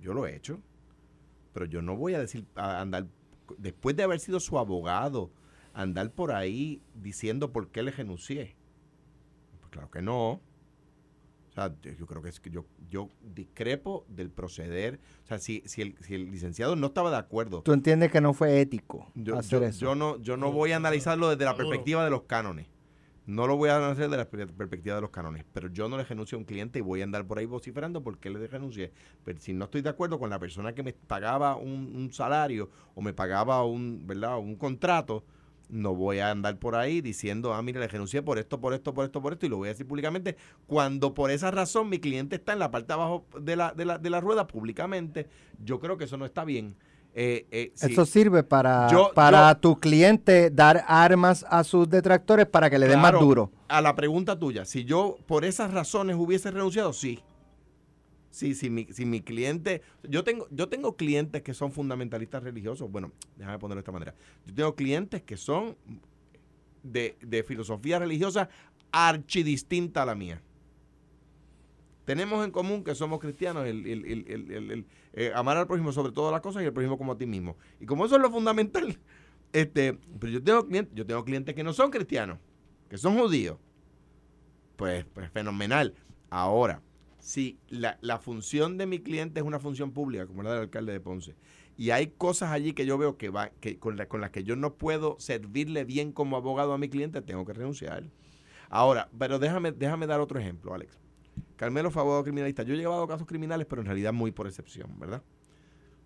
yo 0.00 0.14
lo 0.14 0.26
he 0.26 0.36
hecho, 0.36 0.60
pero 1.52 1.66
yo 1.66 1.82
no 1.82 1.96
voy 1.96 2.14
a 2.14 2.20
decir, 2.20 2.46
a 2.54 2.80
andar, 2.80 3.08
después 3.58 3.96
de 3.96 4.04
haber 4.04 4.20
sido 4.20 4.38
su 4.38 4.58
abogado, 4.58 5.30
andar 5.74 6.12
por 6.12 6.32
ahí 6.32 6.80
diciendo 6.94 7.52
por 7.52 7.68
qué 7.70 7.82
le 7.82 7.90
renuncié. 7.90 8.56
Claro 9.70 9.90
que 9.90 10.02
no. 10.02 10.40
O 11.50 11.52
sea, 11.52 11.74
yo 11.98 12.06
creo 12.06 12.22
que 12.22 12.28
es 12.28 12.38
que 12.38 12.50
yo, 12.50 12.64
yo 12.88 13.08
discrepo 13.20 14.04
del 14.08 14.30
proceder. 14.30 15.00
O 15.24 15.26
sea, 15.26 15.38
si, 15.40 15.62
si, 15.66 15.82
el, 15.82 15.96
si 16.00 16.14
el 16.14 16.30
licenciado 16.30 16.76
no 16.76 16.88
estaba 16.88 17.10
de 17.10 17.16
acuerdo. 17.16 17.62
¿Tú 17.62 17.72
entiendes 17.72 18.12
que 18.12 18.20
no 18.20 18.32
fue 18.34 18.60
ético 18.60 19.10
Yo, 19.16 19.36
hacer 19.36 19.60
yo- 19.62 19.66
eso? 19.66 19.80
yo 19.80 19.94
no, 19.96 20.16
yo 20.20 20.36
no 20.36 20.52
voy 20.52 20.72
a 20.72 20.76
analizarlo 20.76 21.28
desde 21.28 21.44
la 21.44 21.56
perspectiva 21.56 22.04
de 22.04 22.10
los 22.10 22.22
cánones. 22.22 22.68
No 23.26 23.46
lo 23.46 23.56
voy 23.56 23.68
a 23.68 23.76
analizar 23.76 24.04
desde 24.08 24.16
la 24.16 24.28
per- 24.30 24.52
perspectiva 24.52 24.94
de 24.94 25.00
los 25.02 25.10
cánones. 25.10 25.44
Pero 25.52 25.68
yo 25.68 25.88
no 25.88 25.96
le 25.96 26.04
renuncio 26.04 26.36
a 26.36 26.38
un 26.38 26.44
cliente 26.44 26.78
y 26.78 26.82
voy 26.82 27.00
a 27.00 27.04
andar 27.04 27.26
por 27.26 27.38
ahí 27.38 27.46
vociferando 27.46 28.00
porque 28.02 28.30
le 28.30 28.46
renuncié. 28.46 28.92
Pero 29.24 29.40
si 29.40 29.52
no 29.52 29.64
estoy 29.66 29.82
de 29.82 29.88
acuerdo 29.88 30.18
con 30.20 30.30
la 30.30 30.38
persona 30.38 30.72
que 30.72 30.82
me 30.84 30.92
pagaba 30.92 31.56
un, 31.56 31.94
un 31.96 32.12
salario 32.12 32.70
o 32.94 33.02
me 33.02 33.12
pagaba 33.12 33.64
un, 33.64 34.04
¿verdad? 34.06 34.38
un 34.38 34.54
contrato, 34.56 35.24
no 35.70 35.94
voy 35.94 36.18
a 36.18 36.30
andar 36.30 36.58
por 36.58 36.74
ahí 36.74 37.00
diciendo, 37.00 37.54
ah, 37.54 37.62
mire, 37.62 37.80
le 37.80 37.88
renuncié 37.88 38.22
por 38.22 38.38
esto, 38.38 38.60
por 38.60 38.74
esto, 38.74 38.92
por 38.94 39.04
esto, 39.04 39.22
por 39.22 39.32
esto, 39.32 39.46
y 39.46 39.48
lo 39.48 39.56
voy 39.58 39.68
a 39.68 39.72
decir 39.72 39.86
públicamente, 39.86 40.36
cuando 40.66 41.14
por 41.14 41.30
esa 41.30 41.50
razón 41.50 41.88
mi 41.88 41.98
cliente 41.98 42.36
está 42.36 42.52
en 42.52 42.58
la 42.58 42.70
parte 42.70 42.88
de 42.88 42.92
abajo 42.94 43.24
de 43.40 43.56
la, 43.56 43.72
de 43.72 43.84
la, 43.84 43.98
de 43.98 44.10
la 44.10 44.20
rueda 44.20 44.46
públicamente. 44.46 45.28
Yo 45.64 45.80
creo 45.80 45.96
que 45.96 46.04
eso 46.04 46.16
no 46.16 46.24
está 46.24 46.44
bien. 46.44 46.74
Eh, 47.12 47.46
eh, 47.50 47.72
Eso 47.80 48.06
sirve 48.06 48.44
para, 48.44 48.88
Yo- 48.90 49.10
para 49.14 49.52
yo- 49.52 49.58
tu 49.58 49.80
cliente 49.80 50.50
dar 50.50 50.84
armas 50.86 51.44
a 51.48 51.64
sus 51.64 51.88
detractores 51.90 52.46
para 52.46 52.70
que 52.70 52.78
le 52.78 52.86
den 52.86 53.00
más 53.00 53.12
duro. 53.18 53.50
A 53.68 53.80
la 53.80 53.94
pregunta 53.96 54.38
tuya, 54.38 54.64
si 54.64 54.84
yo 54.84 55.16
por 55.26 55.44
esas 55.44 55.72
razones 55.72 56.16
hubiese 56.16 56.50
renunciado, 56.52 56.92
sí. 56.92 57.18
Sí, 58.30 58.54
si 58.54 58.70
mi, 58.70 58.84
si 58.92 59.06
mi 59.06 59.22
cliente, 59.22 59.82
yo 60.04 60.22
tengo, 60.22 60.46
yo 60.50 60.68
tengo 60.68 60.96
clientes 60.96 61.42
que 61.42 61.52
son 61.52 61.72
fundamentalistas 61.72 62.42
religiosos. 62.42 62.90
Bueno, 62.90 63.10
déjame 63.36 63.58
ponerlo 63.58 63.78
de 63.78 63.80
esta 63.80 63.92
manera. 63.92 64.14
Yo 64.46 64.54
tengo 64.54 64.74
clientes 64.76 65.22
que 65.22 65.36
son 65.36 65.76
de, 66.82 67.16
de 67.20 67.42
filosofía 67.42 67.98
religiosa 67.98 68.48
archidistinta 68.92 70.02
a 70.02 70.06
la 70.06 70.14
mía. 70.14 70.42
Tenemos 72.04 72.44
en 72.44 72.50
común 72.50 72.82
que 72.82 72.94
somos 72.94 73.20
cristianos, 73.20 73.66
el, 73.66 73.86
el- 73.86 74.04
el- 74.06 74.50
el- 74.50 74.86
eh, 75.12 75.32
amar 75.34 75.56
al 75.56 75.66
prójimo 75.66 75.92
sobre 75.92 76.12
todas 76.12 76.32
las 76.32 76.40
cosas 76.40 76.62
y 76.62 76.66
el 76.66 76.72
prójimo 76.72 76.98
como 76.98 77.12
a 77.12 77.18
ti 77.18 77.26
mismo. 77.26 77.56
Y 77.78 77.86
como 77.86 78.04
eso 78.06 78.16
es 78.16 78.22
lo 78.22 78.30
fundamental, 78.30 78.98
este, 79.52 79.98
pero 80.18 80.32
yo 80.32 80.42
tengo 80.42 80.66
clientes, 80.66 80.94
yo 80.94 81.06
tengo 81.06 81.24
clientes 81.24 81.54
que 81.54 81.62
no 81.62 81.72
son 81.72 81.90
cristianos, 81.90 82.38
que 82.88 82.98
son 82.98 83.16
judíos. 83.18 83.58
Pues, 84.76 85.04
pues 85.12 85.30
fenomenal. 85.30 85.94
Ahora, 86.30 86.80
si 87.20 87.58
la, 87.68 87.98
la 88.00 88.18
función 88.18 88.78
de 88.78 88.86
mi 88.86 88.98
cliente 89.00 89.40
es 89.40 89.46
una 89.46 89.58
función 89.60 89.92
pública, 89.92 90.26
como 90.26 90.42
la 90.42 90.52
del 90.52 90.60
alcalde 90.62 90.92
de 90.92 91.00
Ponce, 91.00 91.36
y 91.76 91.90
hay 91.90 92.08
cosas 92.08 92.50
allí 92.50 92.72
que 92.72 92.84
yo 92.86 92.98
veo 92.98 93.16
que 93.16 93.30
va, 93.30 93.50
que 93.60 93.78
con, 93.78 93.96
con 94.08 94.20
las 94.20 94.30
que 94.30 94.44
yo 94.44 94.56
no 94.56 94.74
puedo 94.74 95.16
servirle 95.18 95.84
bien 95.84 96.12
como 96.12 96.36
abogado 96.36 96.72
a 96.72 96.78
mi 96.78 96.88
cliente, 96.88 97.22
tengo 97.22 97.44
que 97.44 97.52
renunciar. 97.54 98.04
Ahora, 98.68 99.08
pero 99.18 99.38
déjame, 99.38 99.72
déjame 99.72 100.06
dar 100.06 100.20
otro 100.20 100.38
ejemplo, 100.38 100.74
Alex. 100.74 100.98
Carmelo 101.56 101.90
fue 101.90 102.02
abogado 102.02 102.22
criminalista. 102.22 102.62
Yo 102.62 102.74
he 102.74 102.78
llevado 102.78 103.06
casos 103.06 103.26
criminales, 103.26 103.66
pero 103.66 103.82
en 103.82 103.86
realidad 103.86 104.12
muy 104.12 104.30
por 104.30 104.46
excepción, 104.46 104.98
¿verdad? 104.98 105.22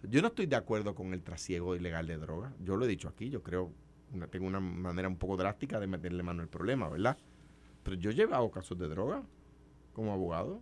Yo 0.02 0.20
no 0.20 0.28
estoy 0.28 0.46
de 0.46 0.56
acuerdo 0.56 0.94
con 0.94 1.12
el 1.14 1.22
trasiego 1.22 1.76
ilegal 1.76 2.06
de 2.06 2.18
drogas. 2.18 2.52
Yo 2.60 2.76
lo 2.76 2.84
he 2.84 2.88
dicho 2.88 3.08
aquí, 3.08 3.30
yo 3.30 3.42
creo, 3.42 3.72
una- 4.12 4.26
tengo 4.28 4.46
una 4.46 4.60
manera 4.60 5.08
un 5.08 5.16
poco 5.16 5.36
drástica 5.36 5.80
de 5.80 5.86
meterle 5.86 6.22
mano 6.22 6.42
al 6.42 6.48
problema, 6.48 6.88
¿verdad? 6.88 7.16
Pero 7.82 7.96
yo 7.96 8.10
he 8.10 8.14
llevado 8.14 8.50
casos 8.50 8.78
de 8.78 8.88
droga 8.88 9.22
como 9.92 10.12
abogado. 10.12 10.60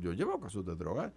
Yo 0.00 0.12
he 0.12 0.16
llevado 0.16 0.40
casos 0.40 0.64
de 0.64 0.74
droga. 0.74 1.12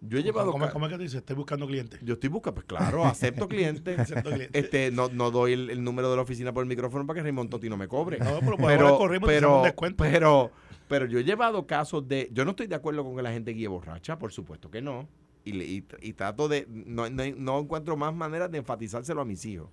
Yo 0.00 0.18
he 0.18 0.22
llevado... 0.22 0.52
¿Cómo, 0.52 0.70
cómo 0.70 0.86
es 0.86 0.92
que 0.92 0.96
tú 0.96 1.02
dices? 1.02 1.18
Estoy 1.18 1.34
buscando 1.34 1.66
clientes. 1.66 2.00
Yo 2.02 2.14
estoy 2.14 2.30
buscando, 2.30 2.54
pues 2.54 2.66
claro, 2.66 3.04
acepto 3.04 3.48
clientes. 3.48 3.98
Acepto 3.98 4.30
clientes. 4.30 4.64
Este, 4.64 4.90
no, 4.92 5.08
no 5.08 5.30
doy 5.30 5.54
el, 5.54 5.70
el 5.70 5.82
número 5.82 6.08
de 6.10 6.16
la 6.16 6.22
oficina 6.22 6.52
por 6.52 6.62
el 6.62 6.68
micrófono 6.68 7.06
para 7.06 7.18
que 7.18 7.22
Raymond 7.24 7.50
Totti 7.50 7.68
no 7.68 7.76
me 7.76 7.88
cobre. 7.88 8.18
No, 8.18 8.38
pero 8.40 8.56
por 8.56 8.70
ahora 8.70 8.96
corrimos 8.96 9.28
te 9.28 9.34
pero, 9.34 9.62
descuento. 9.62 10.04
pero, 10.04 10.50
pero 10.86 11.06
yo 11.06 11.18
he 11.18 11.24
llevado 11.24 11.66
casos 11.66 12.06
de. 12.06 12.28
Yo 12.32 12.44
no 12.44 12.52
estoy 12.52 12.68
de 12.68 12.76
acuerdo 12.76 13.02
con 13.02 13.16
que 13.16 13.22
la 13.22 13.32
gente 13.32 13.52
guíe 13.52 13.66
borracha, 13.66 14.18
por 14.18 14.30
supuesto 14.32 14.70
que 14.70 14.80
no. 14.80 15.08
Y, 15.44 15.60
y, 15.60 15.84
y 16.00 16.12
trato 16.12 16.46
de. 16.46 16.66
No, 16.68 17.10
no, 17.10 17.24
no 17.36 17.58
encuentro 17.58 17.96
más 17.96 18.14
maneras 18.14 18.52
de 18.52 18.58
enfatizárselo 18.58 19.20
a 19.20 19.24
mis 19.24 19.44
hijos. 19.46 19.68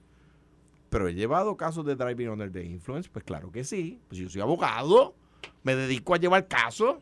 Pero 0.90 1.08
he 1.08 1.14
llevado 1.14 1.56
casos 1.56 1.86
de 1.86 1.96
driving 1.96 2.30
under 2.30 2.52
the 2.52 2.64
influence, 2.64 3.10
pues 3.12 3.24
claro 3.26 3.52
que 3.52 3.64
sí. 3.64 4.00
Pues 4.08 4.20
yo 4.20 4.30
soy 4.30 4.42
abogado, 4.42 5.14
me 5.62 5.76
dedico 5.76 6.14
a 6.16 6.18
llevar 6.18 6.48
casos. 6.48 6.96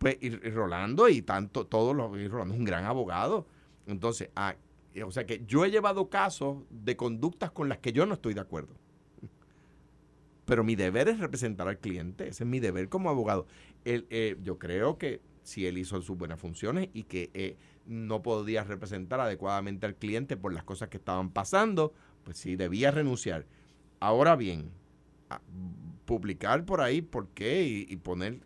Pues, 0.00 0.16
y, 0.20 0.28
y 0.28 0.50
Rolando 0.50 1.08
y 1.08 1.22
tanto, 1.22 1.66
todos 1.68 1.94
los. 1.94 2.10
Rolando 2.30 2.54
es 2.54 2.58
un 2.60 2.64
gran 2.66 2.86
abogado. 2.86 3.46
Entonces, 3.86 4.30
ah, 4.34 4.56
eh, 4.94 5.04
o 5.04 5.12
sea 5.12 5.26
que 5.26 5.44
yo 5.46 5.64
he 5.64 5.70
llevado 5.70 6.10
casos 6.10 6.64
de 6.70 6.96
conductas 6.96 7.52
con 7.52 7.68
las 7.68 7.78
que 7.78 7.92
yo 7.92 8.06
no 8.06 8.14
estoy 8.14 8.34
de 8.34 8.40
acuerdo. 8.40 8.74
Pero 10.46 10.64
mi 10.64 10.74
deber 10.74 11.08
es 11.08 11.20
representar 11.20 11.68
al 11.68 11.78
cliente. 11.78 12.28
Ese 12.28 12.44
es 12.44 12.50
mi 12.50 12.60
deber 12.60 12.88
como 12.88 13.10
abogado. 13.10 13.46
Eh, 13.84 14.36
yo 14.42 14.58
creo 14.58 14.98
que 14.98 15.20
si 15.42 15.66
él 15.66 15.78
hizo 15.78 16.00
sus 16.02 16.16
buenas 16.16 16.40
funciones 16.40 16.88
y 16.92 17.04
que 17.04 17.30
eh, 17.34 17.56
no 17.86 18.22
podía 18.22 18.64
representar 18.64 19.20
adecuadamente 19.20 19.86
al 19.86 19.94
cliente 19.94 20.36
por 20.36 20.52
las 20.52 20.64
cosas 20.64 20.88
que 20.88 20.96
estaban 20.96 21.30
pasando, 21.30 21.92
pues 22.24 22.38
sí, 22.38 22.56
debía 22.56 22.90
renunciar. 22.90 23.46
Ahora 24.00 24.34
bien, 24.36 24.70
a- 25.28 25.40
publicar 26.04 26.64
por 26.64 26.80
ahí 26.80 27.02
por 27.02 27.28
qué 27.28 27.62
y, 27.88 27.96
poner... 27.96 28.40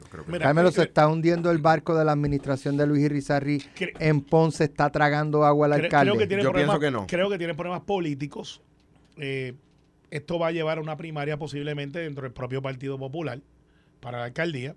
yo 0.00 0.10
creo 0.10 0.24
que... 0.24 0.32
Mira, 0.32 0.44
Carmelo, 0.44 0.70
eh, 0.70 0.72
se 0.72 0.82
está 0.82 1.08
hundiendo 1.08 1.50
el 1.50 1.58
barco 1.58 1.96
de 1.96 2.04
la 2.04 2.12
administración 2.12 2.76
de 2.76 2.86
Luis 2.86 3.04
Irizarry 3.04 3.62
en 3.98 4.22
Ponce, 4.22 4.64
está 4.64 4.90
tragando 4.90 5.44
agua 5.44 5.66
al 5.66 5.74
alcalde. 5.74 6.10
Creo 6.10 6.18
que 6.18 6.26
tiene 6.26 6.42
Yo 6.42 6.50
problemas, 6.50 6.78
pienso 6.78 6.80
que 6.80 7.02
no. 7.02 7.06
Creo 7.06 7.30
que 7.30 7.38
tiene 7.38 7.54
problemas 7.54 7.82
políticos. 7.82 8.62
Eh, 9.16 9.54
esto 10.10 10.38
va 10.38 10.48
a 10.48 10.52
llevar 10.52 10.78
a 10.78 10.80
una 10.80 10.96
primaria 10.96 11.38
posiblemente 11.38 12.00
dentro 12.00 12.24
del 12.24 12.32
propio 12.32 12.62
Partido 12.62 12.98
Popular 12.98 13.40
para 14.00 14.18
la 14.18 14.24
alcaldía. 14.24 14.74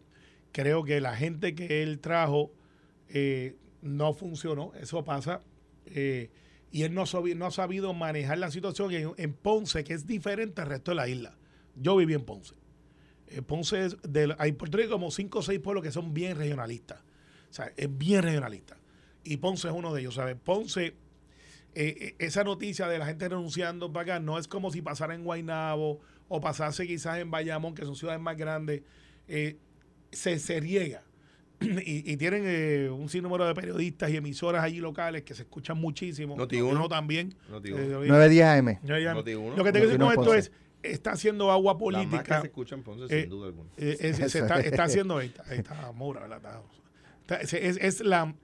Creo 0.52 0.84
que 0.84 1.02
la 1.02 1.16
gente 1.16 1.56
que 1.56 1.82
él 1.82 2.00
trajo 2.00 2.52
eh, 3.10 3.56
no 3.82 4.14
funcionó. 4.14 4.72
Eso 4.80 5.04
pasa. 5.04 5.42
Eh, 5.88 6.30
y 6.72 6.84
él 6.84 6.94
no, 6.94 7.04
ha 7.04 7.52
sabido 7.52 7.94
manejar 7.94 8.38
la 8.38 8.52
situación 8.52 8.92
en, 8.92 9.12
en 9.18 9.34
Ponce, 9.34 9.84
que 9.84 9.94
es 9.94 10.06
diferente 10.08 10.62
al 10.62 10.68
resto 10.68 10.92
de 10.92 10.96
la 10.96 11.08
isla. 11.08 11.38
Yo 11.76 11.96
viví 11.96 12.14
en 12.14 12.24
Ponce. 12.26 12.56
Eh, 13.28 13.42
Ponce 13.42 13.86
es 13.86 13.98
de, 14.04 14.36
hay 14.38 14.50
en 14.50 14.56
Puerto 14.56 14.78
Rico 14.78 14.92
como 14.92 15.12
cinco 15.12 15.40
o 15.40 15.42
seis 15.42 15.60
pueblos 15.60 15.84
que 15.84 15.92
son 15.92 16.14
bien 16.14 16.38
regionalistas. 16.38 17.00
O 17.50 17.54
sea, 17.54 17.72
es 17.78 17.98
bien 17.98 18.24
regionalista. 18.24 18.78
Y 19.24 19.38
Ponce 19.38 19.68
es 19.68 19.74
uno 19.74 19.94
de 19.94 20.02
ellos. 20.02 20.16
¿sabes? 20.16 20.36
Ponce, 20.44 20.86
eh, 20.86 20.94
eh, 21.76 22.16
esa 22.20 22.44
noticia 22.44 22.88
de 22.88 22.98
la 23.00 23.06
gente 23.06 23.28
renunciando 23.30 23.92
para 23.92 24.16
acá 24.16 24.20
no 24.20 24.38
es 24.38 24.48
como 24.48 24.72
si 24.72 24.82
pasara 24.82 25.16
en 25.16 25.24
Guaynabo 25.24 26.00
o 26.28 26.42
pasase 26.42 26.88
quizás 26.88 27.20
en 27.20 27.32
Bayamón, 27.32 27.76
que 27.76 27.86
son 27.86 27.96
ciudades 27.96 28.22
más 28.22 28.38
grandes. 28.38 28.82
Eh, 29.28 29.58
se, 30.12 30.40
se 30.40 30.60
riega. 30.60 31.04
Y, 31.86 32.12
y 32.12 32.18
tienen 32.18 32.44
eh, 32.46 32.90
un 32.90 33.08
sinnúmero 33.08 33.46
de 33.46 33.54
periodistas 33.54 34.10
y 34.12 34.18
emisoras 34.18 34.64
allí 34.64 34.80
locales 34.80 35.24
que 35.24 35.34
se 35.34 35.44
escuchan 35.44 35.78
muchísimo. 35.78 36.36
Noti 36.36 36.60
Uno 36.60 36.72
uno. 36.72 36.90
también. 36.90 37.34
Noti 37.50 37.72
uno. 37.72 38.04
Eh, 38.04 38.08
910 38.08 38.46
AM. 38.46 39.56
Lo 39.56 39.64
que 39.64 39.72
te 39.72 39.80
quiero 39.80 39.88
decir 39.88 40.00
con 40.00 40.12
esto 40.12 40.34
es, 40.34 40.52
está 40.84 41.12
haciendo 41.14 41.50
agua 41.52 41.74
La 41.74 41.80
más 41.80 42.04
que 42.04 42.08
política. 42.10 42.42
se 42.42 42.48
escucha 42.48 42.76
en 42.76 42.84
Ponce, 42.84 43.06
Eh, 43.06 43.22
sin 43.22 43.30
duda 43.30 43.48
alguna. 43.48 43.70
Eh, 43.78 43.98
es- 44.00 44.18
se 44.32 44.40
está, 44.40 44.60
está 44.60 44.84
haciendo 44.84 45.18
ahí 45.18 45.28
está, 45.28 45.44
ahí 45.48 45.58
está 45.60 45.92
Moura, 45.94 46.28
¿verdad? 46.28 46.62
Está- 47.22 47.38
es, 47.42 47.54
es- 47.54 47.78
es 47.78 48.02
la 48.02 48.36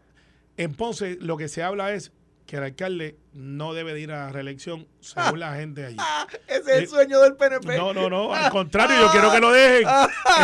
en 0.58 0.74
Ponce 0.74 1.18
lo 1.22 1.38
que 1.38 1.48
se 1.48 1.64
habla 1.64 1.94
es 1.94 2.12
que 2.46 2.58
el 2.58 2.64
alcalde 2.64 3.16
no 3.34 3.74
debe 3.74 3.94
de 3.94 4.02
ir 4.02 4.12
a 4.12 4.32
reelección 4.32 4.88
según 5.00 5.40
la 5.40 5.54
gente 5.56 5.86
allí. 5.86 5.98
Ese 6.48 6.60
es 6.60 6.68
el 6.80 6.88
sueño 6.88 7.20
del 7.22 7.36
PNP. 7.36 7.78
No, 7.78 7.94
no, 7.94 8.10
no, 8.10 8.34
al 8.34 8.52
contrario, 8.52 8.96
yo 9.00 9.12
quiero 9.12 9.32
que 9.32 9.40
lo 9.40 9.52
dejen. 9.52 9.88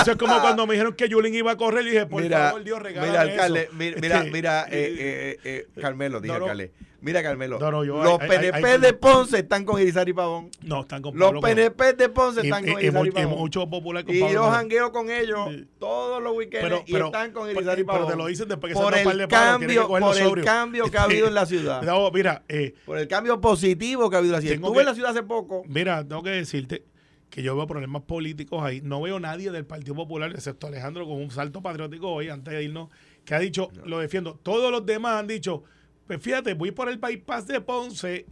Eso 0.01 0.11
es 0.11 0.17
como 0.17 0.39
cuando 0.39 0.65
me 0.67 0.73
dijeron 0.73 0.93
que 0.93 1.09
Yulín 1.09 1.33
iba 1.35 1.51
a 1.51 1.57
correr 1.57 1.85
y 1.87 1.91
dije, 1.91 2.05
por 2.05 2.21
mira, 2.21 2.47
favor, 2.49 2.63
Dios, 2.63 2.81
regálame 2.81 3.11
mira, 3.11 3.21
alcalde, 3.21 3.61
eso. 3.63 3.73
mira, 3.73 3.97
mira, 4.01 4.17
Este, 4.19 4.31
mira, 4.31 4.65
eh, 4.69 4.95
eh, 4.99 5.39
eh, 5.43 5.81
Carmelo, 5.81 6.19
dije 6.21 6.33
No, 6.33 6.39
no. 6.39 6.45
alcalde. 6.45 6.71
Mira, 7.01 7.21
Carmelo, 7.21 7.59
No, 7.59 7.69
no, 7.69 7.83
yo- 7.83 8.03
los 8.03 8.19
hay- 8.19 8.27
PNP 8.29 8.57
hay- 8.57 8.63
hay- 8.73 8.79
de 8.81 8.93
Ponce 8.93 9.37
están 9.37 9.63
con 9.63 9.79
Irizarry 9.79 10.11
Pavón. 10.13 10.49
No, 10.63 10.81
están 10.81 11.03
con 11.03 11.15
Los 11.15 11.27
Pablo 11.27 11.41
Colón. 11.41 11.55
PNP 11.55 11.93
de 11.93 12.09
Ponce 12.09 12.39
Y- 12.41 12.45
están 12.45 12.67
y- 12.67 12.71
con 12.71 12.81
y 12.81 12.83
Irizarry 12.85 13.11
mu- 13.11 13.19
y 13.19 13.23
Pavón. 13.23 13.37
mucho 13.39 13.69
popular 13.69 14.05
con 14.05 14.15
Y 14.15 14.19
Pablo 14.21 14.33
yo 14.33 14.39
Colón. 14.41 14.55
jangueo 14.55 14.91
con 14.91 15.11
ellos 15.11 15.49
todos 15.77 16.23
los 16.23 16.33
weekends 16.35 16.63
Pero- 16.63 16.83
y 16.87 16.91
pero- 16.93 17.05
están 17.07 17.31
con 17.31 17.43
pero- 17.45 17.59
Irizarry 17.59 17.83
pero 17.83 17.93
Pavón. 17.99 18.11
te 18.11 18.17
lo 18.17 18.25
dicen 18.25 18.47
después 18.47 18.73
que 18.73 18.77
se 18.79 18.83
por 18.83 18.91
dan 18.91 19.01
un 19.01 19.05
par 19.05 19.13
el 19.13 19.19
de 19.19 19.27
cambio, 19.27 19.87
por 19.87 20.01
el 20.17 20.23
sobrio. 20.23 20.45
cambio 20.45 20.89
que 20.89 20.97
ha 20.97 21.03
habido 21.23 21.27
en 21.27 21.33
la 21.35 21.45
ciudad. 21.45 21.81
No, 21.83 22.09
mira, 22.09 22.41
eh, 22.47 22.73
Por 22.85 22.97
el 22.97 23.07
cambio 23.07 23.39
positivo 23.41 24.09
que 24.09 24.15
ha 24.15 24.19
habido 24.19 24.33
en 24.35 24.37
la 24.37 24.41
ciudad. 24.41 24.55
Estuve 24.55 24.73
que- 24.73 24.79
en 24.81 24.85
la 24.85 24.93
ciudad 24.95 25.11
hace 25.11 25.23
poco. 25.23 25.63
Mira, 25.67 26.07
tengo 26.07 26.23
que 26.23 26.29
decirte 26.31 26.85
que 27.29 27.41
yo 27.43 27.55
veo 27.55 27.67
problemas 27.67 28.03
políticos 28.03 28.61
ahí. 28.63 28.81
No 28.81 29.01
veo 29.01 29.19
nadie 29.19 29.51
del 29.51 29.65
Partido 29.65 29.95
Popular, 29.95 30.31
excepto 30.31 30.67
Alejandro, 30.67 31.05
con 31.05 31.17
un 31.17 31.31
salto 31.31 31.61
patriótico 31.61 32.09
hoy, 32.11 32.29
antes 32.29 32.53
de 32.53 32.63
irnos. 32.63 32.89
que 33.25 33.33
ha 33.33 33.39
dicho, 33.39 33.69
lo 33.85 33.97
defiendo. 33.99 34.35
Todos 34.43 34.71
los 34.71 34.85
demás 34.85 35.19
han 35.19 35.25
dicho, 35.27 35.63
pues 36.05 36.21
fíjate, 36.21 36.53
voy 36.53 36.69
por 36.71 36.89
el 36.89 36.97
bypass 36.99 37.47
de 37.47 37.59
Ponce 37.59 38.25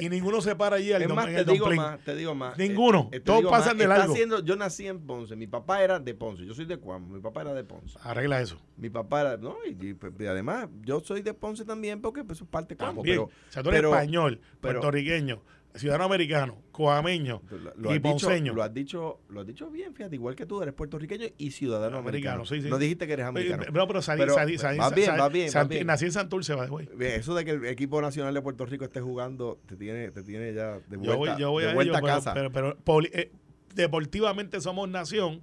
y 0.00 0.08
ninguno 0.08 0.40
se 0.40 0.54
para 0.54 0.76
allí 0.76 0.92
al 0.92 1.02
Es 1.02 1.08
más, 1.08 1.26
te 1.26 1.44
digo 1.44 1.70
más, 1.72 1.98
te 2.04 2.14
digo 2.14 2.34
más. 2.34 2.56
Ninguno. 2.58 3.08
te 3.10 3.20
Todos 3.20 3.40
digo 3.40 3.50
pasan 3.50 3.76
de 3.76 3.84
está 3.84 3.98
largo. 3.98 4.12
haciendo- 4.12 4.44
yo 4.44 4.56
nací 4.56 4.86
en 4.86 5.00
Ponce, 5.00 5.34
mi 5.36 5.46
papá 5.46 5.82
era 5.82 5.98
de 5.98 6.14
Ponce, 6.14 6.44
yo 6.46 6.54
soy 6.54 6.64
de 6.66 6.76
Cuamo, 6.76 7.08
mi 7.08 7.20
papá 7.20 7.40
era 7.42 7.54
de 7.54 7.64
Ponce. 7.64 7.98
Arregla 8.02 8.40
eso. 8.40 8.60
Mi 8.76 8.90
papá 8.90 9.20
era, 9.22 9.36
no, 9.36 9.56
y, 9.66 9.88
y, 9.88 9.94
pues, 9.94 10.12
y 10.18 10.26
además 10.26 10.68
yo 10.82 11.00
soy 11.00 11.22
de 11.22 11.34
Ponce 11.34 11.64
también 11.64 12.00
porque 12.00 12.22
pues, 12.24 12.38
eso 12.38 12.44
es 12.44 12.50
parte 12.50 12.74
de 12.74 12.78
Cuamo. 12.78 13.02
Pero, 13.02 13.24
o 13.24 13.30
sea, 13.48 13.62
tú 13.62 13.70
eres 13.70 13.80
pero- 13.80 13.90
español, 13.94 14.40
pero- 14.60 14.80
puertorriqueño, 14.80 15.42
ciudadano 15.74 16.04
americano, 16.04 16.62
coameño 16.72 17.42
Lo, 17.50 17.58
lo 17.76 17.90
y 17.94 17.98
dicho, 17.98 18.10
ponceño. 18.26 18.54
lo 18.54 18.62
has 18.62 18.74
dicho, 18.74 19.20
lo 19.28 19.40
has 19.40 19.46
dicho 19.46 19.70
bien, 19.70 19.94
fíjate, 19.94 20.16
igual 20.16 20.34
que 20.34 20.46
tú 20.46 20.60
eres 20.62 20.74
puertorriqueño 20.74 21.26
y 21.38 21.50
ciudadano 21.52 21.98
Americano, 21.98 22.40
americano. 22.42 22.44
sí, 22.44 22.62
sí. 22.62 22.68
No 22.68 22.78
dijiste 22.78 23.06
que 23.06 23.12
eres 23.12 23.24
Eh, 23.24 23.28
americano. 23.28 23.64
No, 23.72 23.86
pero 23.86 24.02
salí, 24.02 24.20
Pero, 24.20 24.34
salí, 24.34 24.58
salí, 24.58 24.78
va 24.78 24.90
bien, 24.90 25.06
salí- 25.06 25.18
va 25.20 25.28
bien, 25.28 25.50
va. 25.56 25.84
Nací 25.84 26.04
en 26.06 26.12
Santurce, 26.12 26.54
way. 26.54 26.88
Ve, 26.96 27.16
Eso 27.16 27.34
de 27.34 27.44
que 27.44 27.52
el 27.52 27.64
equipo 27.66 28.00
nacional 28.02 28.34
de 28.34 28.42
Puerto 28.42 28.66
Rico 28.66 28.84
esté 28.84 29.00
jugando 29.00 29.58
te 29.66 29.76
tiene, 29.76 30.10
te 30.10 30.22
tiene 30.22 30.52
ya 30.54 30.80
de 30.80 30.96
vuelta, 30.96 31.04
Yo 31.04 31.16
voy, 31.16 31.30
yo 31.40 31.50
voy 31.52 31.64
de 31.64 31.70
a 31.70 31.74
vuelta 31.74 31.98
ello, 31.98 32.06
a 32.06 32.10
casa. 32.10 32.34
pero, 32.34 32.50
pero, 32.50 32.70
pero 32.74 32.84
poli- 32.84 33.10
eh, 33.12 33.30
deportivamente 33.74 34.60
somos 34.60 34.88
nación. 34.88 35.42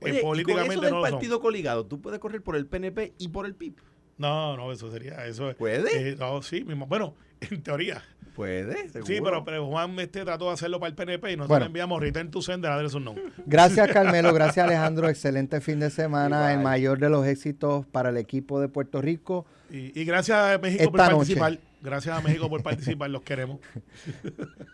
eh, 0.00 0.04
Oye, 0.06 0.18
y 0.18 0.20
con 0.20 0.30
políticamente 0.30 0.86
eso 0.86 0.94
no 0.94 1.00
partido 1.02 1.40
coligado, 1.40 1.86
tú 1.86 2.00
puedes 2.00 2.18
correr 2.20 2.42
por 2.42 2.56
el 2.56 2.66
PNP 2.66 3.14
y 3.18 3.28
por 3.28 3.46
el 3.46 3.54
PIB. 3.54 3.76
No, 4.18 4.56
no, 4.56 4.70
eso 4.70 4.90
sería. 4.92 5.26
Eso, 5.26 5.50
es- 5.50 5.56
¿Puede? 5.56 6.10
eh, 6.10 6.16
no, 6.16 6.40
sí, 6.42 6.62
mismo. 6.64 6.86
Bueno, 6.86 7.14
en 7.50 7.62
teoría. 7.62 8.02
Puede, 8.34 8.88
seguro. 8.88 9.06
Sí, 9.06 9.20
pero, 9.22 9.44
pero 9.44 9.66
Juan 9.66 9.96
este 10.00 10.24
trató 10.24 10.46
de 10.46 10.54
hacerlo 10.54 10.80
para 10.80 10.88
el 10.88 10.96
PNP 10.96 11.32
y 11.32 11.36
nosotros 11.36 11.48
Bueno. 11.48 11.64
le 11.64 11.66
enviamos 11.68 12.00
return 12.00 12.30
to 12.32 12.42
sender 12.42 12.72
a 12.72 12.88
su 12.88 12.98
no. 12.98 13.14
Gracias 13.46 13.88
Carmelo, 13.92 14.32
gracias 14.34 14.66
Alejandro, 14.66 15.08
excelente 15.08 15.60
fin 15.60 15.78
de 15.78 15.90
semana, 15.90 16.52
el 16.52 16.58
mayor 16.58 16.98
de 16.98 17.10
los 17.10 17.24
éxitos 17.26 17.86
para 17.86 18.08
el 18.10 18.16
equipo 18.16 18.60
de 18.60 18.68
Puerto 18.68 19.00
Rico. 19.00 19.46
Y, 19.70 19.98
y 19.98 20.04
gracias 20.04 20.36
a 20.36 20.58
México 20.58 20.90
por 20.90 21.00
noche. 21.00 21.12
participar. 21.36 21.58
Gracias 21.80 22.16
a 22.18 22.22
México 22.22 22.48
por 22.48 22.62
participar, 22.62 23.10
los 23.10 23.22
queremos. 23.22 23.60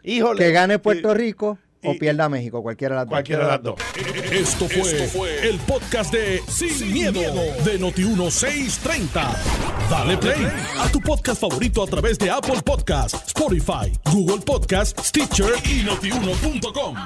Híjole. 0.04 0.38
Que 0.44 0.52
gane 0.52 0.78
Puerto 0.78 1.12
Rico 1.12 1.58
o 1.84 1.94
pierda 1.98 2.28
México, 2.28 2.62
cualquiera 2.62 2.94
de 2.94 2.98
las 3.00 3.06
dos. 3.06 3.12
Cualquiera 3.12 3.44
de 3.44 3.50
las 3.50 3.62
dos. 3.62 3.80
Esto 4.30 4.68
fue, 4.68 5.48
el 5.48 5.58
podcast 5.60 6.12
de 6.12 6.42
Sin, 6.48 6.92
miedo, 6.92 7.20
de 7.20 7.80
Noti1630. 7.80 9.36
Dale 9.90 10.16
play 10.18 10.46
a 10.78 10.88
tu 10.90 11.00
podcast 11.00 11.40
favorito 11.40 11.82
a 11.82 11.86
través 11.86 12.18
de 12.18 12.30
Apple 12.30 12.60
Podcasts, 12.64 13.28
Spotify, 13.28 13.92
Google 14.12 14.40
Podcasts, 14.44 15.08
Stitcher 15.08 15.52
y 15.64 15.82
notiuno.com. 15.82 16.96